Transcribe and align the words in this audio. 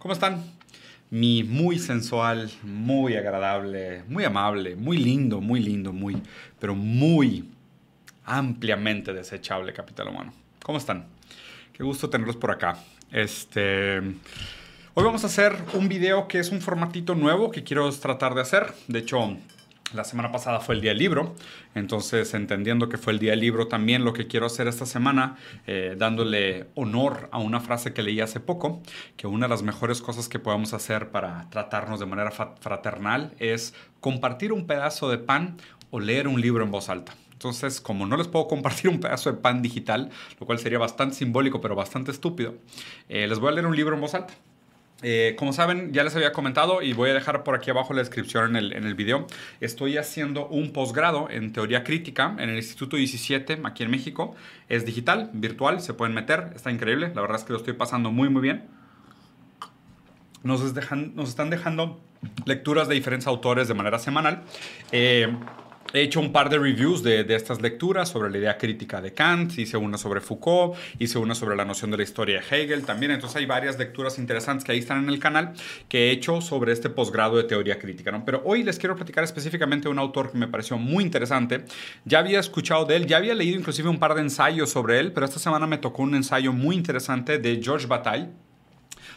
¿Cómo 0.00 0.14
están? 0.14 0.42
Mi 1.10 1.44
muy 1.44 1.78
sensual, 1.78 2.50
muy 2.62 3.16
agradable, 3.16 4.02
muy 4.08 4.24
amable, 4.24 4.74
muy 4.74 4.96
lindo, 4.96 5.42
muy 5.42 5.60
lindo, 5.60 5.92
muy, 5.92 6.22
pero 6.58 6.74
muy 6.74 7.50
ampliamente 8.24 9.12
desechable 9.12 9.74
capital 9.74 10.08
humano. 10.08 10.32
¿Cómo 10.62 10.78
están? 10.78 11.04
Qué 11.74 11.82
gusto 11.82 12.08
tenerlos 12.08 12.36
por 12.36 12.50
acá. 12.50 12.78
Este, 13.12 13.98
hoy 13.98 15.04
vamos 15.04 15.22
a 15.24 15.26
hacer 15.26 15.54
un 15.74 15.86
video 15.86 16.28
que 16.28 16.38
es 16.38 16.50
un 16.50 16.62
formatito 16.62 17.14
nuevo 17.14 17.50
que 17.50 17.62
quiero 17.62 17.92
tratar 17.92 18.34
de 18.34 18.40
hacer. 18.40 18.72
De 18.88 19.00
hecho, 19.00 19.36
la 19.94 20.04
semana 20.04 20.30
pasada 20.30 20.60
fue 20.60 20.74
el 20.74 20.80
día 20.80 20.90
del 20.90 20.98
libro, 20.98 21.34
entonces 21.74 22.32
entendiendo 22.34 22.88
que 22.88 22.98
fue 22.98 23.12
el 23.12 23.18
día 23.18 23.32
del 23.32 23.40
libro 23.40 23.68
también 23.68 24.04
lo 24.04 24.12
que 24.12 24.26
quiero 24.26 24.46
hacer 24.46 24.68
esta 24.68 24.86
semana, 24.86 25.36
eh, 25.66 25.96
dándole 25.98 26.68
honor 26.74 27.28
a 27.32 27.38
una 27.38 27.60
frase 27.60 27.92
que 27.92 28.02
leí 28.02 28.20
hace 28.20 28.40
poco, 28.40 28.82
que 29.16 29.26
una 29.26 29.46
de 29.46 29.50
las 29.50 29.62
mejores 29.62 30.00
cosas 30.00 30.28
que 30.28 30.38
podemos 30.38 30.74
hacer 30.74 31.10
para 31.10 31.48
tratarnos 31.50 32.00
de 32.00 32.06
manera 32.06 32.30
fraternal 32.30 33.34
es 33.38 33.74
compartir 34.00 34.52
un 34.52 34.66
pedazo 34.66 35.10
de 35.10 35.18
pan 35.18 35.56
o 35.90 36.00
leer 36.00 36.28
un 36.28 36.40
libro 36.40 36.64
en 36.64 36.70
voz 36.70 36.88
alta. 36.88 37.14
Entonces, 37.32 37.80
como 37.80 38.06
no 38.06 38.16
les 38.16 38.28
puedo 38.28 38.46
compartir 38.48 38.90
un 38.90 39.00
pedazo 39.00 39.32
de 39.32 39.38
pan 39.38 39.62
digital, 39.62 40.10
lo 40.38 40.46
cual 40.46 40.58
sería 40.58 40.78
bastante 40.78 41.16
simbólico 41.16 41.60
pero 41.60 41.74
bastante 41.74 42.10
estúpido, 42.10 42.54
eh, 43.08 43.26
les 43.26 43.38
voy 43.38 43.48
a 43.48 43.52
leer 43.52 43.66
un 43.66 43.74
libro 43.74 43.94
en 43.94 44.00
voz 44.00 44.14
alta. 44.14 44.34
Eh, 45.02 45.34
como 45.38 45.52
saben, 45.52 45.92
ya 45.92 46.04
les 46.04 46.14
había 46.14 46.32
comentado 46.32 46.82
y 46.82 46.92
voy 46.92 47.10
a 47.10 47.14
dejar 47.14 47.42
por 47.42 47.54
aquí 47.54 47.70
abajo 47.70 47.94
la 47.94 48.00
descripción 48.00 48.50
en 48.50 48.56
el, 48.56 48.72
en 48.72 48.84
el 48.84 48.94
video. 48.94 49.26
Estoy 49.60 49.96
haciendo 49.96 50.46
un 50.48 50.72
posgrado 50.72 51.28
en 51.30 51.52
teoría 51.52 51.84
crítica 51.84 52.36
en 52.38 52.50
el 52.50 52.56
Instituto 52.56 52.96
17 52.96 53.60
aquí 53.64 53.82
en 53.82 53.90
México. 53.90 54.34
Es 54.68 54.84
digital, 54.84 55.30
virtual, 55.32 55.80
se 55.80 55.94
pueden 55.94 56.14
meter, 56.14 56.50
está 56.54 56.70
increíble. 56.70 57.12
La 57.14 57.22
verdad 57.22 57.38
es 57.38 57.44
que 57.44 57.52
lo 57.52 57.58
estoy 57.58 57.74
pasando 57.74 58.10
muy, 58.10 58.28
muy 58.28 58.42
bien. 58.42 58.64
Nos, 60.42 60.60
nos 61.14 61.28
están 61.28 61.50
dejando 61.50 62.00
lecturas 62.44 62.88
de 62.88 62.94
diferentes 62.94 63.26
autores 63.26 63.68
de 63.68 63.74
manera 63.74 63.98
semanal. 63.98 64.42
Eh, 64.92 65.28
He 65.92 66.02
hecho 66.02 66.20
un 66.20 66.30
par 66.30 66.50
de 66.50 66.58
reviews 66.58 67.02
de, 67.02 67.24
de, 67.24 67.34
estas 67.34 67.60
lecturas 67.60 68.08
sobre 68.08 68.30
la 68.30 68.38
idea 68.38 68.56
crítica 68.56 69.00
de 69.00 69.12
Kant, 69.12 69.58
hice 69.58 69.76
una 69.76 69.98
sobre 69.98 70.20
Foucault, 70.20 70.76
hice 71.00 71.18
una 71.18 71.34
sobre 71.34 71.56
la 71.56 71.64
noción 71.64 71.90
de 71.90 71.96
la 71.96 72.04
historia 72.04 72.40
de 72.40 72.62
Hegel 72.62 72.84
también, 72.84 73.10
entonces 73.10 73.36
hay 73.36 73.46
varias 73.46 73.76
lecturas 73.76 74.16
interesantes 74.18 74.64
que 74.64 74.70
ahí 74.70 74.78
están 74.78 75.02
en 75.02 75.08
el 75.08 75.18
canal 75.18 75.52
que 75.88 76.08
he 76.08 76.10
hecho 76.12 76.40
sobre 76.40 76.72
este 76.72 76.90
posgrado 76.90 77.36
de 77.36 77.44
teoría 77.44 77.78
crítica. 77.78 78.22
Pero 78.24 78.40
hoy 78.44 78.62
les 78.62 78.78
quiero 78.78 78.94
platicar 78.94 79.24
específicamente 79.24 79.88
de 79.88 79.92
un 79.92 79.98
autor 79.98 80.30
que 80.30 80.38
me 80.38 80.46
pareció 80.46 80.78
muy 80.78 81.02
interesante, 81.02 81.64
ya 82.04 82.20
había 82.20 82.38
escuchado 82.38 82.84
de 82.84 82.94
él, 82.94 83.06
ya 83.06 83.16
había 83.16 83.34
leído 83.34 83.58
inclusive 83.58 83.88
un 83.88 83.98
par 83.98 84.14
de 84.14 84.20
ensayos 84.20 84.70
sobre 84.70 85.00
él, 85.00 85.12
pero 85.12 85.26
esta 85.26 85.40
semana 85.40 85.66
me 85.66 85.78
tocó 85.78 86.02
un 86.02 86.14
ensayo 86.14 86.52
muy 86.52 86.76
interesante 86.76 87.38
de 87.38 87.60
George 87.60 87.88
Bataille, 87.88 88.28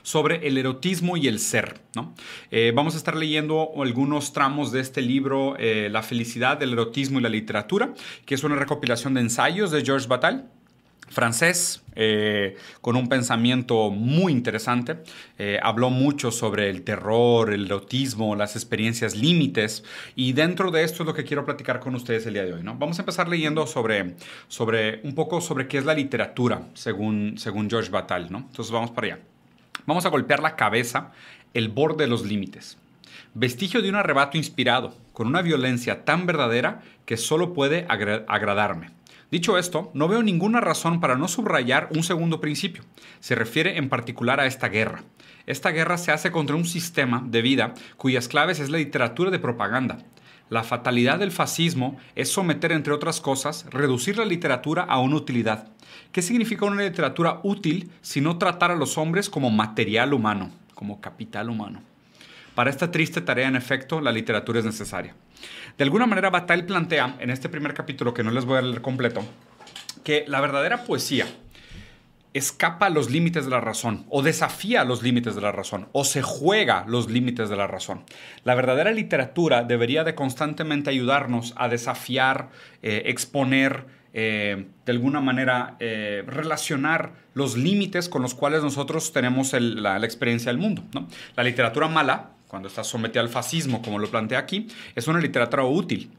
sobre 0.04 0.48
el 0.48 0.58
erotismo 0.58 1.18
y 1.18 1.28
el 1.28 1.40
ser. 1.40 1.80
¿no? 1.96 2.14
Eh, 2.52 2.72
vamos 2.76 2.94
a 2.94 2.98
estar 2.98 3.16
leyendo 3.16 3.72
algunos 3.82 4.34
tramos 4.34 4.72
de 4.72 4.82
este 4.82 5.02
libro, 5.02 5.56
eh, 5.58 5.90
La 5.90 6.04
felicidad 6.04 6.58
del 6.58 6.74
erotismo 6.74 7.20
y 7.20 7.24
la 7.24 7.30
literatura, 7.30 7.94
que 8.26 8.36
es 8.36 8.44
una 8.44 8.56
recopilación 8.56 9.16
de 9.16 9.22
ensayos 9.22 9.72
de 9.72 9.84
Georges 9.84 10.08
Bataille 10.08 10.44
francés, 11.10 11.84
eh, 11.96 12.56
con 12.82 12.96
un 12.96 13.08
pensamiento 13.08 13.92
muy 13.92 14.32
interesante. 14.32 15.04
Habló 15.62 15.92
mucho 15.92 16.32
sobre 16.32 16.72
el 16.72 16.82
terror, 16.82 17.54
el 17.54 17.66
erotismo, 17.66 18.36
las 18.36 18.56
experiencias 18.56 19.16
límites. 19.16 19.84
Y 20.16 20.34
dentro 20.34 20.72
de 20.72 20.84
esto 20.84 21.04
es 21.04 21.08
lo 21.08 21.14
que 21.14 21.24
quiero 21.24 21.46
platicar 21.46 21.80
con 21.80 21.94
ustedes 21.94 22.26
el 22.26 22.34
día 22.34 22.46
de 22.46 22.54
hoy. 22.54 22.64
¿no? 22.64 22.76
Vamos 22.80 22.98
a 22.98 23.04
empezar 23.04 23.30
leyendo 23.30 23.68
sobre, 23.68 24.16
sobre 24.48 25.02
un 25.04 25.14
poco 25.14 25.40
sobre 25.40 25.68
qué 25.68 25.78
es 25.78 25.86
la 25.86 25.94
literatura, 25.94 26.64
según, 26.74 27.36
según 27.38 27.70
Georges 27.70 27.92
Bataille. 27.92 28.32
¿no? 28.32 28.40
Entonces 28.40 28.72
vamos 28.72 28.90
para 28.90 29.08
allá. 29.08 29.33
Vamos 29.86 30.06
a 30.06 30.10
golpear 30.10 30.42
la 30.42 30.56
cabeza, 30.56 31.12
el 31.54 31.70
borde 31.70 32.06
de 32.06 32.10
los 32.10 32.26
límites. 32.26 32.78
Vestigio 33.34 33.82
de 33.82 33.90
un 33.90 33.96
arrebato 33.96 34.38
inspirado, 34.38 34.96
con 35.12 35.28
una 35.28 35.42
violencia 35.42 36.06
tan 36.06 36.26
verdadera 36.26 36.82
que 37.06 37.18
solo 37.18 37.54
puede 37.54 37.86
agra 37.90 38.26
agradarme. 38.28 38.92
Dicho 39.32 39.58
esto, 39.58 39.90
no 39.96 40.08
veo 40.08 40.22
ninguna 40.22 40.62
razón 40.62 41.00
para 41.00 41.16
no 41.16 41.28
subrayar 41.28 41.90
un 41.96 42.04
segundo 42.04 42.40
principio. 42.40 42.84
Se 43.20 43.34
refiere 43.34 43.78
en 43.78 43.90
particular 43.90 44.40
a 44.40 44.46
esta 44.46 44.70
guerra. 44.70 45.04
Esta 45.48 45.72
guerra 45.72 45.98
se 45.98 46.12
hace 46.12 46.32
contra 46.32 46.56
un 46.56 46.66
sistema 46.66 47.24
de 47.26 47.42
vida 47.42 47.74
cuyas 47.98 48.28
claves 48.28 48.60
es 48.60 48.70
la 48.70 48.78
literatura 48.78 49.32
de 49.32 49.40
propaganda. 49.40 49.98
La 50.50 50.64
fatalidad 50.64 51.18
del 51.18 51.32
fascismo 51.32 51.98
es 52.16 52.32
someter, 52.32 52.72
entre 52.72 52.94
otras 52.94 53.20
cosas, 53.20 53.66
reducir 53.72 54.20
la 54.20 54.26
literatura 54.26 54.84
a 54.84 55.00
una 55.00 55.16
utilidad. 55.16 55.73
¿Qué 56.14 56.22
significa 56.22 56.66
una 56.66 56.84
literatura 56.84 57.40
útil 57.42 57.90
si 58.02 58.22
no 58.22 58.38
tratar 58.38 58.70
a 58.70 58.76
los 58.76 59.00
hombres 59.00 59.32
como 59.32 59.50
material 59.50 60.14
humano, 60.14 60.52
como 60.76 61.02
capital 61.02 61.50
humano? 61.50 61.82
Para 62.54 62.70
esta 62.70 62.92
triste 62.92 63.20
tarea, 63.20 63.48
en 63.48 63.56
efecto, 63.56 64.00
la 64.00 64.12
literatura 64.12 64.60
es 64.60 64.66
necesaria. 64.66 65.16
De 65.76 65.84
alguna 65.84 66.06
manera, 66.06 66.30
Bataille 66.30 66.66
plantea, 66.66 67.16
en 67.20 67.32
este 67.32 67.50
primer 67.50 67.74
capítulo, 67.74 68.14
que 68.14 68.22
no 68.22 68.30
les 68.30 68.46
voy 68.46 68.60
a 68.60 68.62
leer 68.62 68.84
completo, 68.84 69.26
que 70.04 70.24
la 70.28 70.40
verdadera 70.40 70.84
poesía 70.84 71.26
escapa 72.34 72.86
a 72.86 72.92
los 72.92 73.10
límites 73.10 73.46
de 73.46 73.52
la 73.52 73.62
razón, 73.62 74.06
o 74.10 74.22
desafía 74.22 74.84
los 74.84 75.02
límites 75.02 75.34
de 75.34 75.42
la 75.42 75.52
razón, 75.52 75.88
o 75.94 76.06
se 76.06 76.22
juega 76.22 76.86
los 76.88 77.10
límites 77.10 77.50
de 77.50 77.56
la 77.56 77.66
razón. 77.66 78.04
La 78.44 78.54
verdadera 78.54 78.92
literatura 78.92 79.64
debería 79.64 80.04
de 80.04 80.14
constantemente 80.14 80.92
ayudarnos 80.92 81.56
a 81.58 81.70
desafiar, 81.70 82.50
eh, 82.84 83.02
exponer, 83.08 84.03
eh, 84.14 84.68
de 84.86 84.92
alguna 84.92 85.22
manera 85.22 85.76
eh, 85.80 86.24
relacionar 86.28 87.14
los 87.34 87.58
límites 87.58 88.10
con 88.10 88.22
los 88.22 88.36
cuales 88.36 88.62
nosotros 88.62 89.12
tenemos 89.12 89.54
la, 89.54 89.98
experiencia 89.98 90.52
del 90.52 90.60
mundo. 90.60 90.84
La 91.36 91.44
literatura 91.44 91.88
mala, 91.88 92.30
cuando 92.48 92.68
está 92.68 92.84
sometida 92.84 93.22
al 93.22 93.30
fascismo, 93.30 93.82
como 93.82 93.98
lo 93.98 94.10
plantea 94.12 94.38
aquí, 94.38 94.68
es 94.96 95.08
una 95.08 95.20
literatura 95.20 95.64
útil. 95.64 96.12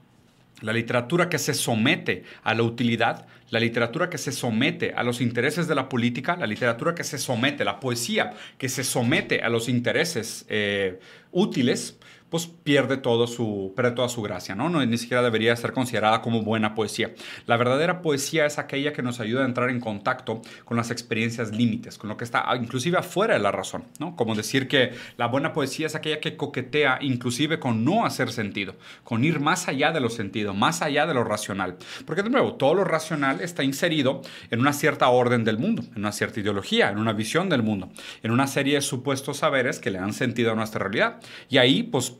La 0.60 0.72
literatura 0.72 1.28
que 1.28 1.38
se 1.38 1.54
somete 1.54 2.24
a 2.42 2.54
la 2.54 2.62
utilidad, 2.62 3.26
la 3.50 3.60
literatura 3.60 4.10
que 4.10 4.18
se 4.18 4.32
somete 4.32 4.92
a 4.96 5.04
los 5.04 5.20
intereses 5.20 5.68
de 5.68 5.74
la 5.74 5.88
política, 5.88 6.36
la 6.36 6.46
literatura 6.46 6.94
que 6.94 7.04
se 7.04 7.18
somete, 7.18 7.64
la 7.64 7.78
poesía 7.78 8.32
que 8.58 8.68
se 8.68 8.82
somete 8.82 9.42
a 9.42 9.48
los 9.48 9.68
intereses 9.68 10.46
eh, 10.48 10.98
útiles, 11.34 11.98
pues 12.34 12.48
pierde, 12.48 12.96
todo 12.96 13.28
su, 13.28 13.72
pierde 13.76 13.92
toda 13.92 14.08
su 14.08 14.20
gracia, 14.20 14.56
¿no? 14.56 14.68
¿no? 14.68 14.84
Ni 14.84 14.98
siquiera 14.98 15.22
debería 15.22 15.54
ser 15.54 15.72
considerada 15.72 16.20
como 16.20 16.42
buena 16.42 16.74
poesía. 16.74 17.14
La 17.46 17.56
verdadera 17.56 18.02
poesía 18.02 18.44
es 18.44 18.58
aquella 18.58 18.92
que 18.92 19.02
nos 19.02 19.20
ayuda 19.20 19.42
a 19.42 19.46
entrar 19.46 19.70
en 19.70 19.78
contacto 19.78 20.42
con 20.64 20.76
las 20.76 20.90
experiencias 20.90 21.52
límites, 21.52 21.96
con 21.96 22.08
lo 22.08 22.16
que 22.16 22.24
está 22.24 22.42
ah, 22.50 22.56
inclusive 22.56 22.98
afuera 22.98 23.34
de 23.34 23.40
la 23.40 23.52
razón, 23.52 23.84
¿no? 24.00 24.16
Como 24.16 24.34
decir 24.34 24.66
que 24.66 24.94
la 25.16 25.28
buena 25.28 25.52
poesía 25.52 25.86
es 25.86 25.94
aquella 25.94 26.18
que 26.18 26.36
coquetea 26.36 26.98
inclusive 27.02 27.60
con 27.60 27.84
no 27.84 28.04
hacer 28.04 28.32
sentido, 28.32 28.74
con 29.04 29.22
ir 29.22 29.38
más 29.38 29.68
allá 29.68 29.92
de 29.92 30.00
lo 30.00 30.10
sentido, 30.10 30.54
más 30.54 30.82
allá 30.82 31.06
de 31.06 31.14
lo 31.14 31.22
racional. 31.22 31.76
Porque 32.04 32.24
de 32.24 32.30
nuevo, 32.30 32.54
todo 32.54 32.74
lo 32.74 32.82
racional 32.82 33.42
está 33.42 33.62
inserido 33.62 34.22
en 34.50 34.58
una 34.58 34.72
cierta 34.72 35.08
orden 35.08 35.44
del 35.44 35.58
mundo, 35.58 35.84
en 35.92 35.98
una 35.98 36.10
cierta 36.10 36.40
ideología, 36.40 36.90
en 36.90 36.98
una 36.98 37.12
visión 37.12 37.48
del 37.48 37.62
mundo, 37.62 37.90
en 38.24 38.32
una 38.32 38.48
serie 38.48 38.74
de 38.74 38.80
supuestos 38.80 39.36
saberes 39.36 39.78
que 39.78 39.92
le 39.92 40.00
dan 40.00 40.14
sentido 40.14 40.50
a 40.50 40.56
nuestra 40.56 40.80
realidad. 40.80 41.20
Y 41.48 41.58
ahí, 41.58 41.82
pues, 41.82 42.14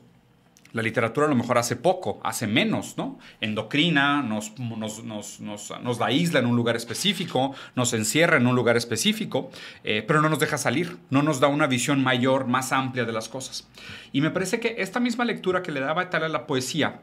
la 0.75 0.81
literatura 0.81 1.25
a 1.25 1.29
lo 1.29 1.37
mejor 1.37 1.57
hace 1.57 1.77
poco, 1.77 2.19
hace 2.21 2.47
menos, 2.47 2.97
¿no? 2.97 3.17
Endocrina, 3.39 4.21
nos, 4.21 4.59
nos, 4.59 5.05
nos, 5.05 5.39
nos, 5.39 5.97
da 5.97 6.11
isla 6.11 6.39
en 6.39 6.45
un 6.45 6.57
lugar 6.57 6.75
específico, 6.75 7.55
nos 7.75 7.93
encierra 7.93 8.35
en 8.35 8.45
un 8.45 8.57
lugar 8.57 8.75
específico, 8.75 9.49
eh, 9.85 10.03
pero 10.05 10.21
no 10.21 10.27
nos 10.27 10.39
deja 10.39 10.57
salir, 10.57 10.97
no 11.09 11.23
nos 11.23 11.39
da 11.39 11.47
una 11.47 11.67
visión 11.67 12.03
mayor, 12.03 12.47
más 12.47 12.73
amplia 12.73 13.05
de 13.05 13.13
las 13.13 13.29
cosas. 13.29 13.65
Y 14.11 14.19
me 14.19 14.31
parece 14.31 14.59
que 14.59 14.75
esta 14.79 14.99
misma 14.99 15.23
lectura 15.23 15.63
que 15.63 15.71
le 15.71 15.79
daba 15.79 16.09
tal 16.09 16.25
a 16.25 16.29
la 16.29 16.45
poesía, 16.45 16.99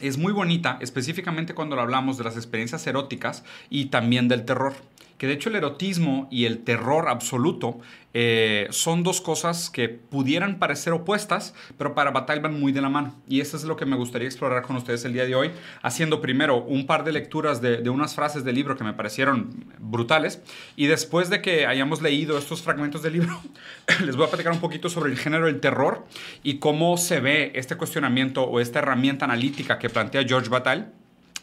es 0.00 0.16
muy 0.16 0.32
bonita, 0.32 0.78
específicamente 0.80 1.54
cuando 1.54 1.78
hablamos 1.78 2.16
de 2.16 2.24
las 2.24 2.36
experiencias 2.36 2.86
eróticas 2.86 3.44
y 3.68 3.86
también 3.86 4.26
del 4.26 4.46
terror 4.46 4.74
que 5.18 5.26
de 5.26 5.34
hecho 5.34 5.48
el 5.48 5.56
erotismo 5.56 6.28
y 6.30 6.44
el 6.46 6.58
terror 6.64 7.08
absoluto 7.08 7.80
eh, 8.14 8.66
son 8.70 9.02
dos 9.02 9.20
cosas 9.20 9.70
que 9.70 9.88
pudieran 9.88 10.58
parecer 10.58 10.92
opuestas, 10.92 11.54
pero 11.78 11.94
para 11.94 12.10
Bataille 12.10 12.42
van 12.42 12.58
muy 12.58 12.72
de 12.72 12.82
la 12.82 12.88
mano. 12.88 13.14
Y 13.26 13.40
eso 13.40 13.56
es 13.56 13.64
lo 13.64 13.76
que 13.76 13.86
me 13.86 13.96
gustaría 13.96 14.28
explorar 14.28 14.62
con 14.62 14.76
ustedes 14.76 15.04
el 15.04 15.14
día 15.14 15.24
de 15.24 15.34
hoy, 15.34 15.50
haciendo 15.82 16.20
primero 16.20 16.62
un 16.62 16.86
par 16.86 17.04
de 17.04 17.12
lecturas 17.12 17.62
de, 17.62 17.88
unas 17.88 18.14
frases 18.14 18.44
del 18.44 18.54
libro 18.54 18.76
que 18.76 18.84
me 18.84 18.92
parecieron 18.92 19.64
brutales, 19.78 20.42
y 20.76 20.86
después 20.86 21.30
de 21.30 21.40
que 21.40 21.66
hayamos 21.66 22.02
leído 22.02 22.36
estos 22.38 22.62
fragmentos 22.62 23.02
del 23.02 23.14
libro, 23.14 23.40
les 24.04 24.16
voy 24.16 24.26
a 24.26 24.28
platicar 24.28 24.52
un 24.52 24.60
poquito 24.60 24.88
sobre 24.88 25.10
el 25.10 25.18
género 25.18 25.46
del 25.46 25.60
terror 25.60 26.06
y 26.42 26.58
cómo 26.58 26.96
se 26.98 27.20
ve 27.20 27.52
este 27.54 27.76
cuestionamiento 27.76 28.44
o 28.44 28.60
esta 28.60 28.80
herramienta 28.80 29.24
analítica 29.24 29.78
que 29.78 29.88
plantea 29.88 30.24
George 30.24 30.48
Bataille 30.48 30.86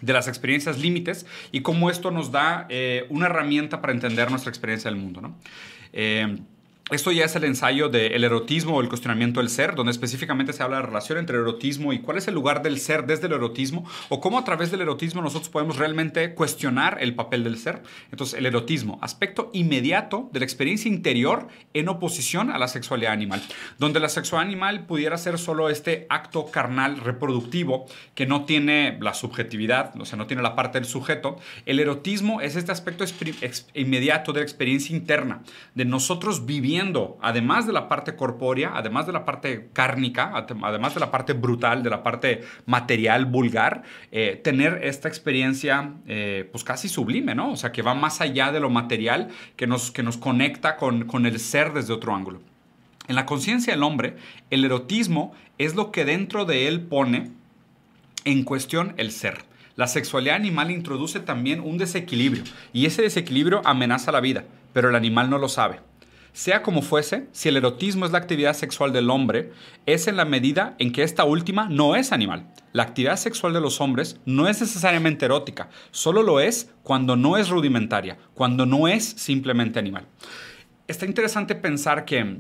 de 0.02 0.14
las 0.14 0.28
experiencias 0.28 0.80
límites 0.80 1.26
y 1.52 1.62
cómo 1.62 1.90
esto 1.90 2.12
nos 2.12 2.32
da 2.32 2.66
eh, 2.70 3.06
una 3.10 3.28
herramienta 3.28 3.82
para 3.82 3.94
entender 3.94 4.30
nuestra 4.30 4.50
experiencia 4.50 4.90
del 4.90 5.00
mundo. 5.00 5.22
¿no? 5.22 5.36
Eh, 5.94 6.40
Esto 6.92 7.12
ya 7.12 7.26
es 7.26 7.36
el 7.36 7.44
ensayo 7.44 7.88
del 7.88 8.24
erotismo 8.24 8.76
o 8.76 8.82
el 8.82 8.90
cuestionamiento 8.90 9.40
del 9.40 9.50
ser, 9.50 9.76
donde 9.76 9.92
específicamente 9.92 10.54
se 10.54 10.64
habla 10.64 10.78
de 10.78 10.82
la 10.82 10.88
relación 10.88 11.20
entre 11.20 11.36
el 11.36 11.44
erotismo 11.44 11.94
y 11.94 12.00
cuál 12.00 12.18
es 12.18 12.28
el 12.28 12.34
lugar 12.34 12.64
del 12.64 12.80
ser 12.80 13.06
desde 13.06 13.28
el 13.28 13.34
erotismo, 13.34 13.86
o 14.10 14.20
cómo 14.20 14.40
a 14.40 14.44
través 14.44 14.72
del 14.72 14.82
erotismo 14.82 15.22
nosotros 15.22 15.50
podemos 15.50 15.78
realmente 15.78 16.34
cuestionar 16.34 16.98
el 17.00 17.14
papel 17.14 17.44
del 17.44 17.60
ser. 17.60 17.84
Entonces, 18.12 18.40
el 18.40 18.48
erotismo, 18.48 18.98
aspecto 19.04 19.52
inmediato 19.54 20.32
de 20.34 20.40
la 20.40 20.46
experiencia 20.46 20.90
interior 20.90 21.48
en 21.76 21.90
oposición 21.90 22.50
a 22.50 22.58
la 22.58 22.68
sexualidad 22.68 23.14
animal, 23.14 23.44
donde 23.78 24.00
la 24.00 24.10
sexualidad 24.10 24.50
animal 24.50 24.88
pudiera 24.88 25.20
ser 25.20 25.38
solo 25.38 25.70
este 25.70 26.08
acto 26.10 26.48
carnal 26.48 26.98
reproductivo 27.02 27.86
que 28.16 28.26
no 28.26 28.46
tiene 28.46 28.98
la 29.00 29.14
subjetividad, 29.14 29.94
o 30.02 30.06
sea, 30.06 30.18
no 30.18 30.26
tiene 30.26 30.42
la 30.42 30.56
parte 30.56 30.80
del 30.80 30.88
sujeto. 30.88 31.38
El 31.68 31.80
erotismo 31.80 32.42
es 32.42 32.56
este 32.56 32.72
aspecto 32.72 33.06
inmediato 33.76 34.34
de 34.34 34.40
la 34.40 34.44
experiencia 34.44 34.96
interna, 34.96 35.44
de 35.76 35.86
nosotros 35.86 36.48
viviendo 36.48 36.79
además 37.22 37.68
de 37.68 37.74
la 37.74 37.88
parte 37.88 38.16
corpórea, 38.16 38.72
además 38.76 39.06
de 39.06 39.14
la 39.14 39.26
parte 39.26 39.70
cárnica, 39.74 40.32
además 40.36 40.94
de 40.94 41.00
la 41.00 41.12
parte 41.12 41.34
brutal, 41.34 41.84
de 41.84 41.90
la 41.90 42.04
parte 42.04 42.42
material, 42.66 43.26
vulgar, 43.26 43.84
eh, 44.12 44.40
tener 44.44 44.82
esta 44.84 45.08
experiencia 45.08 45.94
eh, 46.08 46.48
pues 46.52 46.64
casi 46.64 46.90
sublime, 46.90 47.36
¿no? 47.36 47.52
O 47.52 47.58
sea, 47.58 47.72
que 47.72 47.82
va 47.82 47.94
más 47.94 48.22
allá 48.22 48.52
de 48.52 48.60
lo 48.60 48.70
material, 48.70 49.30
que 49.56 49.68
nos, 49.68 49.92
que 49.92 50.04
nos 50.04 50.18
conecta 50.18 50.78
con, 50.78 51.06
con 51.06 51.26
el 51.26 51.40
ser 51.40 51.74
desde 51.74 51.94
otro 51.94 52.16
ángulo. 52.16 52.42
En 53.08 53.16
la 53.16 53.26
conciencia 53.26 53.74
del 53.74 53.84
hombre, 53.84 54.16
el 54.50 54.64
erotismo 54.64 55.34
es 55.58 55.76
lo 55.76 55.92
que 55.92 56.06
dentro 56.06 56.46
de 56.46 56.68
él 56.68 56.82
pone 56.82 57.32
en 58.26 58.44
cuestión 58.44 58.94
el 58.98 59.12
ser. 59.12 59.44
La 59.76 59.88
sexualidad 59.88 60.36
animal 60.36 60.72
introduce 60.72 61.20
también 61.20 61.62
un 61.62 61.78
desequilibrio 61.78 62.44
y 62.74 62.86
ese 62.86 63.02
desequilibrio 63.02 63.62
amenaza 63.66 64.12
la 64.12 64.20
vida, 64.20 64.44
pero 64.74 64.90
el 64.90 64.96
animal 64.96 65.30
no 65.30 65.38
lo 65.38 65.50
sabe. 65.50 65.80
Sea 66.34 66.62
como 66.62 66.82
fuese, 66.82 67.28
si 67.32 67.50
el 67.50 67.58
erotismo 67.58 68.06
es 68.06 68.12
la 68.12 68.20
actividad 68.20 68.54
sexual 68.54 68.94
del 68.94 69.10
hombre, 69.10 69.52
es 69.86 70.08
en 70.08 70.16
la 70.16 70.26
medida 70.26 70.76
en 70.78 70.92
que 70.92 71.04
esta 71.04 71.24
última 71.24 71.68
no 71.70 71.96
es 71.96 72.12
animal. 72.12 72.52
La 72.72 72.84
actividad 72.84 73.18
sexual 73.18 73.54
de 73.54 73.62
los 73.62 73.82
hombres 73.82 74.20
no 74.26 74.48
es 74.48 74.62
necesariamente 74.62 75.26
erótica, 75.26 75.70
solo 75.92 76.22
lo 76.22 76.40
es 76.40 76.72
cuando 76.84 77.16
no 77.16 77.38
es 77.38 77.50
rudimentaria, 77.50 78.18
cuando 78.36 78.66
no 78.66 78.88
es 78.88 79.04
simplemente 79.04 79.80
animal. 79.80 80.06
Está 80.88 81.06
interesante 81.06 81.56
pensar 81.56 82.06
que 82.06 82.38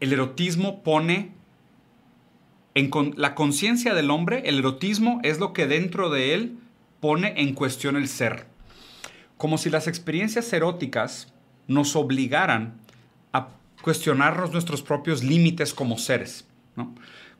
el 0.00 0.12
erotismo 0.12 0.82
pone 0.82 1.32
en 2.74 2.90
la 3.16 3.34
conciencia 3.34 3.94
del 3.94 4.10
hombre, 4.10 4.42
el 4.46 4.58
erotismo 4.58 5.20
es 5.24 5.40
lo 5.40 5.52
que 5.52 5.66
dentro 5.66 6.10
de 6.10 6.34
él 6.34 6.58
pone 7.00 7.34
en 7.40 7.54
cuestión 7.54 7.96
el 7.96 8.06
ser. 8.06 8.46
Como 9.36 9.58
si 9.58 9.68
las 9.68 9.88
experiencias 9.88 10.52
eróticas 10.52 11.32
nos 11.68 11.94
obligaran 11.94 12.80
a 13.32 13.48
cuestionarnos 13.82 14.52
nuestros 14.52 14.82
propios 14.82 15.22
límites 15.22 15.72
como 15.72 15.98
seres. 15.98 16.44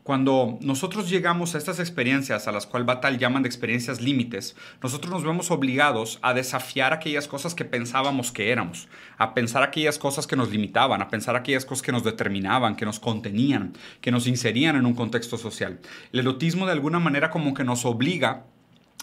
Cuando 0.08 0.56
nosotros 0.62 1.10
llegamos 1.10 1.54
a 1.54 1.58
estas 1.58 1.80
experiencias, 1.80 2.48
a 2.48 2.52
las 2.52 2.66
cuales 2.66 2.86
Batal 2.86 3.18
llaman 3.18 3.42
de 3.42 3.48
experiencias 3.50 4.00
límites, 4.00 4.56
nosotros 4.82 5.12
nos 5.12 5.22
vemos 5.22 5.50
obligados 5.50 6.18
a 6.22 6.32
desafiar 6.32 6.94
aquellas 6.94 7.28
cosas 7.28 7.54
que 7.54 7.66
pensábamos 7.66 8.32
que 8.32 8.50
éramos, 8.50 8.88
a 9.18 9.34
pensar 9.34 9.62
aquellas 9.62 9.98
cosas 9.98 10.26
que 10.26 10.34
nos 10.34 10.50
limitaban, 10.50 11.02
a 11.02 11.10
pensar 11.10 11.36
aquellas 11.36 11.66
cosas 11.66 11.82
que 11.82 11.92
nos 11.92 12.04
determinaban, 12.04 12.74
que 12.74 12.86
nos 12.86 12.98
contenían, 12.98 13.74
que 14.00 14.10
nos 14.10 14.26
inserían 14.26 14.76
en 14.76 14.86
un 14.86 14.94
contexto 14.94 15.36
social. 15.36 15.78
El 16.10 16.20
erotismo 16.20 16.64
de 16.64 16.72
alguna 16.72 17.00
manera 17.00 17.28
como 17.28 17.52
que 17.52 17.64
nos 17.64 17.84
obliga 17.84 18.46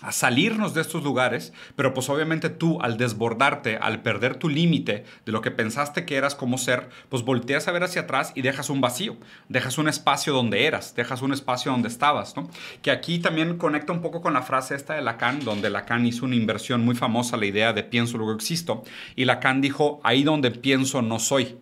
a 0.02 0.12
salirnos 0.12 0.74
de 0.74 0.82
estos 0.82 1.04
lugares, 1.04 1.54
pero 1.76 1.94
pues 1.94 2.10
obviamente 2.10 2.50
tú 2.50 2.80
al 2.82 2.98
desbordarte, 2.98 3.78
al 3.78 4.02
perder 4.02 4.36
tu 4.36 4.50
límite 4.50 5.06
de 5.26 5.32
lo 5.32 5.42
que 5.42 5.52
pensaste 5.52 6.06
que 6.06 6.18
eras 6.18 6.36
como 6.36 6.58
ser, 6.58 6.90
pues 7.10 7.24
volteas 7.24 7.68
a 7.68 7.72
ver 7.72 7.84
hacia 7.84 8.02
atrás 8.02 8.34
y 8.36 8.42
dejas 8.42 8.70
un 8.70 8.82
vacío, 8.82 9.16
dejas 9.48 9.78
un 9.78 9.88
espacio 9.88 10.34
donde 10.34 10.66
eras, 10.66 10.96
dejas 10.96 11.22
un 11.22 11.34
espacio 11.34 11.72
donde 11.72 11.88
estabas, 11.88 12.36
¿no? 12.36 12.50
Que 12.82 12.92
aquí 12.92 13.20
también 13.20 13.58
conecta 13.58 13.94
un 13.94 14.02
poco 14.02 14.22
con 14.22 14.34
la 14.34 14.42
frase 14.42 14.76
esta 14.76 14.96
de 14.96 15.02
Lacan, 15.02 15.40
donde 15.40 15.70
Lacan 15.70 16.06
hizo 16.06 16.26
una 16.26 16.36
inversión 16.36 16.84
muy 16.84 16.96
famosa, 16.96 17.38
la 17.38 17.46
idea 17.46 17.72
de 17.72 17.84
pienso 17.84 18.18
luego 18.18 18.34
existo, 18.34 18.84
y 19.16 19.26
Lacan 19.26 19.62
dijo, 19.62 20.02
ahí 20.04 20.24
donde 20.24 20.52
pienso 20.52 21.02
no 21.02 21.20
soy. 21.20 21.58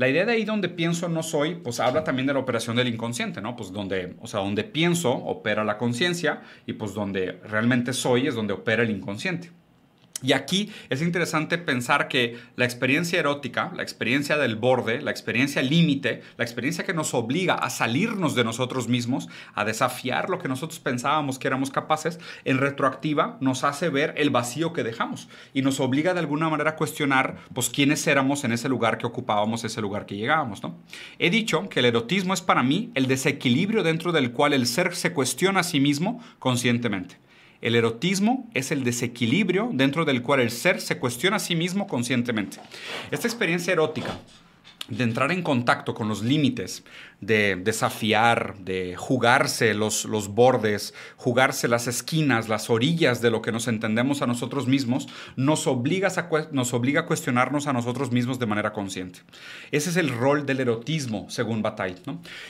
La 0.00 0.08
idea 0.08 0.24
de 0.24 0.32
ahí 0.32 0.46
donde 0.46 0.70
pienso 0.70 1.10
no 1.10 1.22
soy, 1.22 1.56
pues 1.56 1.78
habla 1.78 2.04
también 2.04 2.26
de 2.26 2.32
la 2.32 2.38
operación 2.38 2.74
del 2.74 2.88
inconsciente, 2.88 3.42
¿no? 3.42 3.54
Pues 3.54 3.70
donde, 3.70 4.16
o 4.22 4.26
sea, 4.26 4.40
donde 4.40 4.64
pienso 4.64 5.12
opera 5.12 5.62
la 5.62 5.76
conciencia 5.76 6.40
y 6.64 6.72
pues 6.72 6.94
donde 6.94 7.32
realmente 7.44 7.92
soy 7.92 8.26
es 8.26 8.34
donde 8.34 8.54
opera 8.54 8.82
el 8.82 8.88
inconsciente. 8.88 9.50
Y 10.22 10.32
aquí 10.32 10.70
es 10.90 11.02
interesante 11.02 11.56
pensar 11.58 12.08
que 12.08 12.38
la 12.56 12.64
experiencia 12.64 13.18
erótica, 13.18 13.72
la 13.74 13.82
experiencia 13.82 14.36
del 14.36 14.56
borde, 14.56 15.00
la 15.00 15.10
experiencia 15.10 15.62
límite, 15.62 16.22
la 16.36 16.44
experiencia 16.44 16.84
que 16.84 16.92
nos 16.92 17.14
obliga 17.14 17.54
a 17.54 17.70
salirnos 17.70 18.34
de 18.34 18.44
nosotros 18.44 18.88
mismos, 18.88 19.28
a 19.54 19.64
desafiar 19.64 20.28
lo 20.28 20.38
que 20.38 20.48
nosotros 20.48 20.78
pensábamos 20.80 21.38
que 21.38 21.48
éramos 21.48 21.70
capaces, 21.70 22.18
en 22.44 22.58
retroactiva 22.58 23.38
nos 23.40 23.64
hace 23.64 23.88
ver 23.88 24.14
el 24.16 24.30
vacío 24.30 24.72
que 24.72 24.84
dejamos 24.84 25.28
y 25.54 25.62
nos 25.62 25.80
obliga 25.80 26.12
de 26.12 26.20
alguna 26.20 26.48
manera 26.48 26.70
a 26.70 26.76
cuestionar 26.76 27.38
pues 27.54 27.70
quiénes 27.70 28.06
éramos 28.06 28.44
en 28.44 28.52
ese 28.52 28.68
lugar 28.68 28.98
que 28.98 29.06
ocupábamos, 29.06 29.64
ese 29.64 29.80
lugar 29.80 30.06
que 30.06 30.16
llegábamos, 30.16 30.62
¿no? 30.62 30.78
He 31.18 31.30
dicho 31.30 31.68
que 31.68 31.80
el 31.80 31.86
erotismo 31.86 32.34
es 32.34 32.42
para 32.42 32.62
mí 32.62 32.90
el 32.94 33.06
desequilibrio 33.06 33.82
dentro 33.82 34.12
del 34.12 34.32
cual 34.32 34.52
el 34.52 34.66
ser 34.66 34.94
se 34.94 35.12
cuestiona 35.12 35.60
a 35.60 35.64
sí 35.64 35.80
mismo 35.80 36.22
conscientemente. 36.38 37.16
El 37.62 37.74
erotismo 37.74 38.48
es 38.54 38.70
el 38.70 38.84
desequilibrio 38.84 39.70
dentro 39.72 40.04
del 40.04 40.22
cual 40.22 40.40
el 40.40 40.50
ser 40.50 40.80
se 40.80 40.98
cuestiona 40.98 41.36
a 41.36 41.40
sí 41.40 41.54
mismo 41.56 41.86
conscientemente. 41.86 42.58
Esta 43.10 43.28
experiencia 43.28 43.72
erótica 43.72 44.18
de 44.88 45.04
entrar 45.04 45.30
en 45.30 45.42
contacto 45.42 45.94
con 45.94 46.08
los 46.08 46.22
límites, 46.22 46.84
de 47.20 47.56
desafiar, 47.56 48.56
de 48.58 48.96
jugarse 48.96 49.74
los, 49.74 50.04
los 50.04 50.28
bordes, 50.28 50.94
jugarse 51.16 51.68
las 51.68 51.86
esquinas, 51.86 52.48
las 52.48 52.70
orillas 52.70 53.20
de 53.20 53.30
lo 53.30 53.42
que 53.42 53.52
nos 53.52 53.68
entendemos 53.68 54.22
a 54.22 54.26
nosotros 54.26 54.66
mismos, 54.66 55.08
nos 55.36 55.66
obliga 55.66 56.08
a, 56.08 56.48
nos 56.52 56.72
obliga 56.72 57.02
a 57.02 57.06
cuestionarnos 57.06 57.66
a 57.66 57.72
nosotros 57.72 58.10
mismos 58.10 58.38
de 58.38 58.46
manera 58.46 58.72
consciente. 58.72 59.20
Ese 59.70 59.90
es 59.90 59.96
el 59.96 60.08
rol 60.08 60.46
del 60.46 60.60
erotismo, 60.60 61.26
según 61.28 61.62
Bataille. 61.62 62.00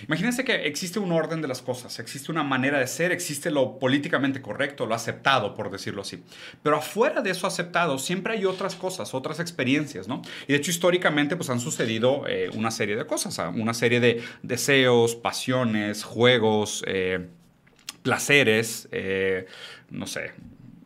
Imagínense 0.06 0.44
que 0.44 0.67
existe 0.67 0.99
un 0.99 1.12
orden 1.12 1.43
de 1.43 1.49
las 1.49 1.62
cosas, 1.62 1.99
existe 1.99 2.31
una 2.31 2.43
manera 2.43 2.78
de 2.78 2.87
ser, 2.87 3.11
existe 3.12 3.50
lo 3.50 3.78
políticamente 3.78 4.40
correcto, 4.40 4.87
lo 4.87 4.94
aceptado, 4.94 5.55
por 5.55 5.70
decirlo 5.70 6.02
así. 6.02 6.22
Pero 6.62 6.76
afuera 6.76 7.22
de 7.22 7.31
eso 7.31 7.46
aceptado 7.46 7.99
siempre 7.99 8.34
hay 8.34 8.44
otras 8.44 8.75
cosas, 8.75 9.14
otras 9.14 9.40
experiencias. 9.40 10.06
¿no? 10.06 10.22
Y 10.46 10.52
de 10.52 10.58
hecho 10.58 10.70
históricamente 10.70 11.37
pues, 11.37 11.50
han 11.50 11.61
sucedido 11.61 12.25
eh, 12.28 12.50
una 12.55 12.70
serie 12.70 12.96
de 12.96 13.06
cosas, 13.06 13.38
una 13.55 13.75
serie 13.75 14.00
de 14.00 14.22
deseos, 14.60 15.14
pasiones, 15.16 16.04
juegos, 16.04 16.84
eh, 16.86 17.28
placeres, 18.02 18.88
eh, 18.92 19.46
no 19.88 20.06
sé, 20.06 20.32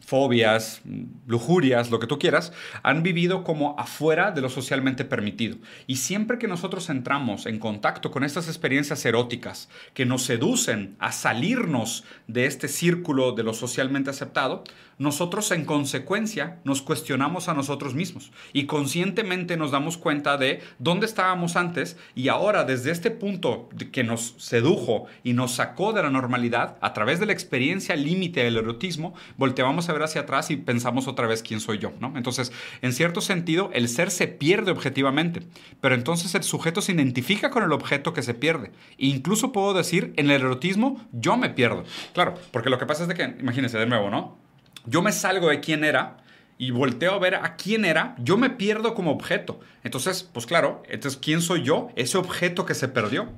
fobias, 0.00 0.80
lujurias, 1.26 1.90
lo 1.90 1.98
que 1.98 2.06
tú 2.06 2.20
quieras, 2.20 2.52
han 2.84 3.02
vivido 3.02 3.42
como 3.42 3.74
afuera 3.80 4.30
de 4.30 4.42
lo 4.42 4.48
socialmente 4.48 5.04
permitido. 5.04 5.56
Y 5.88 5.96
siempre 5.96 6.38
que 6.38 6.46
nosotros 6.46 6.88
entramos 6.88 7.46
en 7.46 7.58
contacto 7.58 8.12
con 8.12 8.22
estas 8.22 8.46
experiencias 8.46 9.04
eróticas 9.04 9.68
que 9.92 10.06
nos 10.06 10.22
seducen 10.22 10.94
a 11.00 11.10
salirnos 11.10 12.04
de 12.28 12.46
este 12.46 12.68
círculo 12.68 13.32
de 13.32 13.42
lo 13.42 13.54
socialmente 13.54 14.10
aceptado, 14.10 14.62
nosotros 14.98 15.50
en 15.50 15.64
consecuencia 15.64 16.60
nos 16.64 16.82
cuestionamos 16.82 17.48
a 17.48 17.54
nosotros 17.54 17.94
mismos 17.94 18.32
y 18.52 18.66
conscientemente 18.66 19.56
nos 19.56 19.70
damos 19.70 19.96
cuenta 19.96 20.36
de 20.36 20.60
dónde 20.78 21.06
estábamos 21.06 21.56
antes 21.56 21.96
y 22.14 22.28
ahora 22.28 22.64
desde 22.64 22.90
este 22.90 23.10
punto 23.10 23.68
que 23.92 24.04
nos 24.04 24.34
sedujo 24.38 25.06
y 25.22 25.32
nos 25.32 25.52
sacó 25.52 25.92
de 25.92 26.02
la 26.02 26.10
normalidad 26.10 26.76
a 26.80 26.92
través 26.92 27.20
de 27.20 27.26
la 27.26 27.32
experiencia 27.32 27.96
límite 27.96 28.44
del 28.44 28.56
erotismo, 28.56 29.14
volteamos 29.36 29.88
a 29.88 29.92
ver 29.92 30.02
hacia 30.02 30.22
atrás 30.22 30.50
y 30.50 30.56
pensamos 30.56 31.08
otra 31.08 31.26
vez 31.26 31.42
quién 31.42 31.60
soy 31.60 31.78
yo, 31.78 31.92
¿no? 32.00 32.12
Entonces, 32.16 32.52
en 32.82 32.92
cierto 32.92 33.20
sentido, 33.20 33.70
el 33.72 33.88
ser 33.88 34.10
se 34.10 34.28
pierde 34.28 34.70
objetivamente, 34.70 35.42
pero 35.80 35.94
entonces 35.94 36.34
el 36.34 36.42
sujeto 36.42 36.80
se 36.80 36.92
identifica 36.92 37.50
con 37.50 37.62
el 37.62 37.72
objeto 37.72 38.12
que 38.12 38.22
se 38.22 38.34
pierde. 38.34 38.72
E 38.98 39.06
incluso 39.06 39.52
puedo 39.52 39.74
decir, 39.74 40.12
en 40.16 40.30
el 40.30 40.40
erotismo 40.40 41.00
yo 41.12 41.36
me 41.36 41.50
pierdo. 41.50 41.84
Claro, 42.12 42.34
porque 42.50 42.70
lo 42.70 42.78
que 42.78 42.86
pasa 42.86 43.02
es 43.02 43.08
de 43.08 43.14
que, 43.14 43.36
imagínense 43.40 43.78
de 43.78 43.86
nuevo, 43.86 44.10
¿no? 44.10 44.43
Yo 44.86 45.02
me 45.02 45.12
salgo 45.12 45.48
de 45.48 45.60
quién 45.60 45.84
era 45.84 46.18
y 46.58 46.70
volteo 46.70 47.12
a 47.12 47.18
ver 47.18 47.34
a 47.36 47.56
quién 47.56 47.84
era, 47.84 48.14
yo 48.18 48.36
me 48.36 48.50
pierdo 48.50 48.94
como 48.94 49.10
objeto. 49.10 49.60
Entonces, 49.82 50.28
pues 50.32 50.46
claro, 50.46 50.82
entonces, 50.88 51.18
¿quién 51.20 51.42
soy 51.42 51.62
yo? 51.62 51.88
Ese 51.96 52.18
objeto 52.18 52.64
que 52.64 52.74
se 52.74 52.88
perdió. 52.88 53.28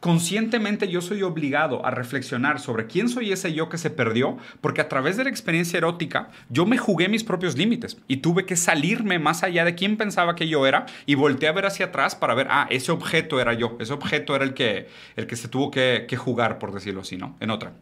Conscientemente 0.00 0.88
yo 0.88 1.02
soy 1.02 1.22
obligado 1.22 1.84
a 1.84 1.90
reflexionar 1.90 2.58
sobre 2.58 2.86
quién 2.86 3.10
soy 3.10 3.32
ese 3.32 3.52
yo 3.52 3.68
que 3.68 3.76
se 3.76 3.90
perdió, 3.90 4.38
porque 4.62 4.80
a 4.80 4.88
través 4.88 5.18
de 5.18 5.24
la 5.24 5.30
experiencia 5.30 5.76
erótica 5.76 6.30
yo 6.48 6.64
me 6.64 6.78
jugué 6.78 7.10
mis 7.10 7.22
propios 7.22 7.58
límites 7.58 7.98
y 8.08 8.18
tuve 8.18 8.46
que 8.46 8.56
salirme 8.56 9.18
más 9.18 9.42
allá 9.42 9.66
de 9.66 9.74
quién 9.74 9.98
pensaba 9.98 10.36
que 10.36 10.48
yo 10.48 10.66
era 10.66 10.86
y 11.04 11.16
volteé 11.16 11.50
a 11.50 11.52
ver 11.52 11.66
hacia 11.66 11.86
atrás 11.86 12.14
para 12.14 12.34
ver, 12.34 12.46
ah, 12.48 12.66
ese 12.70 12.92
objeto 12.92 13.40
era 13.40 13.52
yo, 13.52 13.76
ese 13.78 13.92
objeto 13.92 14.34
era 14.34 14.44
el 14.44 14.54
que, 14.54 14.88
el 15.16 15.26
que 15.26 15.36
se 15.36 15.48
tuvo 15.48 15.70
que, 15.70 16.06
que 16.08 16.16
jugar, 16.16 16.58
por 16.58 16.72
decirlo 16.72 17.02
así, 17.02 17.18
¿no? 17.18 17.36
En 17.40 17.50
otra. 17.50 17.74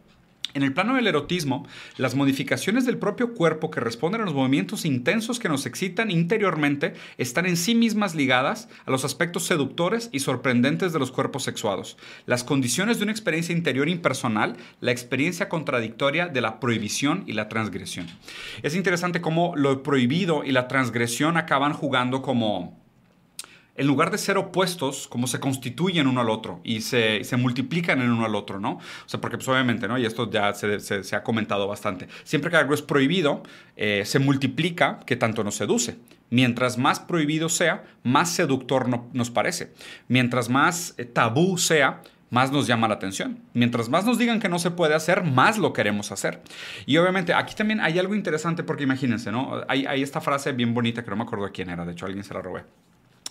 En 0.53 0.63
el 0.63 0.73
plano 0.73 0.95
del 0.95 1.07
erotismo, 1.07 1.67
las 1.97 2.15
modificaciones 2.15 2.85
del 2.85 2.97
propio 2.97 3.33
cuerpo 3.33 3.69
que 3.69 3.79
responden 3.79 4.21
a 4.21 4.25
los 4.25 4.33
movimientos 4.33 4.85
intensos 4.85 5.39
que 5.39 5.49
nos 5.49 5.65
excitan 5.65 6.09
interiormente 6.09 6.93
están 7.17 7.45
en 7.45 7.55
sí 7.55 7.75
mismas 7.75 8.15
ligadas 8.15 8.67
a 8.85 8.91
los 8.91 9.05
aspectos 9.05 9.43
seductores 9.43 10.09
y 10.11 10.19
sorprendentes 10.19 10.91
de 10.91 10.99
los 10.99 11.11
cuerpos 11.11 11.43
sexuados, 11.43 11.97
las 12.25 12.43
condiciones 12.43 12.97
de 12.97 13.03
una 13.03 13.11
experiencia 13.11 13.55
interior 13.55 13.89
impersonal, 13.89 14.57
la 14.81 14.91
experiencia 14.91 15.49
contradictoria 15.49 16.27
de 16.27 16.41
la 16.41 16.59
prohibición 16.59 17.23
y 17.27 17.33
la 17.33 17.47
transgresión. 17.47 18.07
Es 18.63 18.75
interesante 18.75 19.21
cómo 19.21 19.53
lo 19.55 19.83
prohibido 19.83 20.43
y 20.43 20.51
la 20.51 20.67
transgresión 20.67 21.37
acaban 21.37 21.73
jugando 21.73 22.21
como 22.21 22.79
en 23.79 23.87
lugar 23.87 24.11
de 24.11 24.17
ser 24.17 24.37
opuestos, 24.37 25.07
como 25.07 25.25
se 25.25 25.39
constituyen 25.39 26.05
uno 26.05 26.19
al 26.19 26.29
otro 26.29 26.59
y 26.65 26.81
se, 26.81 27.23
multiplican 27.37 28.01
en 28.01 28.11
uno 28.11 28.25
al 28.25 28.35
otro, 28.35 28.59
¿no? 28.59 28.73
O 28.73 28.81
sea, 29.05 29.21
porque 29.21 29.37
pues, 29.37 29.47
obviamente, 29.47 29.87
¿no? 29.87 29.97
Y 29.97 30.05
esto 30.05 30.29
ya 30.29 30.53
se, 30.53 31.15
ha 31.15 31.23
comentado 31.23 31.65
bastante. 31.65 32.09
Siempre 32.25 32.51
que 32.51 32.57
algo 32.57 32.73
es 32.73 32.81
prohibido, 32.81 33.41
eh, 33.77 34.03
se 34.05 34.19
multiplica 34.19 34.99
que 35.05 35.15
tanto 35.15 35.45
nos 35.45 35.55
seduce. 35.55 35.97
Mientras 36.29 36.77
más 36.77 36.99
prohibido 36.99 37.47
sea, 37.47 37.85
más 38.03 38.29
seductor 38.29 38.89
nos 39.13 39.29
parece. 39.29 39.71
Mientras 40.09 40.49
más 40.49 40.93
eh, 40.97 41.05
tabú 41.05 41.57
sea, 41.57 42.01
más 42.31 42.51
nos 42.51 42.67
llama 42.67 42.89
la 42.89 42.95
atención. 42.95 43.39
Mientras 43.53 43.87
más 43.87 44.03
nos 44.03 44.17
digan 44.17 44.41
que 44.41 44.49
no 44.49 44.59
se 44.59 44.71
puede 44.71 44.93
hacer, 44.93 45.23
más 45.23 45.57
lo 45.57 45.71
queremos 45.71 46.11
hacer. 46.11 46.41
Y 46.85 46.97
obviamente 46.97 47.33
aquí 47.33 47.55
también 47.55 47.79
hay 47.79 47.97
algo 47.97 48.13
interesante 48.13 48.61
porque 48.61 48.83
imagínense, 48.83 49.31
¿no? 49.31 49.61
Hay, 49.69 49.85
hay 49.85 50.03
esta 50.03 50.19
frase 50.19 50.51
bien 50.51 50.73
bonita 50.73 51.01
que 51.01 51.09
no 51.09 51.15
me 51.15 51.23
acuerdo 51.23 51.49
quién 51.53 51.69
era, 51.69 51.85
de 51.85 51.93
hecho 51.93 52.05
alguien 52.05 52.25
se 52.25 52.33
la 52.33 52.41
robé 52.41 52.63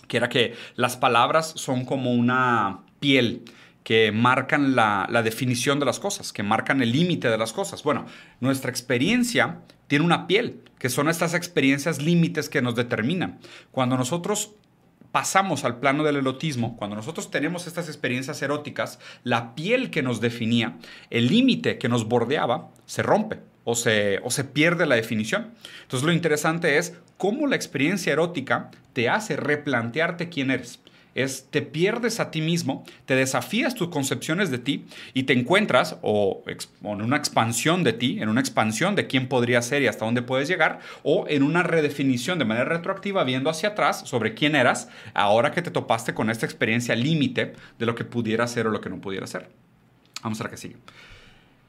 que 0.09 0.17
era 0.17 0.27
que 0.27 0.55
las 0.75 0.97
palabras 0.97 1.53
son 1.55 1.85
como 1.85 2.11
una 2.11 2.81
piel 2.99 3.45
que 3.83 4.11
marcan 4.11 4.75
la, 4.75 5.07
definición 5.23 5.79
de 5.79 5.85
las 5.85 5.99
cosas, 5.99 6.33
que 6.33 6.43
marcan 6.43 6.81
el 6.81 6.91
límite 6.91 7.29
de 7.29 7.37
las 7.37 7.53
cosas. 7.53 7.81
Bueno, 7.83 8.05
nuestra 8.41 8.69
experiencia 8.69 9.61
tiene 9.87 10.03
una 10.03 10.27
piel, 10.27 10.61
que 10.77 10.89
son 10.89 11.09
estas 11.09 11.33
experiencias 11.33 12.01
límites 12.01 12.49
que 12.49 12.61
nos 12.61 12.75
determinan. 12.75 13.39
Cuando 13.71 13.97
nosotros 13.97 14.51
pasamos 15.11 15.63
al 15.63 15.79
plano 15.79 16.03
del 16.03 16.17
erotismo, 16.17 16.77
cuando 16.77 16.95
nosotros 16.95 17.31
tenemos 17.31 17.67
estas 17.67 17.87
experiencias 17.87 18.41
eróticas, 18.41 18.99
la 19.23 19.55
piel 19.55 19.89
que 19.89 20.03
nos 20.03 20.21
definía, 20.21 20.77
el 21.09 21.27
límite 21.27 21.77
que 21.77 21.89
nos 21.89 22.07
bordeaba, 22.07 22.69
se 22.85 23.01
rompe 23.01 23.39
o 23.63 23.75
se, 23.75 24.19
o 24.23 24.31
se 24.31 24.43
pierde 24.43 24.85
la 24.85 24.95
definición. 24.95 25.51
Entonces 25.81 26.05
lo 26.05 26.13
interesante 26.13 26.77
es 26.77 26.95
cómo 27.17 27.47
la 27.47 27.55
experiencia 27.55 28.13
erótica 28.13 28.71
te 28.93 29.09
hace 29.09 29.35
replantearte 29.35 30.29
quién 30.29 30.51
eres. 30.51 30.79
Es, 31.15 31.47
te 31.49 31.61
pierdes 31.61 32.19
a 32.19 32.31
ti 32.31 32.41
mismo, 32.41 32.83
te 33.05 33.15
desafías 33.15 33.75
tus 33.75 33.89
concepciones 33.89 34.51
de 34.51 34.59
ti 34.59 34.85
y 35.13 35.23
te 35.23 35.33
encuentras 35.33 35.97
o, 36.01 36.43
en 36.47 37.01
una 37.01 37.17
expansión 37.17 37.83
de 37.83 37.93
ti, 37.93 38.21
en 38.21 38.29
una 38.29 38.41
expansión 38.41 38.95
de 38.95 39.07
quién 39.07 39.27
podría 39.27 39.61
ser 39.61 39.81
y 39.81 39.87
hasta 39.87 40.05
dónde 40.05 40.21
puedes 40.21 40.47
llegar, 40.47 40.79
o 41.03 41.25
en 41.27 41.43
una 41.43 41.63
redefinición 41.63 42.39
de 42.39 42.45
manera 42.45 42.65
retroactiva 42.65 43.23
viendo 43.23 43.49
hacia 43.49 43.69
atrás 43.69 44.01
sobre 44.05 44.33
quién 44.33 44.55
eras 44.55 44.89
ahora 45.13 45.51
que 45.51 45.61
te 45.61 45.71
topaste 45.71 46.13
con 46.13 46.29
esta 46.29 46.45
experiencia 46.45 46.95
límite 46.95 47.53
de 47.77 47.85
lo 47.85 47.95
que 47.95 48.05
pudiera 48.05 48.47
ser 48.47 48.67
o 48.67 48.71
lo 48.71 48.81
que 48.81 48.89
no 48.89 49.01
pudiera 49.01 49.27
ser. 49.27 49.49
Vamos 50.21 50.39
a 50.39 50.43
ver 50.43 50.51
qué 50.51 50.57
sigue. 50.57 50.75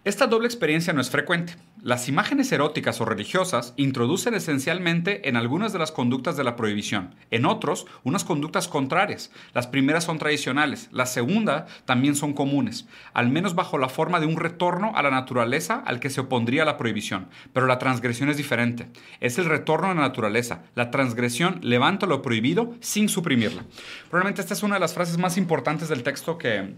Esta 0.03 0.27
doble 0.27 0.47
experiencia 0.47 0.95
no 0.95 1.03
es 1.03 1.11
frecuente. 1.11 1.57
Las 1.83 2.09
imágenes 2.09 2.51
eróticas 2.53 3.03
o 3.03 3.05
religiosas 3.05 3.75
introducen 3.77 4.33
esencialmente 4.33 5.29
en 5.29 5.37
algunas 5.37 5.75
de 5.75 5.79
las 5.79 5.93
conductas 5.93 6.39
de 6.39 6.45
la 6.45 6.57
prohibición, 6.57 7.15
en 7.31 7.45
otros 7.45 7.85
unas 8.03 8.25
conductas 8.25 8.67
contrarias. 8.67 9.31
Las 9.53 9.67
primeras 9.67 10.05
son 10.05 10.19
tradicionales, 10.19 10.89
las 10.91 11.13
segundas 11.13 11.71
también 11.85 12.17
son 12.17 12.33
comunes, 12.33 12.89
al 13.13 13.29
menos 13.29 13.55
bajo 13.55 13.77
la 13.77 13.91
forma 13.91 14.21
de 14.21 14.27
un 14.27 14.39
retorno 14.39 14.93
a 14.95 15.03
la 15.03 15.11
naturaleza 15.11 15.83
al 15.85 16.01
que 16.01 16.09
se 16.09 16.23
opondría 16.23 16.65
la 16.65 16.79
prohibición. 16.79 17.29
Pero 17.53 17.67
la 17.67 17.79
transgresión 17.79 18.31
es 18.31 18.39
diferente. 18.39 18.89
Es 19.21 19.37
el 19.37 19.45
retorno 19.45 19.89
a 19.89 19.95
la 19.95 20.01
naturaleza. 20.01 20.63
La 20.77 20.91
transgresión 20.91 21.59
levanta 21.61 22.07
lo 22.07 22.23
prohibido 22.23 22.75
sin 22.81 23.11
suprimirla. 23.11 23.67
Probablemente 24.09 24.41
esta 24.41 24.55
es 24.55 24.63
una 24.63 24.77
de 24.77 24.81
las 24.81 24.95
frases 24.95 25.19
más 25.19 25.37
importantes 25.37 25.91
del 25.91 26.03
texto 26.03 26.39
que, 26.39 26.75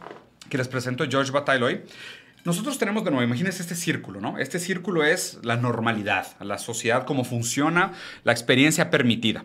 que 0.48 0.58
les 0.58 0.66
presento 0.66 1.04
George 1.08 1.30
Bataille 1.30 1.64
hoy. 1.64 1.82
Nosotros 2.44 2.76
tenemos 2.76 3.04
de 3.04 3.12
nuevo, 3.12 3.24
imagínense 3.24 3.62
este 3.62 3.76
círculo, 3.76 4.20
¿no? 4.20 4.36
Este 4.38 4.58
círculo 4.58 5.04
es 5.04 5.38
la 5.44 5.56
normalidad, 5.56 6.26
la 6.40 6.58
sociedad, 6.58 7.04
cómo 7.06 7.22
funciona, 7.22 7.92
la 8.24 8.32
experiencia 8.32 8.90
permitida. 8.90 9.44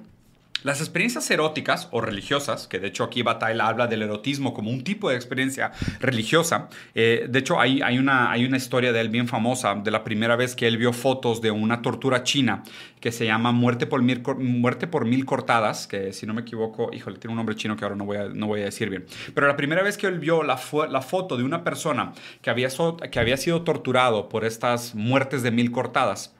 Las 0.64 0.80
experiencias 0.80 1.30
eróticas 1.30 1.88
o 1.92 2.02
religiosas, 2.02 2.68
que 2.68 2.80
de 2.80 2.88
hecho 2.88 3.04
aquí 3.04 3.22
Bataille 3.22 3.62
habla 3.62 3.86
del 3.86 4.02
erotismo 4.02 4.54
como 4.54 4.72
un 4.72 4.84
tipo 4.84 5.10
de 5.10 5.16
experiencia 5.16 5.72
religiosa, 6.00 6.70
eh, 6.96 7.28
de 7.30 7.40
hecho 7.40 7.60
hay, 7.60 7.82
hay, 7.82 8.00
una, 8.00 8.32
hay 8.32 8.44
una 8.44 8.58
historia 8.58 8.92
de 8.92 9.00
él 9.02 9.10
bien 9.10 9.28
famosa, 9.28 9.76
de 9.76 9.92
la 9.92 10.04
primera 10.04 10.36
vez 10.36 10.56
que 10.56 10.68
él 10.68 10.78
vio 10.78 10.94
fotos 10.94 11.42
de 11.42 11.52
una 11.52 11.82
tortura 11.84 12.24
china 12.24 12.64
que 13.00 13.12
se 13.12 13.26
llama 13.26 13.52
Muerte 13.52 13.86
por 13.86 14.02
Mil, 14.02 14.24
Muerte 14.40 14.88
por 14.88 15.06
mil 15.06 15.26
Cortadas, 15.26 15.86
que 15.86 16.12
si 16.12 16.26
no 16.26 16.34
me 16.34 16.42
equivoco, 16.42 16.92
híjole, 16.92 17.20
tiene 17.20 17.34
un 17.34 17.38
nombre 17.38 17.56
chino 17.56 17.76
que 17.76 17.86
ahora 17.86 17.96
no 17.96 18.06
voy 18.06 18.18
a, 18.18 18.26
no 18.26 18.48
voy 18.48 18.62
a 18.62 18.66
decir 18.66 18.90
bien, 18.90 19.06
pero 19.36 19.48
la 19.48 19.56
primera 19.56 19.84
vez 19.84 19.98
que 19.98 20.08
él 20.08 20.20
vio 20.20 20.42
la, 20.42 20.60
la 20.90 21.02
foto 21.02 21.38
de 21.38 21.44
una 21.44 21.64
persona 21.64 22.14
que 22.42 22.50
había, 22.50 22.70
que 23.12 23.20
había 23.20 23.38
sido 23.38 23.62
torturado 23.62 24.28
por 24.28 24.44
estas 24.44 24.96
muertes 24.96 25.44
de 25.44 25.52
mil 25.52 25.72
cortadas, 25.72 26.34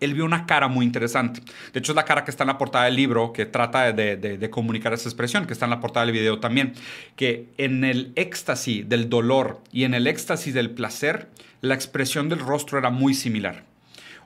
él 0.00 0.14
vio 0.14 0.24
una 0.24 0.46
cara 0.46 0.68
muy 0.68 0.86
interesante. 0.86 1.40
De 1.72 1.78
hecho, 1.80 1.92
es 1.92 1.96
la 1.96 2.04
cara 2.04 2.24
que 2.24 2.30
está 2.30 2.44
en 2.44 2.48
la 2.48 2.58
portada 2.58 2.84
del 2.84 2.96
libro, 2.96 3.32
que 3.32 3.46
trata 3.46 3.92
de, 3.92 4.50
comunicar 4.50 4.92
esa 4.92 5.08
expresión, 5.08 5.46
que 5.46 5.52
está 5.52 5.66
en 5.66 5.70
la 5.70 5.80
portada 5.80 6.06
del 6.06 6.14
video 6.14 6.40
también, 6.40 6.72
que 7.16 7.46
en 7.58 7.84
el 7.84 8.12
éxtasis 8.16 8.88
del 8.88 9.08
dolor 9.08 9.60
y 9.72 9.84
en 9.84 9.94
el 9.94 10.06
éxtasis 10.06 10.54
del 10.54 10.70
placer, 10.70 11.28
la 11.60 11.74
expresión 11.74 12.28
del 12.28 12.38
rostro 12.38 12.78
era 12.78 12.90
muy 12.90 13.14
similar. 13.14 13.64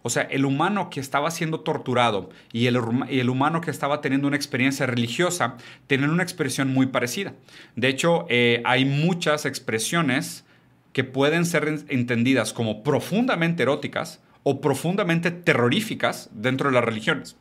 O 0.04 0.10
sea, 0.10 0.22
el 0.22 0.44
humano 0.44 0.90
que 0.90 0.98
estaba 0.98 1.30
siendo 1.30 1.60
torturado 1.60 2.30
y 2.52 2.66
el, 2.66 2.76
humano 2.76 3.60
que 3.60 3.70
estaba 3.70 4.00
teniendo 4.00 4.26
una 4.26 4.36
experiencia 4.36 4.84
religiosa 4.84 5.56
tienen 5.86 6.10
una 6.10 6.24
expresión 6.24 6.72
muy 6.72 6.86
parecida. 6.86 7.34
De 7.76 7.88
hecho, 7.88 8.26
eh, 8.28 8.62
hay 8.64 8.84
muchas 8.84 9.46
expresiones 9.46 10.44
que 10.92 11.04
pueden 11.04 11.46
ser 11.46 11.84
entendidas 11.88 12.52
como 12.52 12.82
profundamente 12.82 13.62
eróticas 13.62 14.20
o 14.42 14.60
profundamente 14.60 15.30
terroríficas 15.30 16.30
dentro 16.32 16.68
de 16.68 16.74
las 16.74 16.84
religiones. 16.84 17.36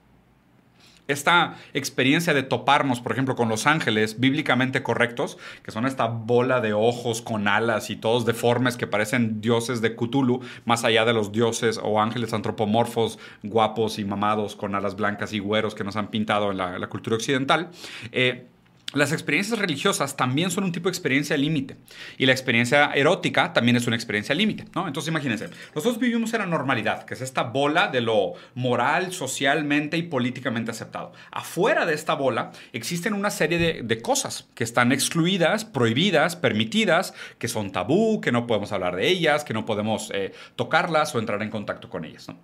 Esta 1.07 1.57
experiencia 1.73 2.33
de 2.33 2.43
toparnos, 2.43 3.01
por 3.01 3.11
ejemplo, 3.11 3.35
con 3.35 3.49
los 3.49 3.67
ángeles 3.67 4.19
bíblicamente 4.19 4.81
correctos, 4.81 5.37
que 5.61 5.71
son 5.71 5.85
esta 5.85 6.05
bola 6.05 6.61
de 6.61 6.73
ojos 6.73 7.21
con 7.21 7.49
alas 7.49 7.89
y 7.89 7.97
todos 7.97 8.25
deformes 8.25 8.77
que 8.77 8.87
parecen 8.87 9.41
dioses 9.41 9.81
de 9.81 9.95
Cthulhu, 9.95 10.41
más 10.63 10.85
allá 10.85 11.03
de 11.03 11.13
los 11.13 11.33
dioses 11.33 11.79
o 11.83 11.99
ángeles 11.99 12.33
antropomorfos, 12.33 13.19
guapos 13.43 13.99
y 13.99 14.05
mamados 14.05 14.55
con 14.55 14.73
alas 14.73 14.95
blancas 14.95 15.33
y 15.33 15.39
güeros 15.39 15.75
que 15.75 15.83
nos 15.83 15.97
han 15.97 16.11
pintado 16.11 16.51
en 16.51 16.57
la, 16.57 16.87
cultura 16.87 17.17
occidental, 17.17 17.71
eh, 18.11 18.47
las 18.93 19.11
experiencias 19.13 19.57
religiosas 19.57 20.17
también 20.17 20.51
son 20.51 20.65
un 20.65 20.71
tipo 20.71 20.85
de 20.85 20.91
experiencia 20.91 21.37
límite. 21.37 21.77
Y 22.17 22.25
la 22.25 22.33
experiencia 22.33 22.91
erótica 22.93 23.53
también 23.53 23.77
es 23.77 23.87
una 23.87 23.95
experiencia 23.95 24.35
límite, 24.35 24.65
¿no? 24.75 24.87
Entonces 24.87 25.09
imagínense, 25.09 25.49
nosotros 25.73 25.99
vivimos 25.99 26.33
en 26.33 26.39
la 26.39 26.45
normalidad, 26.45 27.05
que 27.05 27.13
es 27.13 27.21
esta 27.21 27.43
bola 27.43 27.87
de 27.87 28.01
lo 28.01 28.33
moral, 28.55 29.13
socialmente 29.13 29.97
y 29.97 30.03
políticamente 30.03 30.71
aceptado. 30.71 31.13
Afuera 31.31 31.85
de 31.85 31.93
esta 31.93 32.15
bola 32.15 32.51
existen 32.73 33.13
una 33.13 33.29
serie 33.29 33.83
de, 33.83 34.01
cosas 34.01 34.47
que 34.55 34.63
están 34.63 34.91
excluidas, 34.91 35.63
prohibidas, 35.63 36.35
permitidas, 36.35 37.13
que 37.37 37.47
son 37.47 37.71
tabú, 37.71 38.19
que 38.19 38.31
no 38.31 38.47
podemos 38.47 38.71
hablar 38.71 38.95
de 38.95 39.07
ellas, 39.07 39.43
que 39.43 39.53
no 39.53 39.65
podemos 39.65 40.11
eh, 40.13 40.33
tocarlas 40.55 41.13
o 41.13 41.19
entrar 41.19 41.41
en 41.43 41.49
contacto 41.49 41.89
con 41.89 42.03
ellas, 42.03 42.27
¿no? 42.27 42.39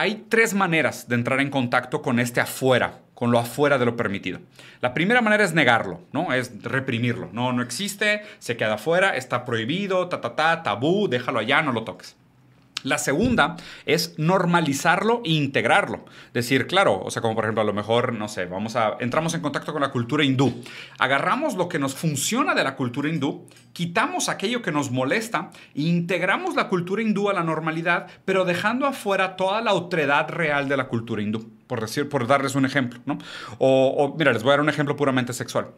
Hay 0.00 0.26
tres 0.28 0.54
maneras 0.54 1.08
de 1.08 1.16
entrar 1.16 1.40
en 1.40 1.50
contacto 1.50 2.02
con 2.02 2.20
este 2.20 2.40
afuera, 2.40 3.00
con 3.14 3.32
lo 3.32 3.40
afuera 3.40 3.78
de 3.78 3.84
lo 3.84 3.96
permitido. 3.96 4.38
La 4.80 4.94
primera 4.94 5.20
manera 5.20 5.42
es 5.42 5.54
negarlo, 5.54 6.02
¿no? 6.12 6.32
Es 6.32 6.52
reprimirlo. 6.62 7.30
No, 7.32 7.52
no 7.52 7.62
existe, 7.62 8.22
se 8.38 8.56
queda 8.56 8.74
afuera, 8.74 9.16
está 9.16 9.44
prohibido, 9.44 10.08
ta, 10.08 10.20
ta, 10.20 10.36
ta, 10.36 10.62
tabú, 10.62 11.08
déjalo 11.08 11.40
allá, 11.40 11.62
no 11.62 11.72
lo 11.72 11.82
toques. 11.82 12.14
La 12.84 12.98
segunda 12.98 13.56
es 13.86 14.14
normalizarlo 14.18 15.20
e 15.24 15.32
integrarlo. 15.32 16.04
Decir, 16.32 16.68
claro, 16.68 17.00
o 17.02 17.10
sea, 17.10 17.20
como 17.20 17.34
por 17.34 17.44
ejemplo, 17.44 17.62
a 17.62 17.64
lo 17.64 17.72
mejor, 17.72 18.12
no 18.12 18.28
sé, 18.28 18.46
vamos 18.46 18.76
a, 18.76 18.96
entramos 19.00 19.34
en 19.34 19.40
contacto 19.40 19.72
con 19.72 19.82
la 19.82 19.90
cultura 19.90 20.24
hindú. 20.24 20.62
Agarramos 20.98 21.56
lo 21.56 21.68
que 21.68 21.80
nos 21.80 21.94
funciona 21.94 22.54
de 22.54 22.62
la 22.62 22.76
cultura 22.76 23.08
hindú, 23.08 23.46
quitamos 23.72 24.28
aquello 24.28 24.62
que 24.62 24.70
nos 24.70 24.92
molesta 24.92 25.50
e 25.74 25.82
integramos 25.82 26.54
la 26.54 26.68
cultura 26.68 27.02
hindú 27.02 27.28
a 27.28 27.32
la 27.32 27.42
normalidad, 27.42 28.06
pero 28.24 28.44
dejando 28.44 28.86
afuera 28.86 29.34
toda 29.34 29.60
la 29.60 29.74
otredad 29.74 30.28
real 30.28 30.68
de 30.68 30.76
la 30.76 30.86
cultura 30.86 31.20
hindú, 31.20 31.50
por, 31.66 31.80
decir, 31.80 32.08
por 32.08 32.28
darles 32.28 32.54
un 32.54 32.64
ejemplo, 32.64 33.00
¿no? 33.06 33.18
O, 33.58 33.94
o 33.98 34.16
mira, 34.16 34.32
les 34.32 34.44
voy 34.44 34.50
a 34.50 34.52
dar 34.52 34.60
un 34.60 34.68
ejemplo 34.68 34.94
puramente 34.94 35.32
sexual 35.32 35.68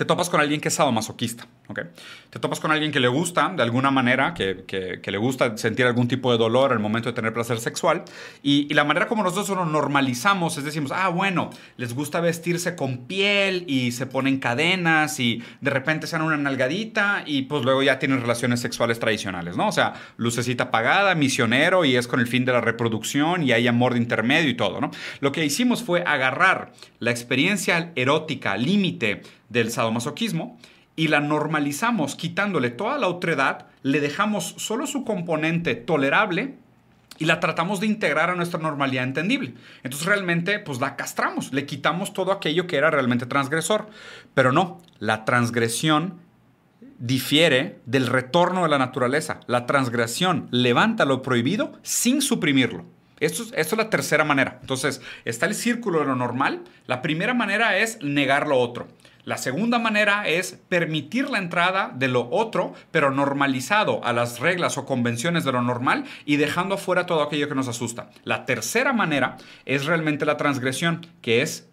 te 0.00 0.06
topas 0.06 0.30
con 0.30 0.40
alguien 0.40 0.62
que 0.62 0.68
es 0.68 0.74
sadomasoquista, 0.74 1.46
Te 1.74 2.38
topas 2.38 2.60
con 2.60 2.70
alguien 2.70 2.92
que 2.92 3.00
le 3.00 3.08
gusta, 3.08 3.52
de 3.54 3.62
alguna 3.62 3.90
manera, 3.90 4.34
que, 4.34 4.64
que, 4.66 5.10
le 5.10 5.18
gusta 5.18 5.56
sentir 5.56 5.86
algún 5.86 6.08
tipo 6.08 6.30
de 6.32 6.38
dolor 6.38 6.72
al 6.72 6.78
momento 6.78 7.08
de 7.08 7.14
tener 7.14 7.32
placer 7.32 7.58
sexual, 7.60 8.04
y, 8.42 8.72
la 8.74 8.84
manera 8.84 9.08
como 9.08 9.22
nosotros 9.22 9.58
lo 9.58 9.66
normalizamos 9.66 10.56
es 10.56 10.64
decimos, 10.64 10.92
ah, 10.94 11.08
bueno, 11.08 11.50
les 11.76 11.94
gusta 11.94 12.20
vestirse 12.20 12.76
con 12.76 13.06
piel 13.06 13.64
y 13.66 13.92
se 13.92 14.06
ponen 14.06 14.38
cadenas 14.38 15.20
y 15.20 15.42
de 15.60 15.70
repente 15.70 16.06
se 16.06 16.16
dan 16.16 16.24
una 16.24 16.36
nalgadita 16.36 17.24
y 17.26 17.42
pues 17.42 17.64
luego 17.64 17.82
ya 17.82 17.98
tienen 17.98 18.20
relaciones 18.20 18.60
sexuales 18.60 18.98
tradicionales, 19.00 19.56
¿no? 19.56 19.68
O 19.68 19.72
sea, 19.72 19.94
lucecita 20.16 20.64
apagada, 20.64 21.14
misionero 21.14 21.84
y 21.84 21.96
es 21.96 22.06
con 22.06 22.20
el 22.20 22.26
fin 22.26 22.44
de 22.44 22.52
la 22.52 22.60
reproducción 22.60 23.42
y 23.42 23.52
hay 23.52 23.66
amor 23.66 23.94
de 23.94 24.00
intermedio 24.00 24.48
y 24.48 24.54
todo, 24.54 24.80
¿no? 24.80 24.90
Lo 25.20 25.32
que 25.32 25.44
hicimos 25.44 25.82
fue 25.82 26.02
agarrar 26.06 26.72
la 26.98 27.10
experiencia 27.10 27.92
erótica 27.96 28.56
límite 28.56 29.22
del 29.48 29.70
sadomasoquismo 29.70 30.58
y 31.00 31.08
la 31.08 31.20
normalizamos 31.20 32.14
quitándole 32.14 32.68
toda 32.68 32.98
la 32.98 33.08
otredad, 33.08 33.68
le 33.82 34.00
dejamos 34.00 34.54
solo 34.58 34.86
su 34.86 35.02
componente 35.02 35.74
tolerable 35.74 36.56
y 37.16 37.24
la 37.24 37.40
tratamos 37.40 37.80
de 37.80 37.86
integrar 37.86 38.28
a 38.28 38.34
nuestra 38.34 38.60
normalidad 38.60 39.04
entendible. 39.04 39.54
Entonces 39.82 40.06
realmente 40.06 40.58
pues 40.58 40.78
la 40.78 40.96
castramos, 40.96 41.54
le 41.54 41.64
quitamos 41.64 42.12
todo 42.12 42.32
aquello 42.32 42.66
que 42.66 42.76
era 42.76 42.90
realmente 42.90 43.24
transgresor. 43.24 43.88
Pero 44.34 44.52
no, 44.52 44.82
la 44.98 45.24
transgresión 45.24 46.20
difiere 46.98 47.78
del 47.86 48.06
retorno 48.06 48.64
de 48.64 48.68
la 48.68 48.76
naturaleza. 48.76 49.40
La 49.46 49.64
transgresión 49.64 50.48
levanta 50.50 51.06
lo 51.06 51.22
prohibido 51.22 51.72
sin 51.80 52.20
suprimirlo. 52.20 52.84
Esto, 53.20 53.44
esto, 53.54 53.74
es 53.74 53.78
la 53.78 53.88
tercera 53.88 54.24
manera. 54.24 54.58
Entonces, 54.60 55.00
está 55.24 55.46
el 55.46 55.54
círculo 55.54 56.00
de 56.00 56.06
lo 56.06 56.16
normal. 56.16 56.64
La 56.86 57.00
primera 57.00 57.32
manera 57.32 57.78
es 57.78 58.02
negar 58.02 58.46
lo 58.46 58.58
otro. 58.58 58.88
La 59.24 59.36
segunda 59.36 59.78
manera 59.78 60.26
es 60.26 60.58
permitir 60.68 61.28
la 61.28 61.38
entrada 61.38 61.92
de 61.94 62.08
lo 62.08 62.28
otro, 62.30 62.74
pero 62.90 63.10
normalizado 63.10 64.02
a 64.04 64.12
las 64.12 64.40
reglas 64.40 64.78
o 64.78 64.86
convenciones 64.86 65.44
de 65.44 65.52
lo 65.52 65.62
normal 65.62 66.04
y 66.24 66.36
dejando 66.36 66.76
afuera 66.76 67.06
todo 67.06 67.22
aquello 67.22 67.48
que 67.48 67.54
nos 67.54 67.68
asusta. 67.68 68.10
La 68.24 68.46
tercera 68.46 68.92
manera 68.92 69.36
es 69.66 69.84
realmente 69.84 70.24
la 70.24 70.36
transgresión, 70.36 71.06
que 71.20 71.42
es 71.42 71.68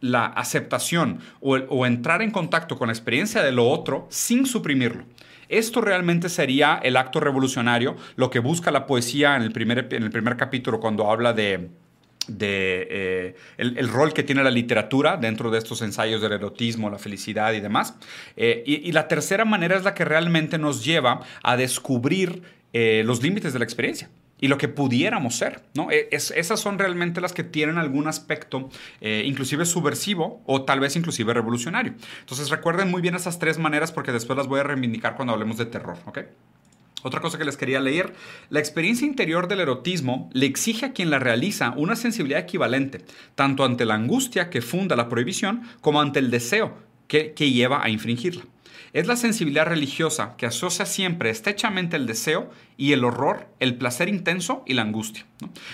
la 0.00 0.26
aceptación 0.26 1.20
o, 1.40 1.86
entrar 1.86 2.22
en 2.22 2.32
contacto 2.32 2.76
con 2.76 2.88
la 2.88 2.92
experiencia 2.92 3.42
de 3.42 3.52
lo 3.52 3.68
otro 3.68 4.06
sin 4.10 4.46
suprimirlo. 4.46 5.04
Esto 5.48 5.80
realmente 5.80 6.28
sería 6.28 6.80
el 6.82 6.96
acto 6.96 7.20
revolucionario, 7.20 7.96
lo 8.16 8.30
que 8.30 8.40
busca 8.40 8.70
la 8.70 8.86
poesía 8.86 9.36
en 9.36 9.42
el 9.42 9.52
primer, 9.52 9.88
en 9.92 10.02
el 10.02 10.10
primer 10.10 10.36
capítulo 10.36 10.80
cuando 10.80 11.10
habla 11.10 11.32
de, 11.32 11.70
de 12.28 12.86
eh, 12.90 13.36
el, 13.56 13.88
rol 13.88 14.12
que 14.12 14.22
tiene 14.22 14.42
la 14.42 14.50
literatura 14.50 15.16
dentro 15.16 15.50
de 15.50 15.58
estos 15.58 15.82
ensayos 15.82 16.22
del 16.22 16.32
erotismo, 16.32 16.90
la 16.90 16.98
felicidad 16.98 17.52
y 17.52 17.60
demás. 17.60 17.94
Eh, 18.36 18.62
y, 18.66 18.92
la 18.92 19.08
tercera 19.08 19.44
manera 19.44 19.76
es 19.76 19.84
la 19.84 19.94
que 19.94 20.04
realmente 20.04 20.58
nos 20.58 20.84
lleva 20.84 21.20
a 21.42 21.56
descubrir 21.56 22.42
eh, 22.72 23.02
los 23.04 23.22
límites 23.22 23.52
de 23.52 23.58
la 23.58 23.64
experiencia 23.64 24.10
y 24.38 24.48
lo 24.48 24.58
que 24.58 24.68
pudiéramos 24.68 25.36
ser. 25.36 25.62
¿no? 25.74 25.90
E, 25.90 26.08
esas 26.10 26.60
son 26.60 26.78
realmente 26.78 27.20
las 27.20 27.32
que 27.32 27.44
tienen 27.44 27.78
algún 27.78 28.08
aspecto 28.08 28.70
inclusive 29.00 29.64
subversivo 29.64 30.42
o 30.46 30.62
tal 30.62 30.80
vez 30.80 30.96
inclusive 30.96 31.32
revolucionario. 31.32 31.94
Entonces 32.20 32.50
recuerden 32.50 32.90
muy 32.90 33.02
bien 33.02 33.14
esas 33.14 33.38
tres 33.38 33.58
maneras 33.58 33.92
porque 33.92 34.12
después 34.12 34.36
las 34.36 34.48
voy 34.48 34.60
a 34.60 34.64
reivindicar 34.64 35.16
cuando 35.16 35.32
hablemos 35.32 35.58
de 35.58 35.66
terror. 35.66 35.96
¿okay? 36.06 36.24
Otra 37.02 37.20
cosa 37.20 37.38
que 37.38 37.44
les 37.44 37.56
quería 37.56 37.80
leer, 37.80 38.14
la 38.48 38.60
experiencia 38.60 39.06
interior 39.06 39.48
del 39.48 39.60
erotismo 39.60 40.30
le 40.32 40.46
exige 40.46 40.86
a 40.86 40.92
quien 40.92 41.10
la 41.10 41.18
realiza 41.18 41.74
una 41.76 41.96
sensibilidad 41.96 42.40
equivalente, 42.40 43.04
tanto 43.34 43.64
ante 43.64 43.84
la 43.84 43.94
angustia 43.94 44.50
que 44.50 44.62
funda 44.62 44.96
la 44.96 45.08
prohibición 45.08 45.62
como 45.80 46.00
ante 46.00 46.20
el 46.20 46.30
deseo 46.30 46.76
que, 47.08 47.34
lleva 47.34 47.84
a 47.84 47.90
infringirla. 47.90 48.44
Es 48.92 49.06
la 49.06 49.16
sensibilidad 49.16 49.66
religiosa 49.66 50.34
que 50.36 50.46
asocia 50.46 50.86
siempre 50.86 51.30
estrechamente 51.30 51.96
el 51.96 52.06
deseo 52.06 52.50
y 52.76 52.92
el 52.92 53.04
horror, 53.04 53.48
el 53.58 53.76
placer 53.76 54.08
intenso 54.08 54.62
y 54.66 54.74
la 54.74 54.82
angustia. 54.82 55.26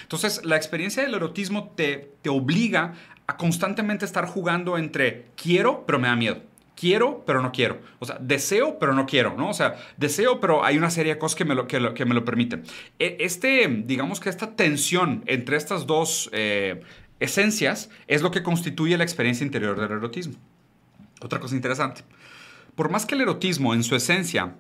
Entonces, 0.03 0.45
la 0.45 0.57
experiencia 0.57 1.03
del 1.03 1.15
erotismo 1.15 1.73
te, 1.77 2.13
te 2.23 2.31
obliga 2.31 2.95
a 3.27 3.37
constantemente 3.37 4.05
estar 4.05 4.27
jugando 4.27 4.79
entre 4.79 5.27
quiero, 5.37 5.85
pero 5.87 5.99
me 5.99 6.09
da 6.09 6.17
miedo 6.17 6.48
quiero, 6.79 7.25
pero 7.27 7.43
no 7.43 7.51
quiero. 7.51 7.81
O 7.99 8.07
sea, 8.07 8.19
deseo, 8.21 8.79
pero 8.79 8.95
no 8.95 9.07
quiero, 9.07 9.35
¿no? 9.37 9.51
O 9.51 9.55
sea, 9.55 9.77
deseo, 9.97 10.41
pero 10.41 10.65
hay 10.65 10.79
una 10.79 10.91
serie 10.91 11.15
de 11.15 11.19
cosas 11.19 11.37
que 11.37 11.45
me 11.45 11.55
lo, 11.55 11.67
que, 11.67 11.81
me 11.81 12.15
lo 12.15 12.25
permiten. 12.25 12.63
E, 12.99 13.17
este, 13.21 13.67
digamos 13.85 14.21
que 14.21 14.29
esta 14.29 14.55
tensión 14.55 15.25
entre 15.27 15.57
estas 15.57 15.87
dos 15.87 16.31
eh, 16.33 16.81
esencias 17.21 17.91
es 18.07 18.23
lo 18.23 18.31
que 18.31 18.43
constituye 18.43 18.97
la 18.97 19.05
experiencia 19.05 19.45
interior 19.45 19.79
del 19.81 19.91
erotismo. 19.91 20.35
Otra 21.21 21.41
cosa 21.41 21.57
interesante. 21.57 22.03
Por 22.77 22.91
más 22.91 23.07
que 23.07 23.17
el 23.17 23.23
erotismo 23.23 23.75
en 23.75 23.83
su 23.83 23.97
esencia 23.97 24.55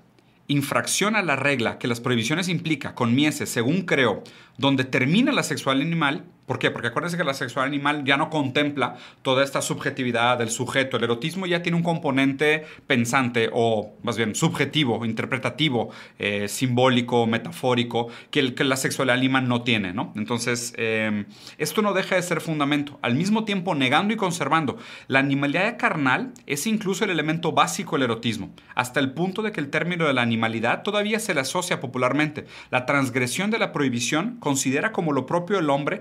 infracciona 0.48 1.22
la 1.22 1.36
regla 1.36 1.78
que 1.78 1.86
las 1.86 2.00
prohibiciones 2.00 2.48
implica 2.48 2.94
con 2.94 3.14
mieses, 3.14 3.48
según 3.48 3.82
creo, 3.82 4.24
donde 4.56 4.84
termina 4.84 5.30
la 5.30 5.42
sexual 5.44 5.80
animal, 5.80 6.24
¿Por 6.48 6.58
qué? 6.58 6.70
Porque 6.70 6.88
acuérdense 6.88 7.18
que 7.18 7.24
la 7.24 7.34
sexual 7.34 7.66
animal 7.66 8.04
ya 8.04 8.16
no 8.16 8.30
contempla 8.30 8.96
toda 9.20 9.44
esta 9.44 9.60
subjetividad 9.60 10.38
del 10.38 10.48
sujeto. 10.48 10.96
El 10.96 11.04
erotismo 11.04 11.44
ya 11.44 11.62
tiene 11.62 11.76
un 11.76 11.82
componente 11.82 12.64
pensante 12.86 13.50
o 13.52 13.92
más 14.02 14.16
bien 14.16 14.34
subjetivo, 14.34 15.04
interpretativo, 15.04 15.90
eh, 16.18 16.48
simbólico, 16.48 17.26
metafórico, 17.26 18.08
que, 18.30 18.40
el, 18.40 18.54
que 18.54 18.64
la 18.64 18.78
sexualidad 18.78 19.18
animal 19.18 19.46
no 19.46 19.60
tiene. 19.60 19.92
¿no? 19.92 20.14
Entonces, 20.16 20.72
em, 20.78 21.26
esto 21.58 21.82
no 21.82 21.92
deja 21.92 22.16
de 22.16 22.22
ser 22.22 22.40
fundamento. 22.40 22.98
Al 23.02 23.14
mismo 23.14 23.44
tiempo, 23.44 23.74
negando 23.74 24.14
y 24.14 24.16
conservando, 24.16 24.78
la 25.06 25.18
animalidad 25.18 25.76
carnal 25.76 26.32
es 26.46 26.66
incluso 26.66 27.04
el 27.04 27.10
elemento 27.10 27.52
básico 27.52 27.96
del 27.96 28.04
erotismo, 28.04 28.54
hasta 28.74 29.00
el 29.00 29.12
punto 29.12 29.42
de 29.42 29.52
que 29.52 29.60
el 29.60 29.68
término 29.68 30.06
de 30.06 30.14
la 30.14 30.22
animalidad 30.22 30.82
todavía 30.82 31.20
se 31.20 31.34
le 31.34 31.40
asocia 31.40 31.78
popularmente. 31.78 32.46
La 32.70 32.86
transgresión 32.86 33.50
de 33.50 33.58
la 33.58 33.70
prohibición 33.70 34.38
considera 34.40 34.92
como 34.92 35.12
lo 35.12 35.26
propio 35.26 35.56
del 35.56 35.68
hombre 35.68 36.00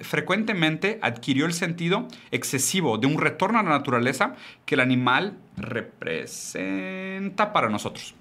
frecuentemente 0.00 0.98
adquirió 1.02 1.46
el 1.46 1.52
sentido 1.52 2.08
excesivo 2.30 2.98
de 2.98 3.06
un 3.06 3.18
retorno 3.18 3.58
a 3.58 3.62
la 3.62 3.70
naturaleza 3.70 4.34
que 4.64 4.74
el 4.74 4.80
animal 4.80 5.38
representa 5.56 7.52
para 7.52 7.68
nosotros. 7.68 8.14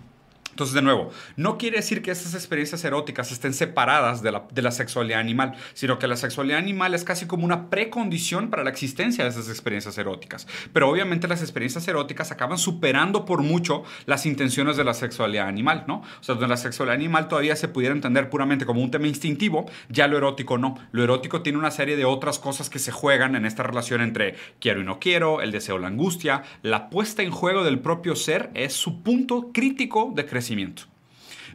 Entonces, 0.55 0.73
de 0.73 0.81
nuevo, 0.81 1.09
no 1.35 1.57
quiere 1.57 1.75
decir 1.75 2.01
que 2.01 2.11
esas 2.11 2.33
experiencias 2.33 2.81
eróticas 2.85 3.29
estén 3.29 3.53
separadas 3.53 4.21
de 4.21 4.31
la, 4.31 4.71
sexualidad 4.71 5.19
animal, 5.19 5.55
sino 5.73 5.99
que 5.99 6.07
la 6.07 6.15
sexualidad 6.15 6.59
animal 6.59 6.93
es 6.93 7.03
casi 7.03 7.25
como 7.27 7.43
una 7.43 7.69
precondición 7.69 8.49
para 8.49 8.63
la 8.63 8.69
existencia 8.69 9.25
de 9.25 9.31
esas 9.31 9.49
experiencias 9.49 9.97
eróticas. 9.97 10.47
Pero 10.71 10.89
obviamente 10.89 11.27
las 11.27 11.41
experiencias 11.41 11.85
eróticas 11.89 12.31
acaban 12.31 12.57
superando 12.57 13.25
por 13.25 13.41
mucho 13.41 13.83
las 14.05 14.25
intenciones 14.25 14.77
de 14.77 14.85
la 14.85 14.93
sexualidad 14.93 15.49
animal, 15.49 15.83
¿no? 15.89 16.03
O 16.21 16.23
sea, 16.23 16.35
donde 16.35 16.47
la 16.47 16.55
sexualidad 16.55 16.95
animal 16.95 17.27
todavía 17.27 17.57
se 17.57 17.67
pudiera 17.67 17.93
entender 17.93 18.29
puramente 18.29 18.65
como 18.65 18.81
un 18.81 18.91
tema 18.91 19.07
instintivo, 19.07 19.69
ya 19.89 20.07
lo 20.07 20.15
erótico 20.15 20.57
no. 20.57 20.77
Lo 20.93 21.03
erótico 21.03 21.41
tiene 21.41 21.59
una 21.59 21.71
serie 21.71 21.97
de 21.97 22.05
otras 22.05 22.39
cosas 22.39 22.69
que 22.69 22.79
se 22.79 22.93
juegan 22.93 23.35
en 23.35 23.45
esta 23.45 23.63
relación 23.63 23.99
entre 23.99 24.35
quiero 24.61 24.79
y 24.79 24.85
no 24.85 25.01
quiero, 25.01 25.41
el 25.41 25.51
deseo, 25.51 25.79
la 25.79 25.87
angustia, 25.87 26.43
la 26.61 26.89
puesta 26.89 27.23
en 27.23 27.31
juego 27.31 27.65
del 27.65 27.79
propio 27.79 28.15
ser 28.15 28.51
es 28.53 28.71
su 28.71 29.03
punto 29.03 29.51
crítico 29.51 30.13
de 30.15 30.25
crecimiento 30.25 30.44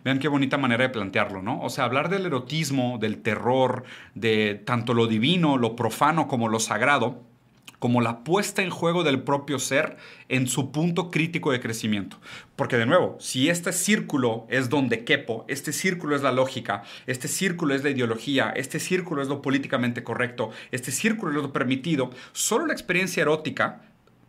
Vean 0.04 0.18
qué 0.18 0.28
bonita 0.28 0.56
manera 0.56 0.84
de 0.84 0.90
plantearlo, 0.90 1.42
¿no? 1.42 1.60
O 1.60 1.68
sea, 1.68 1.84
hablar 1.84 2.08
del 2.08 2.26
erotismo, 2.26 2.98
del 2.98 3.18
terror, 3.18 3.84
de 4.14 4.54
tanto 4.64 4.94
lo 4.94 5.06
divino, 5.06 5.58
lo 5.58 5.76
profano 5.76 6.26
como 6.26 6.48
lo 6.48 6.58
sagrado, 6.58 7.22
como 7.80 8.02
la 8.02 8.24
puesta 8.24 8.62
en 8.62 8.70
juego 8.70 9.02
del 9.04 9.22
propio 9.22 9.58
ser 9.58 9.96
en 10.28 10.46
su 10.46 10.70
punto 10.70 11.10
crítico 11.10 11.50
de 11.50 11.60
crecimiento. 11.60 12.18
Porque 12.54 12.76
de 12.76 12.86
nuevo, 12.86 13.16
si 13.20 13.48
este 13.48 13.72
círculo 13.72 14.46
es 14.50 14.68
donde 14.68 15.04
quepo, 15.04 15.44
este 15.48 15.72
círculo 15.72 16.14
es 16.14 16.22
la 16.22 16.30
lógica, 16.30 16.82
este 17.06 17.26
círculo 17.26 17.74
es 17.74 17.82
la 17.82 17.90
ideología, 17.90 18.52
este 18.54 18.78
círculo 18.80 19.22
es 19.22 19.28
lo 19.28 19.42
políticamente 19.42 20.04
correcto, 20.04 20.50
este 20.70 20.92
círculo 20.92 21.32
es 21.32 21.42
lo 21.42 21.52
permitido, 21.52 22.10
solo 22.32 22.66
la 22.66 22.74
experiencia 22.74 23.22
erótica 23.22 23.80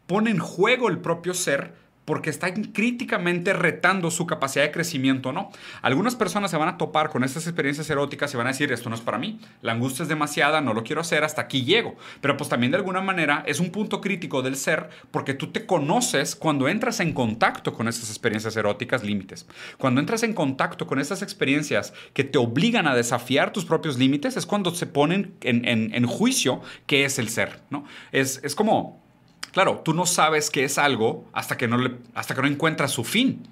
pone 0.08 0.32
en 0.32 0.39
juego 0.39 0.89
el 0.89 1.00
propio 1.00 1.34
ser 1.34 1.74
porque 2.12 2.30
están 2.30 2.65
críticamente 2.74 3.54
retando 3.54 4.12
su 4.12 4.28
capacidad 4.28 4.65
de 4.65 4.71
crecimiento, 4.71 5.32
¿no? 5.32 5.50
Algunas 5.82 6.17
personas 6.17 6.52
se 6.52 6.58
van 6.58 6.67
a 6.67 6.78
topar 6.78 7.10
con 7.10 7.24
estas 7.24 7.47
experiencias 7.47 7.89
eróticas 7.89 8.34
y 8.34 8.36
van 8.36 8.47
a 8.47 8.50
decir, 8.50 8.69
esto 8.74 8.89
no 8.89 8.95
es 8.95 9.02
para 9.02 9.17
mí, 9.17 9.39
la 9.62 9.71
angustia 9.71 10.04
es 10.04 10.10
demasiada, 10.10 10.60
no 10.60 10.74
lo 10.74 10.84
quiero 10.84 11.00
hacer, 11.00 11.24
hasta 11.24 11.43
aquí 11.43 11.63
llego. 11.63 11.95
Pero 12.19 12.36
pues 12.36 12.50
también 12.50 12.74
de 12.74 12.80
alguna 12.80 13.00
manera 13.00 13.45
es 13.47 13.62
un 13.62 13.71
punto 13.71 14.02
crítico 14.02 14.41
del 14.41 14.58
ser 14.58 14.89
porque 15.10 15.34
tú 15.34 15.54
te 15.54 15.65
conoces 15.65 16.36
cuando 16.36 16.67
entras 16.67 17.00
en 17.00 17.13
contacto 17.13 17.71
con 17.71 17.88
esas 17.88 18.10
experiencias 18.10 18.58
eróticas 18.58 19.06
límites. 19.06 19.47
Cuando 19.78 20.02
entras 20.02 20.24
en 20.24 20.34
contacto 20.34 20.88
con 20.88 21.00
esas 21.00 21.21
experiencias 21.21 21.93
que 22.13 22.26
te 22.26 22.38
obligan 22.38 22.88
a 22.88 22.93
desafiar 22.93 23.54
tus 23.54 23.63
propios 23.63 23.97
límites, 23.97 24.36
es 24.36 24.45
cuando 24.45 24.76
se 24.76 24.86
ponen 24.86 25.34
en, 25.39 26.06
juicio 26.08 26.62
qué 26.88 27.06
es 27.06 27.19
el 27.19 27.30
ser, 27.30 27.62
¿no? 27.69 27.86
Es, 28.12 28.41
es 28.43 28.54
como 28.54 29.02
Claro, 29.52 29.82
tú 29.84 29.94
no 29.94 30.06
sabes 30.06 30.50
qué 30.50 30.64
es 30.64 30.78
algo 30.78 31.26
hasta 31.34 31.58
que 31.58 31.68
no, 31.68 31.78
hasta 32.14 32.36
que 32.36 32.42
no 32.42 32.48
encuentras 32.48 32.92
su 32.92 33.04
fin. 33.04 33.44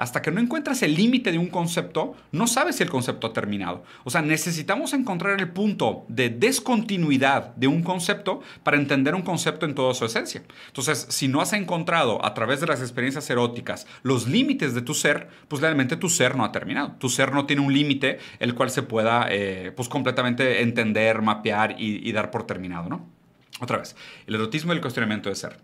Hasta 0.00 0.22
que 0.22 0.30
no 0.30 0.40
encuentras 0.40 0.82
el 0.82 0.94
límite 0.94 1.30
de 1.30 1.36
un 1.36 1.48
concepto, 1.48 2.14
no 2.32 2.46
sabes 2.46 2.76
si 2.76 2.82
el 2.82 2.88
concepto 2.88 3.26
ha 3.26 3.32
terminado. 3.34 3.84
O 4.02 4.08
sea, 4.08 4.22
necesitamos 4.22 4.94
encontrar 4.94 5.38
el 5.38 5.50
punto 5.50 6.06
de 6.08 6.30
descontinuidad 6.30 7.54
de 7.56 7.66
un 7.66 7.82
concepto 7.82 8.40
para 8.62 8.78
entender 8.78 9.14
un 9.14 9.20
concepto 9.20 9.66
en 9.66 9.74
toda 9.74 9.92
su 9.92 10.06
esencia. 10.06 10.42
Entonces, 10.68 11.06
si 11.10 11.28
no 11.28 11.42
has 11.42 11.52
encontrado 11.52 12.24
a 12.24 12.32
través 12.32 12.62
de 12.62 12.66
las 12.66 12.80
experiencias 12.80 13.28
eróticas 13.28 13.86
los 14.02 14.26
límites 14.26 14.72
de 14.72 14.80
tu 14.80 14.94
ser, 14.94 15.28
pues 15.48 15.60
realmente 15.60 15.98
tu 15.98 16.08
ser 16.08 16.34
no 16.34 16.46
ha 16.46 16.52
terminado. 16.52 16.92
Tu 16.92 17.10
ser 17.10 17.34
no 17.34 17.44
tiene 17.44 17.60
un 17.60 17.74
límite 17.74 18.20
el 18.38 18.54
cual 18.54 18.70
se 18.70 18.82
pueda 18.82 19.26
eh, 19.28 19.70
pues 19.76 19.90
completamente 19.90 20.62
entender, 20.62 21.20
mapear 21.20 21.76
y, 21.78 22.08
y 22.08 22.12
dar 22.12 22.30
por 22.30 22.46
terminado, 22.46 22.88
¿no? 22.88 23.19
Otra 23.60 23.78
vez, 23.78 23.94
el 24.26 24.34
erotismo 24.34 24.72
y 24.72 24.76
el 24.76 24.82
cuestionamiento 24.82 25.28
de 25.28 25.34
ser. 25.34 25.58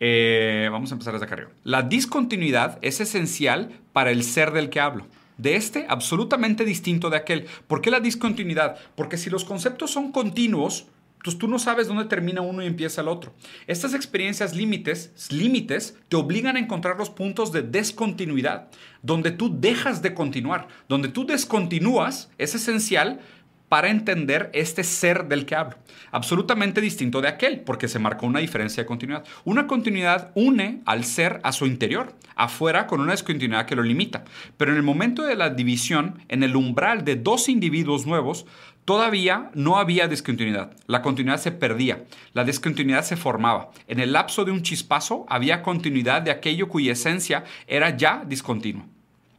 Eh, 0.00 0.68
vamos 0.72 0.90
a 0.90 0.94
empezar 0.94 1.12
desde 1.12 1.26
acá 1.26 1.34
arriba. 1.34 1.50
La 1.62 1.82
discontinuidad 1.82 2.78
es 2.82 3.00
esencial 3.00 3.80
para 3.92 4.10
el 4.10 4.24
ser 4.24 4.52
del 4.52 4.70
que 4.70 4.80
hablo. 4.80 5.06
De 5.36 5.56
este, 5.56 5.86
absolutamente 5.88 6.64
distinto 6.64 7.10
de 7.10 7.16
aquel. 7.16 7.46
¿Por 7.66 7.80
qué 7.80 7.90
la 7.90 8.00
discontinuidad? 8.00 8.76
Porque 8.96 9.16
si 9.18 9.30
los 9.30 9.44
conceptos 9.44 9.90
son 9.90 10.12
continuos, 10.12 10.86
pues 11.24 11.38
tú 11.38 11.48
no 11.48 11.58
sabes 11.58 11.88
dónde 11.88 12.04
termina 12.04 12.42
uno 12.42 12.62
y 12.62 12.66
empieza 12.66 13.00
el 13.00 13.08
otro. 13.08 13.32
Estas 13.66 13.94
experiencias 13.94 14.54
límites, 14.54 15.10
límites 15.30 15.98
te 16.08 16.16
obligan 16.16 16.56
a 16.56 16.60
encontrar 16.60 16.98
los 16.98 17.08
puntos 17.08 17.50
de 17.50 17.62
descontinuidad, 17.62 18.68
donde 19.02 19.30
tú 19.30 19.58
dejas 19.58 20.02
de 20.02 20.12
continuar, 20.12 20.68
donde 20.86 21.08
tú 21.08 21.24
descontinúas, 21.26 22.30
es 22.36 22.54
esencial 22.54 23.20
para 23.68 23.90
entender 23.90 24.50
este 24.52 24.84
ser 24.84 25.26
del 25.26 25.46
que 25.46 25.54
hablo. 25.54 25.76
Absolutamente 26.12 26.80
distinto 26.80 27.20
de 27.20 27.28
aquel, 27.28 27.60
porque 27.60 27.88
se 27.88 27.98
marcó 27.98 28.26
una 28.26 28.40
diferencia 28.40 28.82
de 28.82 28.86
continuidad. 28.86 29.24
Una 29.44 29.66
continuidad 29.66 30.30
une 30.34 30.80
al 30.86 31.04
ser 31.04 31.40
a 31.42 31.52
su 31.52 31.66
interior, 31.66 32.14
afuera 32.36 32.86
con 32.86 33.00
una 33.00 33.12
descontinuidad 33.12 33.66
que 33.66 33.76
lo 33.76 33.82
limita. 33.82 34.24
Pero 34.56 34.70
en 34.70 34.76
el 34.76 34.82
momento 34.82 35.24
de 35.24 35.34
la 35.34 35.50
división, 35.50 36.22
en 36.28 36.42
el 36.42 36.56
umbral 36.56 37.04
de 37.04 37.16
dos 37.16 37.48
individuos 37.48 38.06
nuevos, 38.06 38.46
Todavía 38.84 39.50
no 39.54 39.78
había 39.78 40.08
discontinuidad. 40.08 40.76
La 40.86 41.00
continuidad 41.00 41.38
se 41.38 41.52
perdía. 41.52 42.04
La 42.34 42.44
discontinuidad 42.44 43.02
se 43.02 43.16
formaba. 43.16 43.70
En 43.88 43.98
el 43.98 44.12
lapso 44.12 44.44
de 44.44 44.52
un 44.52 44.62
chispazo 44.62 45.24
había 45.30 45.62
continuidad 45.62 46.20
de 46.20 46.30
aquello 46.30 46.68
cuya 46.68 46.92
esencia 46.92 47.44
era 47.66 47.96
ya 47.96 48.24
discontinua 48.26 48.84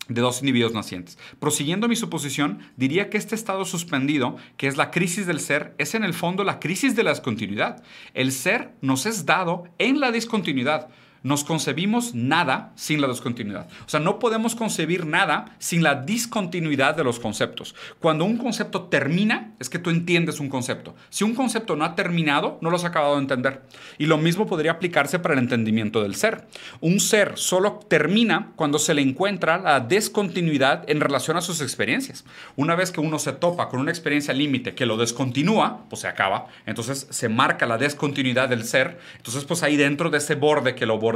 de 0.08 0.22
dos 0.22 0.40
individuos 0.40 0.74
nacientes. 0.74 1.18
Prosiguiendo 1.40 1.88
mi 1.88 1.96
suposición, 1.96 2.60
diría 2.78 3.10
que 3.10 3.18
este 3.18 3.36
estado 3.36 3.66
suspendido, 3.66 4.38
que 4.58 4.68
es 4.68 4.78
la 4.78 4.92
crisis 4.92 5.26
del 5.26 5.40
ser, 5.40 5.74
es 5.78 5.96
en 5.96 6.04
el 6.04 6.14
fondo 6.14 6.44
la 6.44 6.60
crisis 6.60 6.96
de 6.96 7.04
la 7.04 7.12
discontinuidad. 7.12 7.84
El 8.14 8.32
ser 8.32 8.74
nos 8.82 9.06
es 9.06 9.26
dado 9.26 9.64
en 9.78 10.00
la 10.00 10.12
discontinuidad 10.12 10.90
nos 11.26 11.44
concebimos 11.44 12.14
nada 12.14 12.72
sin 12.76 13.02
la 13.02 13.08
discontinuidad. 13.08 13.68
O 13.84 13.90
sea, 13.90 14.00
no 14.00 14.20
podemos 14.20 14.54
concebir 14.54 15.08
nada 15.08 15.56
sin 15.58 15.82
la 15.82 15.96
discontinuidad 15.96 16.96
de 16.96 17.04
los 17.04 17.20
conceptos. 17.20 17.74
Cuando 18.00 18.26
un 18.26 18.38
concepto 18.38 18.84
termina, 18.84 19.56
es 19.60 19.68
que 19.68 19.80
tú 19.80 19.90
entiendes 19.90 20.40
un 20.40 20.50
concepto. 20.50 20.94
Si 21.10 21.24
un 21.24 21.34
concepto 21.34 21.76
no 21.76 21.84
ha 21.84 21.96
terminado, 21.96 22.60
no 22.62 22.70
lo 22.70 22.76
has 22.76 22.86
acabado 22.86 23.16
de 23.16 23.22
entender. 23.22 23.64
Y 23.98 24.06
lo 24.06 24.20
mismo 24.20 24.46
podría 24.46 24.74
aplicarse 24.74 25.18
para 25.18 25.34
el 25.34 25.40
entendimiento 25.40 26.04
del 26.04 26.14
ser. 26.14 26.46
Un 26.80 27.00
ser 27.00 27.40
solo 27.40 27.80
termina 27.88 28.52
cuando 28.56 28.78
se 28.78 28.94
le 28.94 29.02
encuentra 29.02 29.58
la 29.58 29.80
descontinuidad 29.80 30.88
en 30.88 31.02
relación 31.02 31.38
a 31.38 31.42
sus 31.42 31.60
experiencias. 31.60 32.24
Una 32.56 32.76
vez 32.76 32.92
que 32.92 33.02
uno 33.02 33.18
se 33.18 33.34
topa 33.34 33.70
con 33.70 33.80
una 33.80 33.90
experiencia 33.90 34.32
límite 34.32 34.76
que 34.76 34.86
lo 34.86 34.96
descontinúa, 34.96 35.86
pues 35.90 36.02
se 36.02 36.08
acaba. 36.08 36.50
Entonces 36.68 37.08
se 37.10 37.30
marca 37.30 37.66
la 37.66 37.80
descontinuidad 37.80 38.48
del 38.48 38.64
ser. 38.64 39.00
Entonces, 39.18 39.44
pues 39.46 39.64
ahí 39.64 39.76
dentro 39.76 40.12
de 40.12 40.20
ese 40.20 40.36
borde 40.36 40.76
que 40.76 40.86
lo 40.86 41.00
borda 41.00 41.15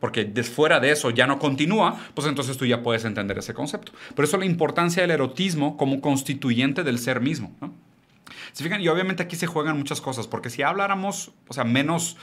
porque 0.00 0.24
fuera 0.42 0.80
de 0.80 0.90
eso 0.90 1.10
ya 1.10 1.26
no 1.26 1.38
continúa, 1.38 1.98
pues 2.14 2.26
entonces 2.26 2.56
tú 2.56 2.66
ya 2.66 2.82
puedes 2.82 3.04
entender 3.04 3.38
ese 3.38 3.54
concepto. 3.54 3.92
Por 4.14 4.24
eso 4.24 4.36
la 4.36 4.44
importancia 4.44 5.02
del 5.02 5.10
erotismo 5.10 5.76
como 5.76 6.00
constituyente 6.00 6.84
del 6.84 6.98
ser 6.98 7.20
mismo. 7.20 7.52
Fijan, 8.62 8.80
y 8.80 8.88
obviamente 8.88 9.22
aquí 9.22 9.36
se 9.36 9.46
juegan 9.46 9.76
muchas 9.76 10.00
cosas, 10.00 10.26
porque 10.26 10.50
si 10.50 10.62
habláramos, 10.62 11.32
o 11.48 11.52
sea, 11.52 11.64
menos, 11.64 12.16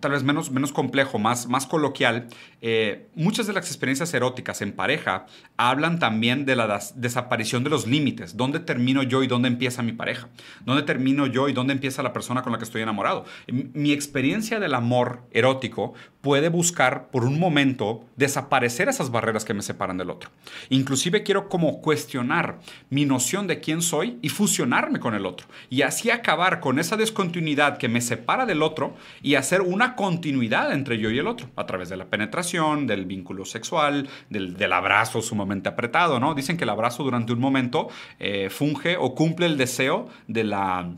tal 0.00 0.12
vez 0.12 0.22
menos, 0.22 0.50
menos 0.50 0.72
complejo, 0.72 1.18
más, 1.18 1.48
más 1.48 1.66
coloquial, 1.66 2.28
eh, 2.60 3.06
muchas 3.14 3.46
de 3.46 3.52
las 3.52 3.66
experiencias 3.66 4.12
eróticas 4.14 4.62
en 4.62 4.72
pareja 4.72 5.26
hablan 5.56 5.98
también 5.98 6.44
de 6.44 6.56
la 6.56 6.80
desaparición 6.94 7.64
de 7.64 7.70
los 7.70 7.86
límites. 7.86 8.36
¿Dónde 8.36 8.60
termino 8.60 9.02
yo 9.02 9.22
y 9.22 9.26
dónde 9.26 9.48
empieza 9.48 9.82
mi 9.82 9.92
pareja? 9.92 10.28
¿Dónde 10.64 10.82
termino 10.82 11.26
yo 11.26 11.48
y 11.48 11.52
dónde 11.52 11.72
empieza 11.72 12.02
la 12.02 12.12
persona 12.12 12.42
con 12.42 12.52
la 12.52 12.58
que 12.58 12.64
estoy 12.64 12.82
enamorado? 12.82 13.24
Mi 13.46 13.92
experiencia 13.92 14.60
del 14.60 14.74
amor 14.74 15.22
erótico 15.30 15.94
puede 16.20 16.48
buscar 16.48 17.08
por 17.10 17.24
un 17.24 17.38
momento 17.38 18.04
desaparecer 18.16 18.88
esas 18.88 19.10
barreras 19.10 19.44
que 19.44 19.54
me 19.54 19.62
separan 19.62 19.96
del 19.96 20.10
otro. 20.10 20.30
Inclusive 20.70 21.22
quiero 21.22 21.48
como 21.48 21.80
cuestionar 21.80 22.58
mi 22.90 23.04
noción 23.04 23.46
de 23.46 23.60
quién 23.60 23.80
soy 23.82 24.18
y 24.22 24.28
fusionarme 24.28 24.98
con 24.98 25.14
el 25.14 25.24
otro. 25.24 25.46
Y 25.70 25.82
así 25.82 26.10
acabar 26.10 26.60
con 26.60 26.78
esa 26.78 26.96
descontinuidad 26.96 27.78
que 27.78 27.88
me 27.88 28.00
separa 28.00 28.46
del 28.46 28.62
otro 28.62 28.96
y 29.22 29.36
hacer 29.36 29.60
una 29.66 29.96
continuidad 29.96 30.72
entre 30.72 30.98
yo 30.98 31.10
y 31.10 31.18
el 31.18 31.26
otro 31.26 31.50
a 31.56 31.66
través 31.66 31.88
de 31.88 31.96
la 31.96 32.06
penetración, 32.06 32.86
del 32.86 33.04
vínculo 33.04 33.44
sexual, 33.44 34.08
del, 34.30 34.72
abrazo 34.72 35.22
sumamente 35.22 35.68
apretado, 35.68 36.20
¿no? 36.20 36.34
Dicen 36.34 36.56
que 36.56 36.64
el 36.64 36.70
abrazo 36.70 37.02
durante 37.02 37.32
un 37.32 37.40
momento 37.40 37.88
eh, 38.18 38.50
funge 38.50 38.96
o 38.96 39.14
cumple 39.14 39.46
el 39.46 39.56
deseo 39.56 40.08
de 40.26 40.44
la 40.44 40.90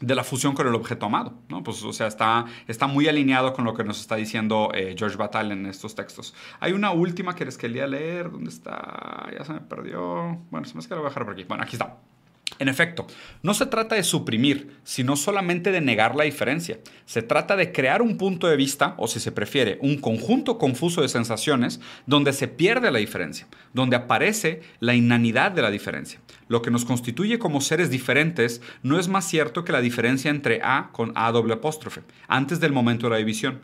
de 0.00 0.14
la 0.14 0.22
fusión 0.22 0.54
con 0.54 0.66
el 0.68 0.74
objeto 0.74 1.06
amado, 1.06 1.34
¿no? 1.48 1.62
Pues, 1.62 1.82
o 1.82 1.92
sea, 1.92 2.06
está, 2.06 2.46
está 2.66 2.86
muy 2.86 3.08
alineado 3.08 3.52
con 3.52 3.64
lo 3.64 3.74
que 3.74 3.82
nos 3.82 4.00
está 4.00 4.16
diciendo 4.16 4.70
eh, 4.74 4.94
George 4.96 5.16
Batal 5.16 5.50
en 5.50 5.66
estos 5.66 5.94
textos. 5.94 6.34
Hay 6.60 6.72
una 6.72 6.92
última 6.92 7.34
que 7.34 7.44
les 7.44 7.58
quería 7.58 7.86
leer, 7.86 8.30
¿dónde 8.30 8.50
está? 8.50 9.28
Ya 9.36 9.44
se 9.44 9.52
me 9.52 9.60
perdió. 9.60 10.38
Bueno, 10.50 10.66
se 10.66 10.74
me 10.74 10.80
es 10.80 10.86
que 10.86 10.94
lo 10.94 11.00
voy 11.00 11.06
a 11.06 11.10
dejar 11.10 11.24
por 11.24 11.32
aquí. 11.34 11.44
Bueno, 11.44 11.64
aquí 11.64 11.74
está. 11.74 11.96
En 12.58 12.68
efecto, 12.68 13.06
no 13.42 13.54
se 13.54 13.66
trata 13.66 13.94
de 13.94 14.02
suprimir, 14.02 14.78
sino 14.82 15.16
solamente 15.16 15.70
de 15.70 15.80
negar 15.80 16.16
la 16.16 16.24
diferencia. 16.24 16.80
Se 17.04 17.22
trata 17.22 17.56
de 17.56 17.72
crear 17.72 18.02
un 18.02 18.16
punto 18.16 18.48
de 18.48 18.56
vista, 18.56 18.94
o 18.96 19.06
si 19.06 19.20
se 19.20 19.32
prefiere, 19.32 19.78
un 19.80 19.98
conjunto 19.98 20.58
confuso 20.58 21.02
de 21.02 21.08
sensaciones 21.08 21.80
donde 22.06 22.32
se 22.32 22.48
pierde 22.48 22.90
la 22.90 22.98
diferencia, 22.98 23.46
donde 23.74 23.96
aparece 23.96 24.62
la 24.80 24.94
inanidad 24.94 25.52
de 25.52 25.62
la 25.62 25.70
diferencia. 25.70 26.20
Lo 26.48 26.62
que 26.62 26.70
nos 26.70 26.84
constituye 26.84 27.38
como 27.38 27.60
seres 27.60 27.90
diferentes 27.90 28.60
no 28.82 28.98
es 28.98 29.06
más 29.08 29.28
cierto 29.28 29.64
que 29.64 29.72
la 29.72 29.80
diferencia 29.80 30.30
entre 30.30 30.60
A 30.62 30.90
con 30.92 31.12
A 31.14 31.30
doble 31.30 31.54
apóstrofe, 31.54 32.02
antes 32.26 32.58
del 32.58 32.72
momento 32.72 33.06
de 33.06 33.10
la 33.10 33.18
división. 33.18 33.60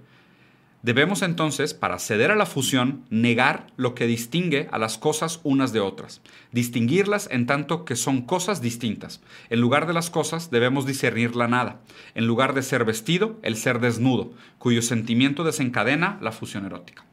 Debemos 0.85 1.23
entonces, 1.23 1.73
para 1.73 1.99
ceder 1.99 2.31
a 2.31 2.37
la 2.37 2.45
fusión, 2.45 3.07
negar 3.09 3.69
lo 3.79 3.95
que 3.95 4.07
distingue 4.07 4.69
a 4.71 4.77
las 4.77 4.99
cosas 4.99 5.41
unas 5.43 5.73
de 5.73 5.81
otras, 5.81 6.21
distinguirlas 6.53 7.27
en 7.31 7.47
tanto 7.47 7.87
que 7.87 7.97
son 7.97 8.21
cosas 8.21 8.61
distintas. 8.61 9.23
En 9.49 9.63
lugar 9.63 9.87
de 9.87 9.95
las 9.95 10.11
cosas 10.11 10.51
debemos 10.51 10.85
discernir 10.85 11.37
la 11.37 11.49
nada, 11.49 11.81
en 12.15 12.27
lugar 12.27 12.53
de 12.53 12.63
ser 12.63 12.85
vestido, 12.85 13.41
el 13.41 13.57
ser 13.57 13.81
desnudo, 13.81 14.35
cuyo 14.59 14.83
sentimiento 14.83 15.43
desencadena 15.43 16.19
la 16.21 16.33
fusión 16.33 16.67
erótica. 16.67 17.07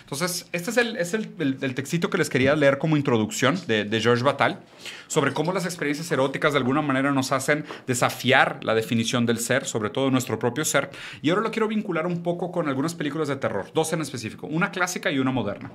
Entonces, 0.00 0.46
este 0.52 0.70
es, 0.70 0.76
el, 0.76 0.96
es 0.96 1.12
el, 1.14 1.74
textito 1.74 2.08
que 2.08 2.18
les 2.18 2.30
quería 2.30 2.54
leer 2.54 2.78
como 2.78 2.96
introducción 2.96 3.58
de, 3.66 3.84
de, 3.84 4.00
George 4.00 4.22
Batal 4.22 4.60
sobre 5.08 5.32
cómo 5.32 5.52
las 5.52 5.64
experiencias 5.64 6.10
eróticas 6.12 6.52
de 6.52 6.58
alguna 6.58 6.82
manera 6.82 7.10
nos 7.10 7.32
hacen 7.32 7.64
desafiar 7.86 8.60
la 8.62 8.74
definición 8.74 9.26
del 9.26 9.40
ser, 9.40 9.66
sobre 9.66 9.90
todo 9.90 10.10
nuestro 10.10 10.38
propio 10.38 10.64
ser. 10.64 10.90
Y 11.20 11.30
ahora 11.30 11.42
lo 11.42 11.50
quiero 11.50 11.66
vincular 11.66 12.06
un 12.06 12.22
poco 12.22 12.52
con 12.52 12.68
algunas 12.68 12.94
películas 12.94 13.28
de 13.28 13.36
terror, 13.36 13.66
dos 13.74 13.92
en 13.92 14.02
específico, 14.02 14.46
una 14.46 14.70
clásica 14.70 15.10
y 15.10 15.18
una 15.18 15.32
moderna. 15.32 15.72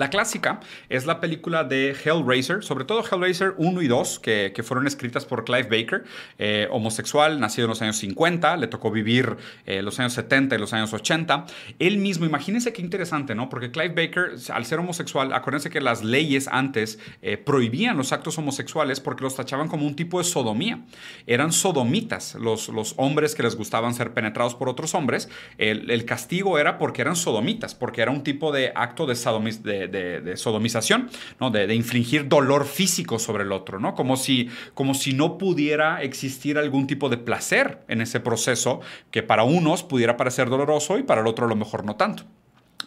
La 0.00 0.08
clásica 0.08 0.60
es 0.88 1.04
la 1.04 1.20
película 1.20 1.62
de 1.62 1.90
Hellraiser, 1.90 2.64
sobre 2.64 2.86
todo 2.86 3.04
Hellraiser 3.04 3.52
1 3.58 3.82
y 3.82 3.86
2, 3.86 4.18
que, 4.18 4.62
fueron 4.64 4.86
escritas 4.86 5.26
por 5.26 5.44
Clive 5.44 5.64
Baker, 5.64 6.04
eh, 6.38 6.68
homosexual, 6.70 7.38
nacido 7.38 7.66
en 7.66 7.68
los 7.68 7.82
años 7.82 7.98
50, 7.98 8.56
le 8.56 8.66
tocó 8.66 8.90
vivir 8.90 9.36
eh, 9.66 9.82
los 9.82 10.00
años 10.00 10.14
70 10.14 10.54
y 10.54 10.58
los 10.58 10.72
años 10.72 10.94
80. 10.94 11.44
Él 11.78 11.98
mismo, 11.98 12.24
imagínense 12.24 12.72
qué 12.72 12.80
interesante, 12.80 13.34
¿no? 13.34 13.50
Porque 13.50 13.70
Clive 13.70 13.90
Baker, 13.90 14.36
al 14.54 14.64
ser 14.64 14.78
homosexual, 14.78 15.34
acuérdense 15.34 15.68
que 15.68 15.82
las 15.82 16.02
leyes 16.02 16.48
antes 16.48 16.98
eh, 17.20 17.36
prohibían 17.36 17.98
los 17.98 18.12
actos 18.14 18.38
homosexuales 18.38 19.00
porque 19.00 19.22
los 19.22 19.36
tachaban 19.36 19.68
como 19.68 19.86
un 19.86 19.96
tipo 19.96 20.16
de 20.16 20.24
sodomía. 20.24 20.80
Eran 21.26 21.52
sodomitas 21.52 22.36
los, 22.36 22.70
los 22.70 22.94
hombres 22.96 23.34
que 23.34 23.42
les 23.42 23.54
gustaban 23.54 23.92
ser 23.92 24.14
penetrados 24.14 24.54
por 24.54 24.70
otros 24.70 24.94
hombres. 24.94 25.28
El, 25.58 26.06
castigo 26.06 26.58
era 26.58 26.78
porque 26.78 27.02
eran 27.02 27.16
sodomitas, 27.16 27.74
porque 27.74 28.00
era 28.00 28.10
un 28.10 28.22
tipo 28.22 28.50
de 28.50 28.72
acto 28.74 29.04
de, 29.04 29.14
de 29.62 29.89
de, 29.90 30.36
sodomización, 30.36 31.10
¿no? 31.38 31.50
De, 31.50 31.74
infligir 31.74 32.28
dolor 32.28 32.66
físico 32.66 33.18
sobre 33.18 33.44
el 33.44 33.52
otro, 33.52 33.78
¿no? 33.78 33.94
Como 33.94 34.16
si, 34.16 34.48
como 34.74 34.94
si 34.94 35.12
no 35.12 35.38
pudiera 35.38 36.02
existir 36.02 36.58
algún 36.58 36.86
tipo 36.86 37.08
de 37.08 37.16
placer 37.18 37.80
en 37.88 38.00
ese 38.00 38.20
proceso 38.20 38.80
que 39.10 39.22
para 39.22 39.44
unos 39.44 39.82
pudiera 39.82 40.16
parecer 40.16 40.48
doloroso 40.48 40.98
y 40.98 41.02
para 41.02 41.20
el 41.20 41.26
otro 41.26 41.46
a 41.46 41.48
lo 41.48 41.56
mejor 41.56 41.84
no 41.84 41.96
tanto. 41.96 42.24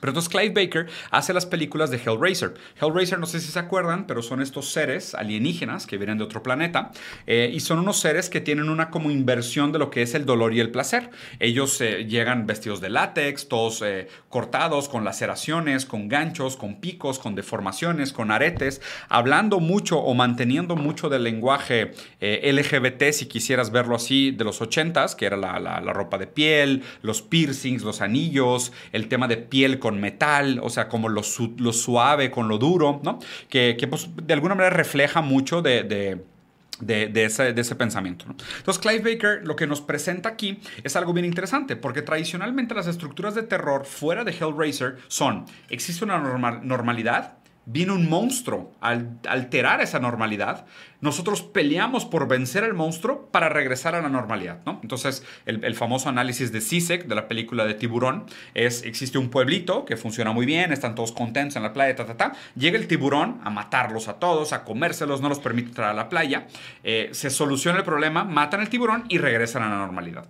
Pero 0.04 0.12
entonces 0.12 0.30
Clive 0.30 0.66
Baker 0.66 0.88
hace 1.12 1.34
las 1.34 1.46
películas 1.46 1.89
de 1.89 1.96
Hellraiser. 1.96 2.56
Hellraiser, 2.82 3.20
no 3.20 3.26
sé 3.26 3.39
si 3.39 3.54
se 3.54 3.60
acuerdan, 3.60 4.06
pero 4.06 4.22
son 4.22 4.42
estos 4.42 4.70
seres 4.70 5.16
alienígenas 5.16 5.88
que 5.88 5.98
vienen 5.98 6.18
de 6.18 6.26
otro 6.26 6.44
planeta 6.44 6.92
eh, 7.26 7.50
y 7.54 7.62
son 7.62 7.80
unos 7.80 8.02
seres 8.02 8.30
que 8.30 8.42
tienen 8.42 8.68
una 8.68 8.89
como 8.89 9.12
inversión 9.12 9.72
de 9.72 9.80
lo 9.80 9.89
que 9.89 10.02
es 10.02 10.13
el 10.13 10.26
dolor 10.26 10.54
y 10.54 10.60
el 10.60 10.72
placer. 10.72 11.10
Ellos 11.39 11.80
eh, 11.80 12.04
llegan 12.04 12.46
vestidos 12.48 12.82
de 12.82 12.89
látex, 12.89 13.48
todos 13.48 13.82
eh, 13.82 14.10
cortados, 14.28 14.89
con 14.89 15.06
laceraciones, 15.06 15.86
con 15.86 16.10
ganchos, 16.10 16.58
con 16.58 16.82
picos, 16.82 17.18
con 17.18 17.34
deformaciones, 17.34 18.12
con 18.12 18.30
aretes, 18.30 18.82
hablando 19.08 19.62
mucho 19.62 20.00
o 20.00 20.13
manteniendo 20.16 20.76
mucho 20.76 21.08
del 21.08 21.24
lenguaje 21.24 21.94
LGBT, 22.20 23.13
si 23.13 23.28
quisieras 23.28 23.72
verlo 23.72 23.96
así, 23.96 24.32
de 24.32 24.44
los 24.44 24.60
80s, 24.60 25.16
que 25.16 25.28
era 25.28 25.38
la, 25.38 25.62
la 25.62 25.94
ropa 25.94 26.18
de 26.18 26.28
piel, 26.28 26.84
los 27.02 27.22
piercings, 27.22 27.84
los 27.84 28.02
anillos, 28.02 28.74
el 28.92 29.08
tema 29.08 29.30
de 29.30 29.38
piel 29.38 29.80
con 29.80 29.93
metal, 30.00 30.60
o 30.62 30.70
sea, 30.70 30.88
como 30.88 31.10
lo, 31.10 31.24
suave 31.24 32.32
con 32.32 32.48
lo 32.48 32.58
duro, 32.58 33.02
¿no? 33.04 33.20
Que, 33.50 33.78
pues, 33.90 34.10
de 34.16 34.34
alguna 34.34 34.56
manera 34.56 34.76
refleja 34.76 35.22
mucho 35.22 35.62
de, 35.62 35.84
de 35.84 37.26
ese, 37.26 37.54
de, 37.54 37.62
ese, 37.62 37.76
pensamiento. 37.76 38.26
Entonces, 38.30 38.80
Clive 38.80 39.14
Baker 39.14 39.46
lo 39.46 39.56
que 39.56 39.68
nos 39.68 39.82
presenta 39.82 40.30
aquí 40.30 40.60
es 40.84 40.96
algo 40.96 41.14
bien 41.14 41.26
interesante, 41.26 41.76
porque 41.76 42.02
tradicionalmente 42.02 42.76
las 42.76 42.88
estructuras 42.88 43.36
de 43.36 43.44
terror 43.44 43.86
fuera 43.86 44.24
de 44.24 44.32
Hellraiser 44.32 44.98
son, 45.08 45.46
existe 45.70 46.04
una 46.04 46.18
normalidad, 46.20 47.38
viene 47.65 47.93
un 47.93 48.10
monstruo 48.10 48.73
al 48.82 49.19
alterar 49.28 49.82
esa 49.82 49.99
normalidad, 49.99 50.65
nosotros 51.02 51.41
peleamos 51.41 52.06
por 52.06 52.28
vencer 52.28 52.63
al 52.63 52.73
monstruo 52.73 53.30
para 53.32 53.49
regresar 53.49 53.95
a 53.95 54.02
la 54.02 54.10
normalidad, 54.10 54.60
¿no? 54.65 54.80
Entonces, 54.84 55.26
el, 55.45 55.76
famoso 55.76 56.10
análisis 56.10 56.52
de 56.52 56.62
Sisek 56.62 57.08
de 57.08 57.15
la 57.15 57.28
película 57.28 57.65
de 57.65 57.73
Tiburón 57.73 58.26
es, 58.54 58.84
existe 58.84 59.17
un 59.17 59.30
pueblito 59.30 59.86
que 59.86 59.97
funciona 59.97 60.32
muy 60.32 60.45
bien, 60.45 60.71
están 60.71 60.95
todos 60.95 61.12
contentos 61.12 61.56
en 61.56 61.63
la 61.63 61.73
playa, 61.73 61.95
ta, 61.95 62.06
ta, 62.06 62.15
ta. 62.15 62.34
Llega 62.56 62.78
el 62.78 62.88
tiburón 62.88 63.41
a 63.43 63.49
matarlos 63.49 64.08
a 64.08 64.13
todos, 64.13 64.54
a 64.54 64.63
comérselos, 64.63 65.21
no 65.21 65.30
los 65.30 65.39
permite 65.39 65.69
entrar 65.69 65.89
a 65.89 65.93
la 65.93 66.10
playa. 66.10 66.47
Eh, 66.84 67.10
se 67.12 67.30
soluciona 67.30 67.80
el 67.80 67.84
problema, 67.84 68.23
matan 68.23 68.62
al 68.62 68.69
tiburón 68.69 69.06
y 69.10 69.17
regresan 69.17 69.63
a 69.63 69.69
la 69.69 69.78
normalidad. 69.78 70.30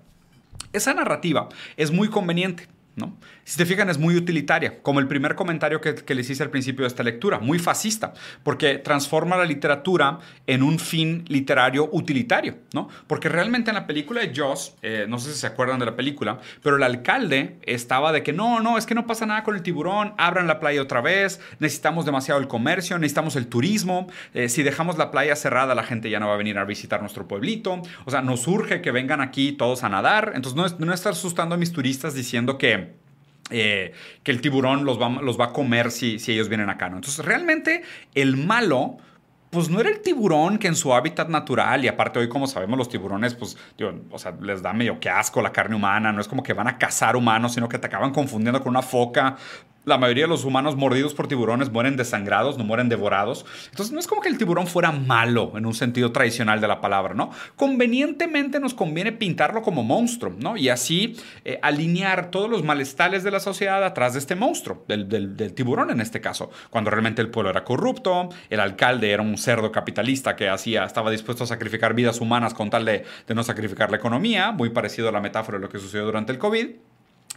Esa 0.72 0.94
narrativa 0.94 1.50
es 1.78 1.92
muy 1.92 2.08
conveniente 2.10 2.68
¿no? 2.96 3.18
Si 3.46 3.58
te 3.58 3.66
fijan, 3.66 3.90
es 3.90 3.98
muy 3.98 4.16
utilitaria, 4.16 4.82
como 4.82 5.02
el 5.02 5.08
primer 5.08 5.36
comentario 5.36 5.82
que, 5.82 6.16
les 6.16 6.30
hice 6.30 6.44
al 6.44 6.50
principio 6.50 6.84
de 6.84 6.88
esta 6.88 7.04
lectura, 7.04 7.40
muy 7.40 7.60
fascista, 7.60 8.14
porque 8.42 8.78
transforma 8.78 9.36
la 9.36 9.44
literatura 9.44 10.20
en 10.48 10.64
un 10.64 10.80
fin 10.80 11.26
literario 11.28 11.90
utilitario, 11.92 12.60
¿no? 12.74 12.88
Porque 13.06 13.28
realmente 13.28 13.70
en 13.70 13.76
la 13.76 13.86
película 13.86 14.22
de 14.22 14.32
Joss, 14.34 14.76
eh, 14.82 15.06
no 15.10 15.20
sé 15.20 15.34
si 15.34 15.40
se 15.40 15.48
acuerdan 15.48 15.80
de 15.80 15.86
la 15.86 15.96
película, 15.96 16.40
pero 16.62 16.78
el 16.78 16.84
alcalde 16.84 17.58
estaba 17.64 18.14
de 18.14 18.24
que 18.24 18.32
no, 18.32 18.62
no, 18.62 18.78
es 18.78 18.86
que 18.86 18.96
no 18.96 19.06
pasa 19.06 19.26
nada 19.26 19.44
con 19.44 19.56
el 19.56 19.62
tiburón, 19.62 20.14
abran 20.18 20.48
la 20.48 20.62
playa 20.62 20.82
otra 20.82 21.02
vez, 21.02 21.42
necesitamos 21.60 22.06
demasiado 22.06 22.40
el 22.40 22.48
comercio, 22.48 22.98
necesitamos 22.98 23.36
el 23.36 23.48
turismo, 23.48 24.08
eh, 24.34 24.48
si 24.48 24.64
dejamos 24.64 24.98
la 24.98 25.12
playa 25.12 25.36
cerrada 25.36 25.76
la 25.76 25.84
gente 25.84 26.10
ya 26.10 26.22
no 26.22 26.28
va 26.28 26.36
a 26.36 26.38
venir 26.38 26.58
a 26.58 26.64
visitar 26.64 27.02
nuestro 27.02 27.28
pueblito, 27.28 27.82
o 28.06 28.12
sea, 28.12 28.22
nos 28.22 28.48
urge 28.48 28.82
que 28.82 28.92
vengan 28.92 29.20
aquí 29.20 29.52
todos 29.52 29.84
a 29.84 29.90
nadar, 29.90 30.32
entonces 30.36 30.56
no, 30.80 30.86
no 30.86 30.94
estar 30.94 31.12
asustando 31.12 31.56
a 31.56 31.58
mis 31.58 31.74
turistas 31.74 32.14
diciendo 32.14 32.58
que 32.58 33.03
eh, 33.50 33.94
que 34.24 34.32
el 34.32 34.42
tiburón 34.42 34.86
los 34.86 35.02
va, 35.02 35.10
los 35.10 35.40
va 35.40 35.46
a 35.46 35.54
comer 35.54 35.92
si, 35.92 36.20
si, 36.20 36.32
ellos 36.34 36.50
vienen 36.50 36.70
acá. 36.70 36.88
Entonces, 36.88 37.24
realmente 37.24 37.84
el 38.16 38.38
malo 38.38 38.98
pues 39.54 39.70
no 39.70 39.80
era 39.80 39.90
el 39.90 40.02
tiburón 40.02 40.58
que 40.58 40.68
en 40.68 40.76
su 40.76 40.96
hábitat 40.96 41.30
natural, 41.30 41.86
y 41.86 41.88
aparte 41.88 42.18
hoy 42.18 42.28
como 42.28 42.48
sabemos 42.48 42.76
los 42.76 42.90
tiburones, 42.90 43.36
pues, 43.36 43.56
o 44.10 44.18
sea, 44.18 44.36
les 44.42 44.64
da 44.64 44.74
medio 44.74 45.00
que 45.00 45.10
asco 45.12 45.44
la 45.44 45.52
carne 45.52 45.76
humana, 45.76 46.12
no 46.12 46.20
es 46.22 46.28
como 46.28 46.42
que 46.42 46.54
van 46.54 46.68
a 46.68 46.80
cazar 46.80 47.16
humanos, 47.16 47.54
sino 47.54 47.70
que 47.70 47.78
te 47.78 47.86
acaban 47.86 48.12
confundiendo 48.12 48.62
con 48.62 48.72
una 48.72 48.82
foca 48.82 49.38
la 49.86 49.98
mayoría 49.98 50.24
de 50.24 50.30
los 50.30 50.46
humanos 50.46 50.76
mordidos 50.76 51.14
por 51.14 51.28
tiburones 51.28 51.72
mueren 51.72 51.98
desangrados, 51.98 52.58
no 52.58 52.64
mueren 52.64 52.90
devorados. 52.90 53.46
Entonces 53.70 53.94
no 53.94 54.00
es 54.00 54.08
como 54.08 54.22
que 54.22 54.30
el 54.30 54.38
tiburón 54.38 54.68
fuera 54.68 54.92
malo 54.92 55.54
en 55.56 55.66
un 55.66 55.74
sentido 55.74 56.12
tradicional 56.12 56.62
de 56.62 56.68
la 56.68 56.82
palabra, 56.82 57.14
¿no? 57.14 57.32
Convenientemente 57.56 58.60
nos 58.60 58.74
conviene 58.74 59.12
pintarlo 59.12 59.62
como 59.62 59.84
monstruo, 59.84 60.34
¿no? 60.38 60.58
Y 60.58 60.70
así 60.70 61.18
eh, 61.44 61.60
alinear 61.62 62.32
todos 62.32 62.50
los 62.50 62.64
malestares 62.64 63.24
de 63.24 63.32
la 63.32 63.40
sociedad 63.40 63.84
atrás 63.84 64.14
de 64.14 64.20
este 64.20 64.36
monstruo, 64.36 64.86
del, 64.88 65.54
tiburón 65.54 65.92
en 65.92 66.02
este 66.02 66.22
caso, 66.22 66.50
cuando 66.70 66.90
realmente 66.90 67.22
el 67.22 67.30
pueblo 67.30 67.50
era 67.50 67.64
corrupto, 67.64 68.30
el 68.50 68.60
alcalde 68.60 69.12
era 69.12 69.22
un 69.22 69.38
cerdo 69.38 69.72
capitalista 69.72 70.36
que 70.36 70.50
hacía, 70.50 70.86
estaba 70.86 71.12
dispuesto 71.12 71.44
a 71.44 71.48
sacrificar 71.48 71.94
vidas 71.94 72.22
humanas 72.22 72.54
con 72.54 72.70
tal 72.70 72.86
de, 72.86 73.04
de 73.28 73.36
no 73.36 73.44
sacrificar 73.44 73.92
la 73.92 73.98
economía, 73.98 74.52
muy 74.52 74.70
parecido 74.70 75.10
a 75.10 75.12
la 75.12 75.20
metáfora 75.20 75.58
de 75.58 75.64
lo 75.64 75.70
que 75.70 75.80
sucedió 75.80 76.06
durante 76.06 76.32
el 76.32 76.38
COVID. 76.38 76.93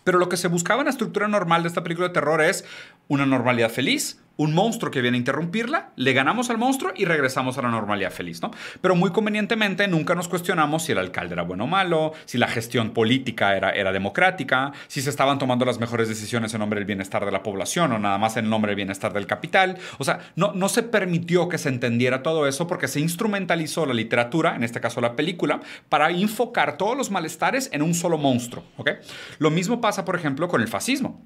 Pero 0.06 0.20
lo 0.20 0.28
que 0.28 0.36
se 0.36 0.46
buscaba 0.46 0.82
en 0.82 0.84
la 0.84 0.92
estructura 0.92 1.26
normal 1.26 1.64
de 1.64 1.68
esta 1.68 1.82
película 1.82 2.06
de 2.06 2.14
terror 2.14 2.40
es 2.40 2.64
una 3.08 3.26
normalidad 3.26 3.70
feliz, 3.70 4.22
un 4.36 4.54
monstruo 4.54 4.90
que 4.90 5.00
viene 5.00 5.16
a 5.16 5.18
interrumpirla, 5.18 5.90
le 5.96 6.12
ganamos 6.12 6.50
al 6.50 6.58
monstruo 6.58 6.92
y 6.94 7.04
regresamos 7.04 7.58
a 7.58 7.62
la 7.62 7.70
normalidad 7.70 8.10
feliz, 8.10 8.42
¿no? 8.42 8.50
Pero 8.80 8.94
muy 8.94 9.10
convenientemente 9.10 9.88
nunca 9.88 10.14
nos 10.14 10.28
cuestionamos 10.28 10.84
si 10.84 10.92
el 10.92 10.98
alcalde 10.98 11.34
era 11.34 11.42
bueno 11.42 11.64
o 11.64 11.66
malo, 11.66 12.12
si 12.24 12.38
la 12.38 12.48
gestión 12.48 12.90
política 12.90 13.56
era, 13.56 13.70
era 13.70 13.92
democrática, 13.92 14.72
si 14.88 15.00
se 15.00 15.10
estaban 15.10 15.38
tomando 15.38 15.64
las 15.64 15.78
mejores 15.78 16.08
decisiones 16.08 16.52
en 16.54 16.60
nombre 16.60 16.80
del 16.80 16.86
bienestar 16.86 17.24
de 17.24 17.30
la 17.30 17.42
población 17.42 17.92
o 17.92 17.98
nada 17.98 18.18
más 18.18 18.36
en 18.36 18.50
nombre 18.50 18.70
del 18.70 18.76
bienestar 18.76 19.12
del 19.12 19.26
capital. 19.26 19.78
O 19.98 20.04
sea, 20.04 20.20
no, 20.36 20.52
no 20.52 20.68
se 20.68 20.82
permitió 20.82 21.48
que 21.48 21.58
se 21.58 21.68
entendiera 21.68 22.22
todo 22.22 22.46
eso 22.46 22.66
porque 22.66 22.88
se 22.88 23.00
instrumentalizó 23.00 23.86
la 23.86 23.94
literatura, 23.94 24.54
en 24.54 24.64
este 24.64 24.80
caso 24.80 25.00
la 25.00 25.16
película, 25.16 25.60
para 25.88 26.10
enfocar 26.10 26.76
todos 26.76 26.96
los 26.96 27.10
malestares 27.10 27.70
en 27.72 27.82
un 27.82 27.94
solo 27.94 28.18
monstruo, 28.18 28.64
¿ok? 28.76 28.90
Lo 29.38 29.50
mismo 29.50 29.80
pasa, 29.80 30.04
por 30.04 30.16
ejemplo, 30.16 30.48
con 30.48 30.60
el 30.60 30.68
fascismo. 30.68 31.22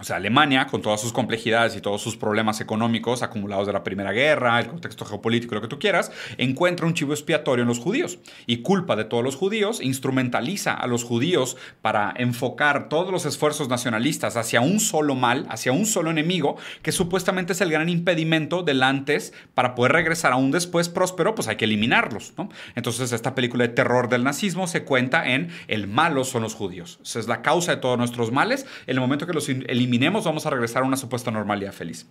O 0.00 0.04
sea, 0.04 0.16
Alemania, 0.16 0.66
con 0.66 0.80
todas 0.80 0.98
sus 0.98 1.12
complejidades 1.12 1.76
y 1.76 1.82
todos 1.82 2.00
sus 2.00 2.16
problemas 2.16 2.62
económicos 2.62 3.22
acumulados 3.22 3.66
de 3.66 3.74
la 3.74 3.84
Primera 3.84 4.12
Guerra, 4.12 4.58
el 4.58 4.66
contexto 4.66 5.04
geopolítico, 5.04 5.54
lo 5.54 5.60
que 5.60 5.68
tú 5.68 5.78
quieras, 5.78 6.10
encuentra 6.38 6.86
un 6.86 6.94
chivo 6.94 7.12
expiatorio 7.12 7.64
en 7.64 7.68
los 7.68 7.78
judíos 7.78 8.18
y 8.46 8.62
culpa 8.62 8.96
de 8.96 9.04
todos 9.04 9.22
los 9.22 9.36
judíos, 9.36 9.82
instrumentaliza 9.82 10.72
a 10.72 10.86
los 10.86 11.04
judíos 11.04 11.58
para 11.82 12.14
enfocar 12.16 12.88
todos 12.88 13.12
los 13.12 13.26
esfuerzos 13.26 13.68
nacionalistas 13.68 14.38
hacia 14.38 14.62
un 14.62 14.80
solo 14.80 15.14
mal, 15.14 15.44
hacia 15.50 15.72
un 15.72 15.84
solo 15.84 16.10
enemigo, 16.10 16.56
que 16.80 16.92
supuestamente 16.92 17.52
es 17.52 17.60
el 17.60 17.70
gran 17.70 17.90
impedimento 17.90 18.62
del 18.62 18.82
antes 18.82 19.34
para 19.52 19.74
poder 19.74 19.92
regresar 19.92 20.32
a 20.32 20.36
un 20.36 20.50
después 20.50 20.88
próspero, 20.88 21.34
pues 21.34 21.46
hay 21.46 21.56
que 21.56 21.66
eliminarlos, 21.66 22.32
¿no? 22.38 22.48
Entonces, 22.74 23.12
esta 23.12 23.34
película 23.34 23.66
de 23.66 23.74
terror 23.74 24.08
del 24.08 24.24
nazismo 24.24 24.66
se 24.66 24.82
cuenta 24.84 25.28
en 25.28 25.50
el 25.68 25.88
malo 25.88 26.24
son 26.24 26.40
los 26.40 26.54
judíos. 26.54 27.00
Esa 27.02 27.18
es 27.18 27.28
la 27.28 27.42
causa 27.42 27.72
de 27.72 27.82
todos 27.82 27.98
nuestros 27.98 28.32
males. 28.32 28.64
En 28.86 28.96
el 28.96 29.00
momento 29.00 29.26
que 29.26 29.34
los 29.34 29.46
eliminamos, 29.50 29.89
eliminemos, 29.90 30.24
vamos 30.24 30.46
a 30.46 30.50
regresar 30.50 30.82
a 30.82 30.86
una 30.86 30.96
supuesta 30.96 31.30
normalidad 31.30 31.72
feliz. 31.72 32.06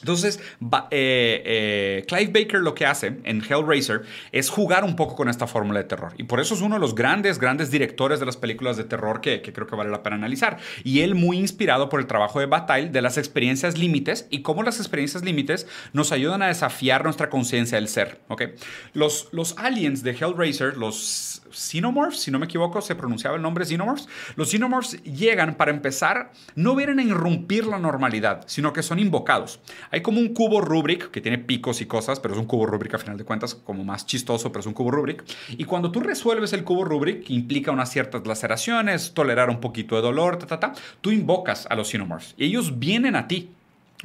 Entonces, 0.00 0.40
eh, 0.90 1.42
eh, 1.44 2.04
Clive 2.08 2.32
Baker 2.40 2.60
lo 2.60 2.74
que 2.74 2.86
hace 2.86 3.18
en 3.22 3.40
Hellraiser 3.40 4.02
es 4.32 4.50
jugar 4.50 4.82
un 4.82 4.96
poco 4.96 5.14
con 5.14 5.28
esta 5.28 5.46
fórmula 5.46 5.78
de 5.78 5.84
terror. 5.84 6.12
Y 6.18 6.24
por 6.24 6.40
eso 6.40 6.54
es 6.54 6.60
uno 6.60 6.74
de 6.74 6.80
los 6.80 6.96
grandes, 6.96 7.38
grandes 7.38 7.70
directores 7.70 8.18
de 8.18 8.26
las 8.26 8.36
películas 8.36 8.76
de 8.76 8.82
terror 8.82 9.20
que, 9.20 9.40
creo 9.42 9.68
que 9.68 9.76
vale 9.76 9.90
la 9.90 10.02
pena 10.02 10.16
analizar. 10.16 10.58
Y 10.82 11.02
él 11.02 11.14
muy 11.14 11.38
inspirado 11.38 11.88
por 11.88 12.00
el 12.00 12.08
trabajo 12.08 12.40
de 12.40 12.46
Bataille 12.46 12.90
de 12.90 13.00
las 13.00 13.16
experiencias 13.16 13.78
límites 13.78 14.26
y 14.28 14.42
cómo 14.42 14.64
las 14.64 14.78
experiencias 14.78 15.22
límites 15.22 15.68
nos 15.92 16.10
ayudan 16.10 16.42
a 16.42 16.48
desafiar 16.48 17.04
nuestra 17.04 17.30
conciencia 17.30 17.78
del 17.78 17.86
ser. 17.86 18.18
¿okay? 18.26 18.54
Los, 18.94 19.28
los 19.30 19.56
aliens 19.56 20.02
de 20.02 20.10
Hellraiser, 20.10 20.76
los 20.76 21.41
Xenomorphs, 21.56 22.20
si 22.20 22.30
no 22.30 22.38
me 22.38 22.46
equivoco, 22.46 22.80
se 22.80 22.94
pronunciaba 22.94 23.36
el 23.36 23.42
nombre 23.42 23.64
Xenomorphs. 23.64 24.08
Los 24.36 24.50
Xenomorphs 24.50 25.02
llegan 25.04 25.54
para 25.54 25.70
empezar, 25.70 26.32
no 26.54 26.74
vienen 26.74 26.98
a 26.98 27.02
irrumpir 27.02 27.66
la 27.66 27.78
normalidad, 27.78 28.44
sino 28.46 28.72
que 28.72 28.82
son 28.82 28.98
invocados. 28.98 29.60
Hay 29.90 30.02
como 30.02 30.20
un 30.20 30.34
cubo 30.34 30.60
Rubrik 30.60 31.10
que 31.10 31.20
tiene 31.20 31.38
picos 31.38 31.80
y 31.80 31.86
cosas, 31.86 32.20
pero 32.20 32.34
es 32.34 32.40
un 32.40 32.46
cubo 32.46 32.66
Rubrik 32.66 32.94
a 32.94 32.98
final 32.98 33.16
de 33.16 33.24
cuentas, 33.24 33.54
como 33.54 33.84
más 33.84 34.06
chistoso, 34.06 34.50
pero 34.50 34.60
es 34.60 34.66
un 34.66 34.74
cubo 34.74 34.90
Rubrik. 34.90 35.24
Y 35.50 35.64
cuando 35.64 35.90
tú 35.90 36.00
resuelves 36.00 36.52
el 36.52 36.64
cubo 36.64 36.84
Rubrik, 36.84 37.24
que 37.24 37.34
implica 37.34 37.70
unas 37.70 37.90
ciertas 37.90 38.26
laceraciones, 38.26 39.14
tolerar 39.14 39.50
un 39.50 39.60
poquito 39.60 39.96
de 39.96 40.02
dolor, 40.02 40.38
ta, 40.38 40.46
ta, 40.46 40.60
ta, 40.60 40.72
tú 41.00 41.10
invocas 41.10 41.66
a 41.68 41.74
los 41.74 41.88
Xenomorphs 41.90 42.34
y 42.36 42.46
ellos 42.46 42.78
vienen 42.78 43.16
a 43.16 43.28
ti 43.28 43.50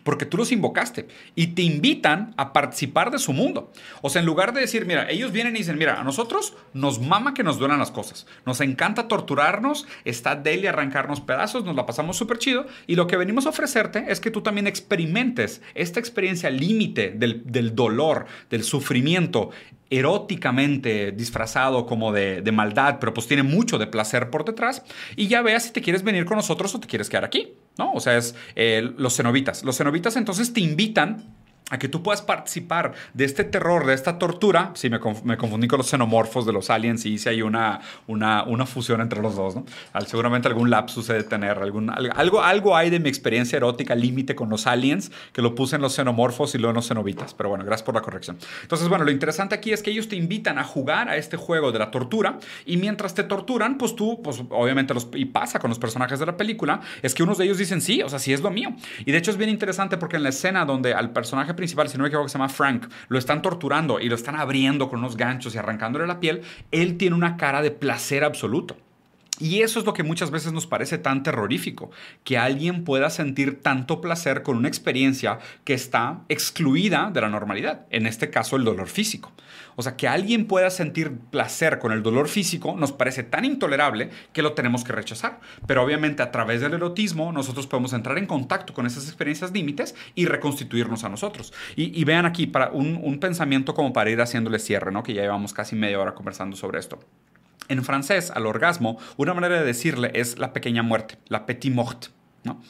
porque 0.04 0.26
tú 0.26 0.38
los 0.38 0.52
invocaste 0.52 1.08
y 1.36 1.48
te 1.48 1.62
invitan 1.62 2.34
a 2.38 2.54
participar 2.54 3.12
de 3.12 3.20
su 3.20 3.34
mundo. 3.34 3.72
O 4.02 4.10
sea, 4.10 4.22
en 4.22 4.26
lugar 4.26 4.54
de 4.54 4.62
decir, 4.62 4.86
mira, 4.86 5.10
ellos 5.10 5.32
vienen 5.32 5.56
y 5.56 5.60
dicen, 5.60 5.78
mira, 5.78 6.00
a 6.00 6.04
nosotros 6.04 6.56
nos 6.74 7.00
mama 7.00 7.34
que 7.34 7.44
nos 7.44 7.60
duelan 7.60 7.80
las 7.80 7.92
cosas, 7.92 8.28
nos 8.46 8.62
encanta 8.62 9.08
torturarnos, 9.08 9.88
está 10.06 10.36
deli 10.36 10.68
arrancarnos 10.68 11.22
pedazos, 11.22 11.64
nos 11.64 11.76
la 11.76 11.86
pasamos 11.86 12.18
súper 12.18 12.38
chido 12.38 12.66
y 12.86 12.96
lo 12.96 13.08
que 13.08 13.18
venimos 13.18 13.46
a 13.46 13.50
ofrecerte 13.50 14.06
es 14.10 14.20
que 14.20 14.32
tú 14.32 14.42
también 14.42 14.68
experimentes 14.68 15.62
esta 15.76 16.00
experiencia 16.00 16.50
límite 16.50 17.12
del, 17.12 17.76
dolor, 17.76 18.26
del 18.50 18.64
sufrimiento 18.64 19.52
eróticamente 19.90 21.14
disfrazado 21.14 21.86
como 21.86 22.12
de, 22.12 22.42
de, 22.42 22.52
maldad, 22.52 22.98
pero 23.00 23.14
pues 23.14 23.28
tiene 23.28 23.44
mucho 23.44 23.78
de 23.78 23.88
placer 23.88 24.30
por 24.30 24.44
detrás, 24.44 24.84
y 25.16 25.28
ya 25.28 25.42
veas 25.42 25.64
si 25.64 25.72
te 25.72 25.82
quieres 25.82 26.04
venir 26.04 26.26
con 26.26 26.36
nosotros 26.36 26.76
o 26.76 26.80
te 26.82 26.88
quieres 26.88 27.10
quedar 27.10 27.24
aquí, 27.24 27.54
¿no? 27.78 27.94
O 27.94 28.00
sea, 28.00 28.18
es 28.18 28.36
eh, 28.56 28.92
los 28.98 29.16
cenobitas. 29.16 29.64
Los 29.64 29.78
cenobitas 29.78 30.16
entonces 30.16 30.54
te 30.54 30.62
invitan 30.62 31.37
a 31.70 31.78
que 31.78 31.90
tú 31.90 32.02
puedas 32.02 32.22
participar 32.22 32.94
de 33.14 33.26
este 33.26 33.44
terror, 33.44 33.86
de 33.86 33.94
esta 33.94 34.18
tortura. 34.18 34.72
Sí, 34.74 34.90
me, 34.90 35.00
confundí 35.00 35.68
con 35.68 35.78
los 35.78 35.88
xenomorfos 35.88 36.46
de 36.46 36.54
los 36.54 36.70
aliens 36.70 37.06
y 37.06 37.14
hice 37.14 37.30
ahí 37.30 37.42
una, 37.42 37.82
una, 38.08 38.44
una 38.44 38.66
fusión 38.66 39.02
entre 39.02 39.22
los 39.22 39.36
dos, 39.36 39.56
¿no? 39.56 39.66
seguramente 40.06 40.48
algún 40.48 40.70
lapsus 40.70 41.08
de 41.08 41.24
tener, 41.24 41.58
algún, 41.58 41.90
algo, 41.90 42.42
algo 42.42 42.76
hay 42.76 42.90
de 42.90 43.00
mi 43.00 43.10
experiencia 43.10 43.58
erótica 43.58 43.96
límite 43.96 44.36
con 44.36 44.50
los 44.50 44.68
aliens 44.68 45.12
que 45.34 45.42
lo 45.42 45.56
puse 45.56 45.76
en 45.76 45.82
los 45.82 45.94
xenomorfos 45.94 46.56
y 46.56 46.58
luego 46.58 46.72
en 46.72 46.76
los 46.76 46.88
xenobitas. 46.88 47.34
Pero 47.34 47.50
bueno, 47.50 47.66
gracias 47.66 47.84
por 47.84 47.96
la 47.96 48.02
corrección. 48.02 48.38
Entonces, 48.62 48.88
bueno, 48.88 49.04
lo 49.04 49.12
interesante 49.12 49.56
aquí 49.56 49.74
es 49.74 49.84
que 49.84 49.92
ellos 49.92 50.08
te 50.08 50.16
invitan 50.16 50.60
a 50.60 50.64
jugar 50.64 51.10
a 51.10 51.18
este 51.18 51.36
juego 51.36 51.72
de 51.72 51.80
la 51.80 51.92
tortura 51.92 52.40
y 52.66 52.78
mientras 52.78 53.14
te 53.14 53.24
torturan, 53.24 53.78
pues 53.78 53.96
tú, 53.96 54.22
pues 54.22 54.42
obviamente, 54.50 54.94
los, 54.94 55.10
y 55.14 55.26
pasa 55.26 55.60
con 55.60 55.70
los 55.70 55.80
personajes 55.80 56.20
de 56.20 56.26
la 56.26 56.38
película, 56.38 56.80
es 57.02 57.14
que 57.14 57.24
unos 57.24 57.38
de 57.38 57.46
ellos 57.46 57.58
dicen, 57.58 57.82
sí, 57.82 58.02
o 58.02 58.10
sea, 58.10 58.20
sí 58.20 58.32
es 58.32 58.42
lo 58.42 58.52
mío. 58.52 58.74
Y 59.06 59.12
de 59.12 59.18
hecho 59.18 59.32
es 59.32 59.38
bien 59.38 59.50
interesante 59.50 59.98
porque 59.98 60.16
en 60.16 60.24
la 60.24 60.30
escena 60.30 60.64
donde 60.64 60.94
al 60.94 61.12
personaje 61.12 61.54
principal, 61.58 61.90
si 61.90 61.98
no 61.98 62.04
me 62.04 62.08
equivoco, 62.08 62.30
se 62.30 62.38
llama 62.38 62.48
Frank, 62.48 62.88
lo 63.10 63.20
están 63.20 63.42
torturando 63.42 64.00
y 64.00 64.08
lo 64.08 64.16
están 64.16 64.38
abriendo 64.38 64.88
con 64.88 65.00
unos 65.00 65.18
ganchos 65.18 65.54
y 65.54 65.58
arrancándole 65.58 66.08
la 66.08 66.22
piel, 66.22 66.44
él 66.72 66.98
tiene 66.98 67.18
una 67.18 67.36
cara 67.36 67.62
de 67.62 67.72
placer 67.72 68.24
absoluto. 68.24 68.78
Y 69.40 69.62
eso 69.62 69.80
es 69.80 69.86
lo 69.86 69.94
que 69.94 70.04
muchas 70.04 70.32
veces 70.32 70.52
nos 70.52 70.66
parece 70.66 70.98
tan 70.98 71.22
terrorífico, 71.22 71.92
que 72.24 72.38
alguien 72.38 72.84
pueda 72.84 73.10
sentir 73.10 73.62
tanto 73.62 74.02
placer 74.02 74.42
con 74.42 74.58
una 74.58 74.68
experiencia 74.68 75.40
que 75.64 75.74
está 75.74 76.22
excluida 76.28 77.12
de 77.14 77.22
la 77.22 77.30
normalidad, 77.30 77.86
en 77.92 78.08
este 78.08 78.30
caso 78.30 78.56
el 78.56 78.64
dolor 78.64 78.88
físico. 78.88 79.32
O 79.76 79.84
sea, 79.84 79.96
que 79.96 80.08
alguien 80.08 80.48
pueda 80.48 80.72
sentir 80.72 81.16
placer 81.30 81.78
con 81.78 81.92
el 81.92 82.02
dolor 82.02 82.30
físico 82.30 82.76
nos 82.76 82.92
parece 82.92 83.22
tan 83.22 83.46
intolerable 83.46 84.10
que 84.34 84.42
lo 84.42 84.54
tenemos 84.54 84.84
que 84.84 84.92
rechazar. 84.92 85.40
Pero 85.68 85.84
obviamente 85.84 86.24
a 86.24 86.32
través 86.32 86.62
del 86.62 86.74
erotismo 86.74 87.32
nosotros 87.32 87.68
podemos 87.68 87.94
entrar 87.94 88.18
en 88.18 88.26
contacto 88.26 88.74
con 88.74 88.88
esas 88.88 89.06
experiencias 89.06 89.52
límites 89.52 89.94
y 90.16 90.26
reconstituirnos 90.26 91.04
a 91.04 91.10
nosotros. 91.10 91.54
Y, 91.76 92.04
vean 92.06 92.26
aquí 92.26 92.48
para 92.48 92.72
un, 92.72 93.00
un, 93.04 93.20
pensamiento 93.20 93.76
como 93.76 93.94
para 93.94 94.10
ir 94.10 94.20
haciéndole 94.20 94.60
cierre, 94.60 94.92
¿no? 94.92 95.04
que 95.04 95.14
ya 95.14 95.22
llevamos 95.22 95.54
casi 95.54 95.76
media 95.76 96.00
hora 96.00 96.16
conversando 96.16 96.56
sobre 96.56 96.80
esto. 96.80 97.00
En 97.70 97.84
francés, 97.84 98.32
al 98.34 98.46
orgasmo, 98.46 98.98
una 99.18 99.34
manera 99.34 99.60
de 99.60 99.66
decirle 99.66 100.12
es 100.14 100.38
la 100.38 100.54
pequeña 100.54 100.84
muerte, 100.84 101.18
la 101.28 101.46
petit 101.46 101.74
mort. 101.74 102.08
¿no? 102.44 102.62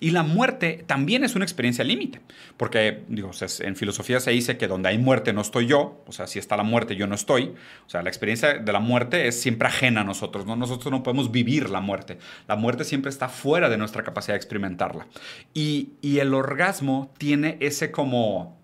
Y 0.00 0.10
la 0.10 0.22
muerte 0.22 0.84
también 0.86 1.24
es 1.24 1.34
una 1.34 1.44
experiencia 1.44 1.84
límite, 1.84 2.20
porque 2.56 3.04
digo, 3.08 3.30
en 3.60 3.76
filosofía 3.76 4.20
se 4.20 4.30
dice 4.30 4.56
que 4.56 4.66
donde 4.66 4.88
hay 4.88 4.98
muerte 4.98 5.32
no 5.32 5.42
estoy 5.42 5.66
yo, 5.66 6.02
o 6.06 6.12
sea, 6.12 6.26
si 6.26 6.38
está 6.38 6.56
la 6.56 6.62
muerte 6.62 6.96
yo 6.96 7.06
no 7.06 7.14
estoy, 7.14 7.54
o 7.86 7.90
sea, 7.90 8.02
la 8.02 8.08
experiencia 8.08 8.54
de 8.54 8.72
la 8.72 8.80
muerte 8.80 9.28
es 9.28 9.40
siempre 9.40 9.68
ajena 9.68 10.00
a 10.00 10.04
nosotros, 10.04 10.46
¿no? 10.46 10.56
nosotros 10.56 10.90
no 10.90 11.02
podemos 11.02 11.30
vivir 11.30 11.68
la 11.68 11.80
muerte, 11.80 12.18
la 12.48 12.56
muerte 12.56 12.84
siempre 12.84 13.10
está 13.10 13.28
fuera 13.28 13.68
de 13.68 13.76
nuestra 13.76 14.04
capacidad 14.04 14.34
de 14.34 14.38
experimentarla. 14.38 15.06
Y, 15.52 15.90
y 16.00 16.18
el 16.18 16.32
orgasmo 16.32 17.12
tiene 17.18 17.58
ese 17.60 17.90
como 17.90 18.63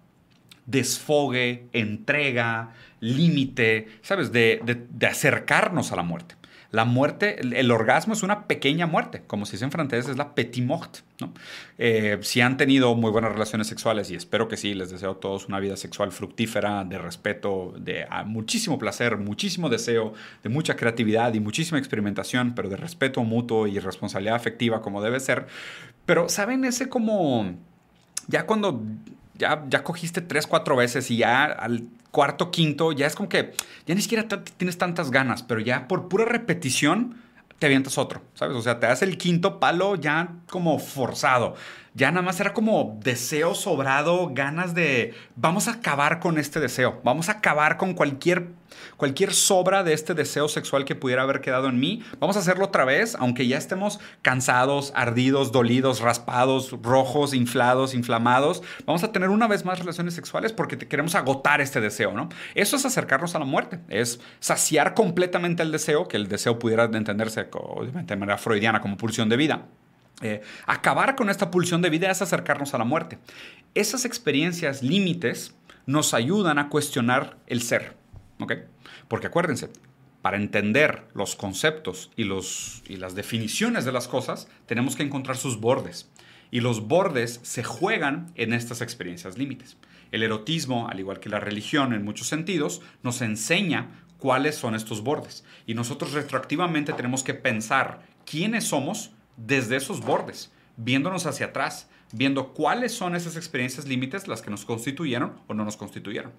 desfogue, 0.70 1.68
entrega, 1.72 2.72
límite, 3.00 3.88
¿sabes? 4.02 4.32
De, 4.32 4.60
acercarnos 5.08 5.92
a 5.92 5.96
la 5.96 6.02
muerte. 6.02 6.36
La 6.72 6.84
muerte, 6.84 7.40
el, 7.40 7.68
orgasmo 7.72 8.14
es 8.14 8.22
una 8.22 8.46
pequeña 8.46 8.86
muerte, 8.86 9.24
como 9.26 9.44
se 9.44 9.52
dice 9.52 9.64
en 9.64 9.72
francés, 9.72 10.08
es 10.08 10.16
la 10.16 10.36
petit 10.36 10.64
mort. 10.64 10.98
Eh, 11.78 12.18
si 12.22 12.40
han 12.40 12.56
tenido 12.56 12.94
muy 12.94 13.10
buenas 13.10 13.32
relaciones 13.32 13.66
sexuales, 13.66 14.08
y 14.12 14.14
espero 14.14 14.46
que 14.46 14.56
sí, 14.56 14.74
les 14.74 14.88
deseo 14.88 15.12
a 15.12 15.18
todos 15.18 15.48
una 15.48 15.58
vida 15.58 15.76
sexual 15.76 16.12
fructífera, 16.12 16.84
de 16.84 16.98
respeto, 16.98 17.74
de 17.76 18.06
muchísimo 18.24 18.78
placer, 18.78 19.16
muchísimo 19.16 19.68
deseo, 19.68 20.14
de 20.44 20.48
mucha 20.48 20.76
creatividad 20.76 21.34
y 21.34 21.40
muchísima 21.40 21.76
experimentación, 21.80 22.54
pero 22.54 22.68
de 22.68 22.76
respeto 22.76 23.24
mutuo 23.24 23.66
y 23.66 23.80
responsabilidad 23.80 24.36
afectiva 24.36 24.80
como 24.80 25.02
debe 25.02 25.18
ser. 25.18 25.48
Pero, 26.06 26.28
¿saben 26.28 26.64
ese 26.64 26.88
como... 26.88 27.56
Ya 28.28 28.46
cuando 28.46 28.80
ya, 29.40 29.64
ya 29.68 29.82
cogiste 29.82 30.20
tres, 30.20 30.46
cuatro 30.46 30.76
veces 30.76 31.10
y 31.10 31.16
ya 31.16 31.44
al 31.44 31.88
cuarto, 32.10 32.50
quinto, 32.50 32.92
ya 32.92 33.06
es 33.06 33.16
como 33.16 33.28
que 33.28 33.52
ya 33.86 33.94
ni 33.94 34.02
siquiera 34.02 34.28
tienes 34.28 34.78
tantas 34.78 35.10
ganas, 35.10 35.42
pero 35.42 35.60
ya 35.60 35.88
por 35.88 36.08
pura 36.08 36.24
repetición 36.26 37.16
te 37.58 37.66
avientas 37.66 37.98
otro, 37.98 38.22
¿sabes? 38.34 38.56
O 38.56 38.62
sea, 38.62 38.80
te 38.80 38.86
das 38.86 39.02
el 39.02 39.18
quinto 39.18 39.60
palo 39.60 39.96
ya 39.96 40.34
como 40.48 40.78
forzado 40.78 41.56
ya 41.94 42.10
nada 42.10 42.22
más 42.22 42.38
era 42.40 42.54
como 42.54 42.98
deseo 43.02 43.54
sobrado, 43.54 44.30
ganas 44.32 44.74
de, 44.74 45.14
vamos 45.34 45.66
a 45.68 45.72
acabar 45.72 46.20
con 46.20 46.38
este 46.38 46.60
deseo, 46.60 47.00
vamos 47.02 47.28
a 47.28 47.32
acabar 47.32 47.76
con 47.78 47.94
cualquier, 47.94 48.48
cualquier 48.96 49.34
sobra 49.34 49.82
de 49.82 49.92
este 49.92 50.14
deseo 50.14 50.48
sexual 50.48 50.84
que 50.84 50.94
pudiera 50.94 51.22
haber 51.22 51.40
quedado 51.40 51.68
en 51.68 51.80
mí, 51.80 52.04
vamos 52.20 52.36
a 52.36 52.40
hacerlo 52.40 52.66
otra 52.66 52.84
vez, 52.84 53.16
aunque 53.18 53.48
ya 53.48 53.58
estemos 53.58 53.98
cansados, 54.22 54.92
ardidos, 54.94 55.50
dolidos, 55.50 56.00
raspados, 56.00 56.70
rojos, 56.82 57.34
inflados, 57.34 57.94
inflamados, 57.94 58.62
vamos 58.86 59.02
a 59.02 59.10
tener 59.10 59.28
una 59.28 59.48
vez 59.48 59.64
más 59.64 59.80
relaciones 59.80 60.14
sexuales 60.14 60.52
porque 60.52 60.78
queremos 60.78 61.16
agotar 61.16 61.60
este 61.60 61.80
deseo, 61.80 62.12
¿no? 62.12 62.28
Eso 62.54 62.76
es 62.76 62.86
acercarnos 62.86 63.34
a 63.34 63.40
la 63.40 63.44
muerte, 63.44 63.80
es 63.88 64.20
saciar 64.38 64.94
completamente 64.94 65.62
el 65.62 65.72
deseo, 65.72 66.06
que 66.06 66.16
el 66.16 66.28
deseo 66.28 66.58
pudiera 66.58 66.84
entenderse 66.84 67.48
de 67.50 68.16
manera 68.16 68.38
freudiana 68.38 68.80
como 68.80 68.96
pulsión 68.96 69.28
de 69.28 69.36
vida. 69.36 69.66
Eh, 70.22 70.42
acabar 70.66 71.16
con 71.16 71.30
esta 71.30 71.50
pulsión 71.50 71.82
de 71.82 71.90
vida 71.90 72.10
es 72.10 72.22
acercarnos 72.22 72.74
a 72.74 72.78
la 72.78 72.84
muerte. 72.84 73.18
Esas 73.74 74.04
experiencias 74.04 74.82
límites 74.82 75.54
nos 75.86 76.14
ayudan 76.14 76.58
a 76.58 76.68
cuestionar 76.68 77.38
el 77.46 77.62
ser. 77.62 77.96
Porque 79.08 79.26
acuérdense, 79.26 79.70
para 80.22 80.36
entender 80.36 81.04
los 81.14 81.36
conceptos 81.36 82.10
y, 82.16 82.24
los, 82.24 82.82
y 82.88 82.96
las 82.96 83.14
definiciones 83.14 83.84
de 83.84 83.92
las 83.92 84.08
cosas, 84.08 84.48
tenemos 84.66 84.96
que 84.96 85.02
encontrar 85.02 85.36
sus 85.36 85.60
bordes. 85.60 86.10
Y 86.50 86.60
los 86.60 86.86
bordes 86.88 87.40
se 87.42 87.62
juegan 87.62 88.32
en 88.34 88.52
estas 88.52 88.82
experiencias 88.82 89.38
límites. 89.38 89.76
El 90.10 90.22
erotismo, 90.22 90.88
al 90.88 90.98
igual 90.98 91.20
que 91.20 91.28
la 91.28 91.40
religión 91.40 91.92
en 91.92 92.04
muchos 92.04 92.26
sentidos, 92.26 92.82
nos 93.02 93.22
enseña 93.22 94.02
cuáles 94.18 94.56
son 94.56 94.74
estos 94.74 95.02
bordes. 95.02 95.44
Y 95.66 95.74
nosotros 95.74 96.12
retroactivamente 96.12 96.92
tenemos 96.92 97.22
que 97.22 97.34
pensar 97.34 98.02
quiénes 98.26 98.64
somos 98.64 99.12
desde 99.36 99.76
esos 99.76 100.00
bordes, 100.00 100.52
viéndonos 100.76 101.26
hacia 101.26 101.46
atrás, 101.46 101.88
viendo 102.12 102.52
cuáles 102.52 102.92
son 102.92 103.14
esas 103.14 103.36
experiencias 103.36 103.86
límites 103.86 104.28
las 104.28 104.42
que 104.42 104.50
nos 104.50 104.64
constituyeron 104.64 105.34
o 105.46 105.54
no 105.54 105.64
nos 105.64 105.76
constituyeron. 105.76 106.32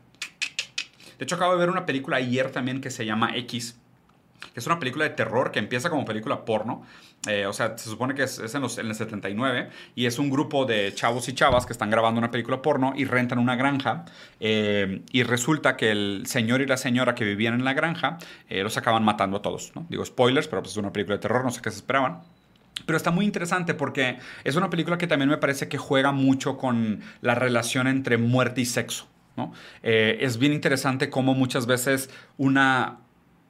De 1.18 1.26
hecho, 1.26 1.36
acabo 1.36 1.54
de 1.54 1.60
ver 1.60 1.70
una 1.70 1.86
película 1.86 2.18
ayer 2.18 2.52
también 2.52 2.82
que 2.82 2.90
se 2.90 3.06
llama 3.06 3.36
X, 3.38 3.80
que 4.54 4.60
es 4.60 4.66
una 4.66 4.80
película 4.80 5.04
de 5.06 5.12
terror 5.12 5.52
que 5.52 5.60
empieza 5.60 5.90
como 5.90 6.04
película 6.04 6.46
porno. 6.46 6.84
Eh, 7.28 7.46
o 7.46 7.54
sea, 7.54 7.78
se 7.78 7.90
supone 7.90 8.16
que 8.16 8.24
es, 8.24 8.40
en, 8.40 8.64
el 8.64 8.96
79 8.96 9.70
y 9.94 10.08
es 10.08 10.18
un 10.18 10.32
grupo 10.32 10.66
de 10.66 10.92
chavos 10.96 11.30
y 11.30 11.34
chavas 11.34 11.68
que 11.68 11.74
están 11.74 11.92
grabando 11.92 12.18
una 12.18 12.32
película 12.32 12.64
porno 12.64 12.94
y 12.96 13.06
rentan 13.06 13.38
una 13.38 13.56
granja. 13.56 14.06
Eh, 14.40 15.04
y 15.12 15.22
resulta 15.22 15.78
que 15.78 15.92
el 15.92 16.24
señor 16.26 16.62
y 16.62 16.66
la 16.66 16.78
señora 16.78 17.14
que 17.14 17.24
vivían 17.24 17.54
en 17.54 17.64
la 17.64 17.74
granja 17.74 18.18
eh, 18.50 18.64
los 18.64 18.76
acaban 18.78 19.04
matando 19.04 19.38
a 19.38 19.42
todos. 19.44 19.72
¿no? 19.76 19.86
Digo 19.90 20.04
spoilers, 20.04 20.48
pero 20.48 20.64
pues 20.64 20.72
es 20.72 20.78
una 20.78 20.92
película 20.92 21.18
de 21.18 21.22
terror, 21.22 21.46
no 21.46 21.52
sé 21.52 21.62
qué 21.62 21.70
se 21.70 21.78
esperaban. 21.78 22.22
Pero 22.86 22.98
está 22.98 23.12
muy 23.12 23.26
interesante 23.26 23.74
porque 23.74 24.18
es 24.44 24.56
una 24.56 24.70
película 24.70 24.98
que 24.98 25.08
también 25.08 25.30
me 25.30 25.38
parece 25.38 25.68
que 25.68 25.78
juega 25.78 26.12
mucho 26.12 26.58
con 26.58 27.02
la 27.22 27.36
relación 27.36 27.88
entre 27.88 28.18
muerte 28.18 28.62
y 28.62 28.66
sexo. 28.66 29.08
¿no? 29.38 29.54
Eh, 29.84 30.18
es 30.22 30.38
bien 30.38 30.54
interesante 30.54 31.10
cómo 31.10 31.34
muchas 31.34 31.66
veces 31.66 32.10
una, 32.38 33.00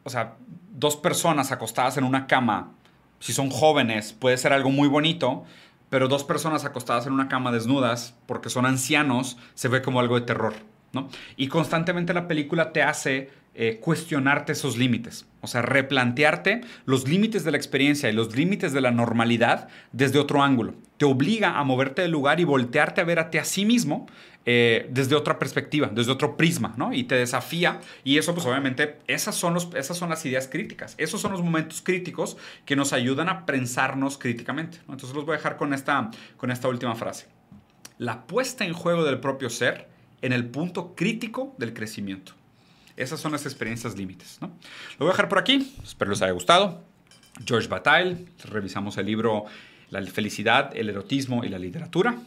o 0.03 0.09
sea, 0.09 0.35
dos 0.71 0.97
personas 0.97 1.51
acostadas 1.51 1.97
en 1.97 2.03
una 2.03 2.27
cama, 2.27 2.71
si 3.19 3.33
son 3.33 3.49
jóvenes, 3.49 4.13
puede 4.13 4.37
ser 4.37 4.53
algo 4.53 4.71
muy 4.71 4.87
bonito, 4.87 5.45
pero 5.89 6.07
dos 6.07 6.23
personas 6.23 6.65
acostadas 6.65 7.05
en 7.05 7.13
una 7.13 7.27
cama 7.27 7.51
desnudas, 7.51 8.15
porque 8.25 8.49
son 8.49 8.65
ancianos, 8.65 9.37
se 9.53 9.67
ve 9.67 9.81
como 9.81 9.99
algo 9.99 10.19
de 10.19 10.25
terror. 10.25 10.53
¿no? 10.93 11.09
Y 11.35 11.47
constantemente 11.47 12.13
la 12.13 12.27
película 12.27 12.73
te 12.73 12.81
hace 12.83 13.29
eh, 13.53 13.79
cuestionarte 13.81 14.53
esos 14.53 14.77
límites, 14.77 15.25
o 15.41 15.47
sea, 15.47 15.61
replantearte 15.61 16.61
los 16.85 17.07
límites 17.07 17.43
de 17.43 17.51
la 17.51 17.57
experiencia 17.57 18.09
y 18.09 18.13
los 18.13 18.33
límites 18.33 18.71
de 18.71 18.79
la 18.79 18.91
normalidad 18.91 19.67
desde 19.91 20.19
otro 20.19 20.41
ángulo. 20.41 20.75
Te 20.95 21.03
obliga 21.03 21.59
a 21.59 21.63
moverte 21.65 22.01
del 22.01 22.11
lugar 22.11 22.39
y 22.39 22.45
voltearte 22.45 23.01
a 23.01 23.03
ver 23.03 23.19
a 23.19 23.29
sí 23.43 23.65
mismo 23.65 24.07
eh, 24.45 24.87
desde 24.89 25.15
otra 25.15 25.37
perspectiva, 25.37 25.91
desde 25.93 26.13
otro 26.13 26.37
prisma, 26.37 26.73
¿no? 26.77 26.93
Y 26.93 27.03
te 27.03 27.15
desafía 27.15 27.81
y 28.03 28.17
eso 28.17 28.33
pues 28.33 28.45
obviamente 28.45 28.99
esas 29.05 29.35
son, 29.35 29.53
los, 29.53 29.69
esas 29.75 29.97
son 29.97 30.09
las 30.09 30.25
ideas 30.25 30.47
críticas, 30.47 30.95
esos 30.97 31.19
son 31.19 31.33
los 31.33 31.43
momentos 31.43 31.81
críticos 31.81 32.37
que 32.65 32.77
nos 32.77 32.93
ayudan 32.93 33.27
a 33.27 33.45
pensarnos 33.45 34.17
críticamente. 34.17 34.79
Entonces 34.89 35.13
los 35.13 35.25
voy 35.25 35.33
a 35.33 35.37
dejar 35.37 35.57
con 35.57 35.73
esta, 35.73 36.09
con 36.37 36.51
esta 36.51 36.69
última 36.69 36.95
frase. 36.95 37.27
La 37.97 38.25
puesta 38.25 38.63
en 38.63 38.71
juego 38.73 39.03
del 39.03 39.19
propio 39.19 39.49
ser 39.49 39.89
en 40.21 40.31
el 40.31 40.45
punto 40.45 40.95
crítico 40.95 41.53
del 41.57 41.73
crecimiento. 41.73 42.33
Esas 42.97 43.19
son 43.19 43.31
las 43.31 43.45
experiencias 43.45 43.97
límites. 43.97 44.37
¿no? 44.41 44.47
Lo 44.99 45.05
voy 45.05 45.09
a 45.09 45.11
dejar 45.11 45.29
por 45.29 45.39
aquí. 45.39 45.75
Espero 45.83 46.11
les 46.11 46.21
haya 46.21 46.31
gustado. 46.31 46.83
George 47.45 47.67
Bataille. 47.67 48.25
Revisamos 48.45 48.97
el 48.97 49.05
libro 49.05 49.45
La 49.89 50.01
felicidad, 50.03 50.71
el 50.75 50.89
erotismo 50.89 51.43
y 51.43 51.49
la 51.49 51.59
literatura. 51.59 52.17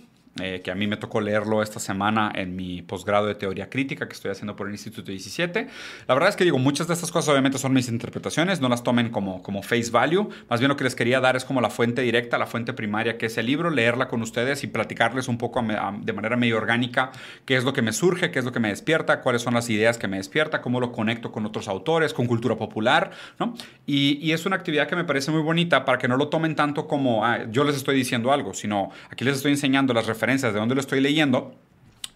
Eh, 0.40 0.62
que 0.64 0.72
a 0.72 0.74
mí 0.74 0.88
me 0.88 0.96
tocó 0.96 1.20
leerlo 1.20 1.62
esta 1.62 1.78
semana 1.78 2.32
en 2.34 2.56
mi 2.56 2.82
posgrado 2.82 3.26
de 3.26 3.36
teoría 3.36 3.70
crítica 3.70 4.08
que 4.08 4.14
estoy 4.14 4.32
haciendo 4.32 4.56
por 4.56 4.66
el 4.66 4.72
Instituto 4.72 5.12
17. 5.12 5.68
La 6.08 6.14
verdad 6.14 6.30
es 6.30 6.34
que 6.34 6.42
digo, 6.42 6.58
muchas 6.58 6.88
de 6.88 6.94
estas 6.94 7.12
cosas 7.12 7.28
obviamente 7.28 7.56
son 7.56 7.72
mis 7.72 7.88
interpretaciones, 7.88 8.60
no 8.60 8.68
las 8.68 8.82
tomen 8.82 9.10
como, 9.10 9.44
como 9.44 9.62
face 9.62 9.92
value, 9.92 10.28
más 10.50 10.58
bien 10.58 10.70
lo 10.70 10.76
que 10.76 10.82
les 10.82 10.96
quería 10.96 11.20
dar 11.20 11.36
es 11.36 11.44
como 11.44 11.60
la 11.60 11.70
fuente 11.70 12.02
directa, 12.02 12.36
la 12.36 12.46
fuente 12.46 12.72
primaria 12.72 13.16
que 13.16 13.26
es 13.26 13.38
el 13.38 13.46
libro, 13.46 13.70
leerla 13.70 14.08
con 14.08 14.22
ustedes 14.22 14.64
y 14.64 14.66
platicarles 14.66 15.28
un 15.28 15.38
poco 15.38 15.62
de 15.62 16.12
manera 16.12 16.36
medio 16.36 16.56
orgánica 16.56 17.12
qué 17.44 17.54
es 17.54 17.62
lo 17.62 17.72
que 17.72 17.82
me 17.82 17.92
surge, 17.92 18.32
qué 18.32 18.40
es 18.40 18.44
lo 18.44 18.50
que 18.50 18.58
me 18.58 18.70
despierta, 18.70 19.20
cuáles 19.20 19.42
son 19.42 19.54
las 19.54 19.70
ideas 19.70 19.98
que 19.98 20.08
me 20.08 20.16
despierta, 20.16 20.60
cómo 20.62 20.80
lo 20.80 20.90
conecto 20.90 21.30
con 21.30 21.46
otros 21.46 21.68
autores, 21.68 22.12
con 22.12 22.26
cultura 22.26 22.56
popular, 22.56 23.12
¿no? 23.38 23.54
Y, 23.86 24.18
y 24.20 24.32
es 24.32 24.46
una 24.46 24.56
actividad 24.56 24.88
que 24.88 24.96
me 24.96 25.04
parece 25.04 25.30
muy 25.30 25.42
bonita 25.42 25.84
para 25.84 25.98
que 25.98 26.08
no 26.08 26.16
lo 26.16 26.26
tomen 26.26 26.56
tanto 26.56 26.88
como 26.88 27.24
ah, 27.24 27.44
yo 27.52 27.62
les 27.62 27.76
estoy 27.76 27.94
diciendo 27.94 28.32
algo, 28.32 28.52
sino 28.52 28.90
aquí 29.10 29.24
les 29.24 29.36
estoy 29.36 29.52
enseñando 29.52 29.94
las 29.94 30.06
referencias 30.06 30.23
de 30.52 30.58
dónde 30.58 30.74
lo 30.74 30.80
estoy 30.80 31.00
leyendo 31.00 31.54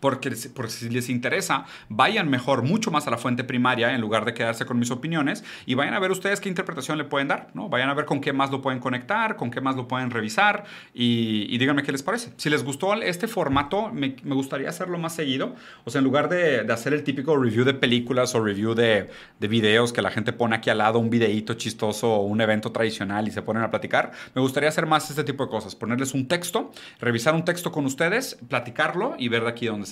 porque, 0.01 0.35
si 0.35 0.89
les 0.91 1.09
interesa, 1.09 1.65
vayan 1.89 2.29
mejor, 2.29 2.63
mucho 2.63 2.91
más 2.91 3.07
a 3.07 3.11
la 3.11 3.19
fuente 3.19 3.45
primaria 3.45 3.95
en 3.95 4.01
lugar 4.01 4.25
de 4.25 4.35
quedarse 4.35 4.65
con 4.65 4.79
mis 4.79 4.91
opiniones 4.91 5.45
y 5.67 5.75
vayan 5.75 5.95
a 5.95 5.99
ver 5.99 6.11
ustedes 6.11 6.41
qué 6.41 6.49
interpretación 6.49 6.99
le 6.99 7.05
pueden 7.05 7.29
dar, 7.29 7.49
¿no? 7.55 7.69
Vayan 7.69 7.89
a 7.89 7.95
ver 7.95 8.05
con 8.05 8.21
qué 8.21 8.33
más 8.33 8.51
lo 8.51 8.63
pueden 8.63 8.81
conectar, 8.81 9.37
con 9.37 9.51
qué 9.51 9.61
más 9.61 9.77
lo 9.77 9.89
pueden 9.89 10.11
revisar 10.11 10.65
y, 10.95 11.57
díganme 11.59 11.83
qué 11.83 11.93
les 11.93 12.03
parece. 12.03 12.33
Si 12.37 12.49
les 12.49 12.65
gustó 12.65 12.95
este 12.95 13.27
formato, 13.27 13.91
me, 13.91 14.17
me 14.23 14.35
gustaría 14.35 14.69
hacerlo 14.69 14.99
más 14.99 15.15
seguido. 15.15 15.55
O 15.85 15.91
sea, 15.91 15.99
en 15.99 16.05
lugar 16.05 16.29
de, 16.29 16.63
de, 16.63 16.73
hacer 16.73 16.95
el 16.95 17.03
típico 17.03 17.37
review 17.37 17.65
de 17.65 17.75
películas 17.75 18.35
o 18.35 18.43
review 18.43 18.75
de, 18.75 19.11
de 19.41 19.49
videos 19.49 19.93
que 19.93 20.03
la 20.03 20.11
gente 20.11 20.33
pone 20.33 20.55
aquí 20.57 20.71
al 20.71 20.79
lado, 20.79 20.99
un 20.99 21.11
videíto 21.11 21.55
chistoso 21.55 22.15
o 22.15 22.23
un 22.23 22.41
evento 22.41 22.71
tradicional 22.71 23.27
y 23.27 23.31
se 23.31 23.43
ponen 23.43 23.63
a 23.63 23.71
platicar, 23.71 24.13
me 24.35 24.41
gustaría 24.41 24.69
hacer 24.69 24.87
más 24.87 25.11
este 25.11 25.25
tipo 25.25 25.45
de 25.45 25.51
cosas. 25.51 25.75
Ponerles 25.75 26.15
un 26.15 26.29
texto, 26.29 26.71
revisar 27.01 27.35
un 27.35 27.45
texto 27.45 27.73
con 27.73 27.85
ustedes, 27.85 28.39
platicarlo 28.49 29.17
y 29.19 29.29
ver 29.29 29.43
de 29.43 29.51
aquí 29.51 29.67
dónde 29.67 29.88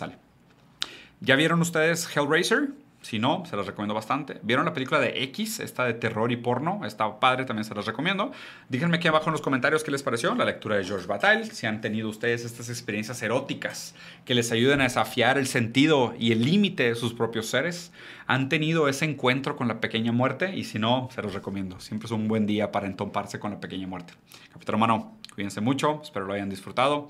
¿Ya 1.21 1.37
vieron 1.37 1.61
ustedes 1.61 2.09
Hellraiser? 2.15 2.71
Si 3.07 3.21
no, 3.21 3.45
se 3.47 3.55
los 3.55 3.69
recomiendo 3.69 3.95
bastante. 3.95 4.41
¿Vieron 4.43 4.65
la 4.65 4.73
película 4.73 4.99
de 4.99 5.23
X, 5.23 5.61
esta 5.61 5.85
de 5.85 5.95
terror 5.95 6.33
y 6.33 6.37
porno? 6.37 6.85
Está 6.85 7.21
padre, 7.21 7.45
también 7.45 7.65
se 7.65 7.73
los 7.73 7.87
recomiendo. 7.87 8.33
Díganme 8.69 8.97
aquí 8.97 9.07
abajo 9.07 9.27
en 9.27 9.33
los 9.33 9.43
comentarios 9.43 9.85
qué 9.85 9.93
les 9.93 10.03
pareció 10.03 10.35
la 10.35 10.45
lectura 10.45 10.77
de 10.77 10.85
George 10.85 11.07
Bataille, 11.07 11.45
si 11.45 11.67
han 11.67 11.81
tenido 11.81 12.09
ustedes 12.09 12.45
estas 12.45 12.69
experiencias 12.69 13.23
eróticas 13.23 13.95
que 14.25 14.35
les 14.35 14.51
ayuden 14.51 14.81
a 14.81 14.85
desafiar 14.85 15.39
el 15.39 15.47
sentido 15.47 16.15
y 16.19 16.33
el 16.33 16.45
límite 16.45 16.89
de 16.89 16.95
sus 16.97 17.15
propios 17.15 17.47
seres. 17.47 17.93
¿Han 18.27 18.49
tenido 18.49 18.89
ese 18.89 19.05
encuentro 19.05 19.55
con 19.55 19.69
la 19.69 19.81
pequeña 19.81 20.11
muerte? 20.11 20.57
Y 20.57 20.65
si 20.65 20.81
no, 20.81 21.09
se 21.15 21.23
los 21.23 21.33
recomiendo. 21.33 21.79
Siempre 21.79 22.07
es 22.07 22.13
un 22.13 22.27
buen 22.27 22.45
día 22.45 22.73
para 22.73 22.89
entomparse 22.89 23.39
con 23.39 23.53
la 23.53 23.61
pequeña 23.61 23.87
muerte. 23.87 24.15
Capitán 24.53 24.73
Romano, 24.73 25.17
cuídense 25.33 25.61
mucho, 25.61 26.01
espero 26.03 26.27
lo 26.27 26.33
hayan 26.33 26.51
disfrutado. 26.51 27.05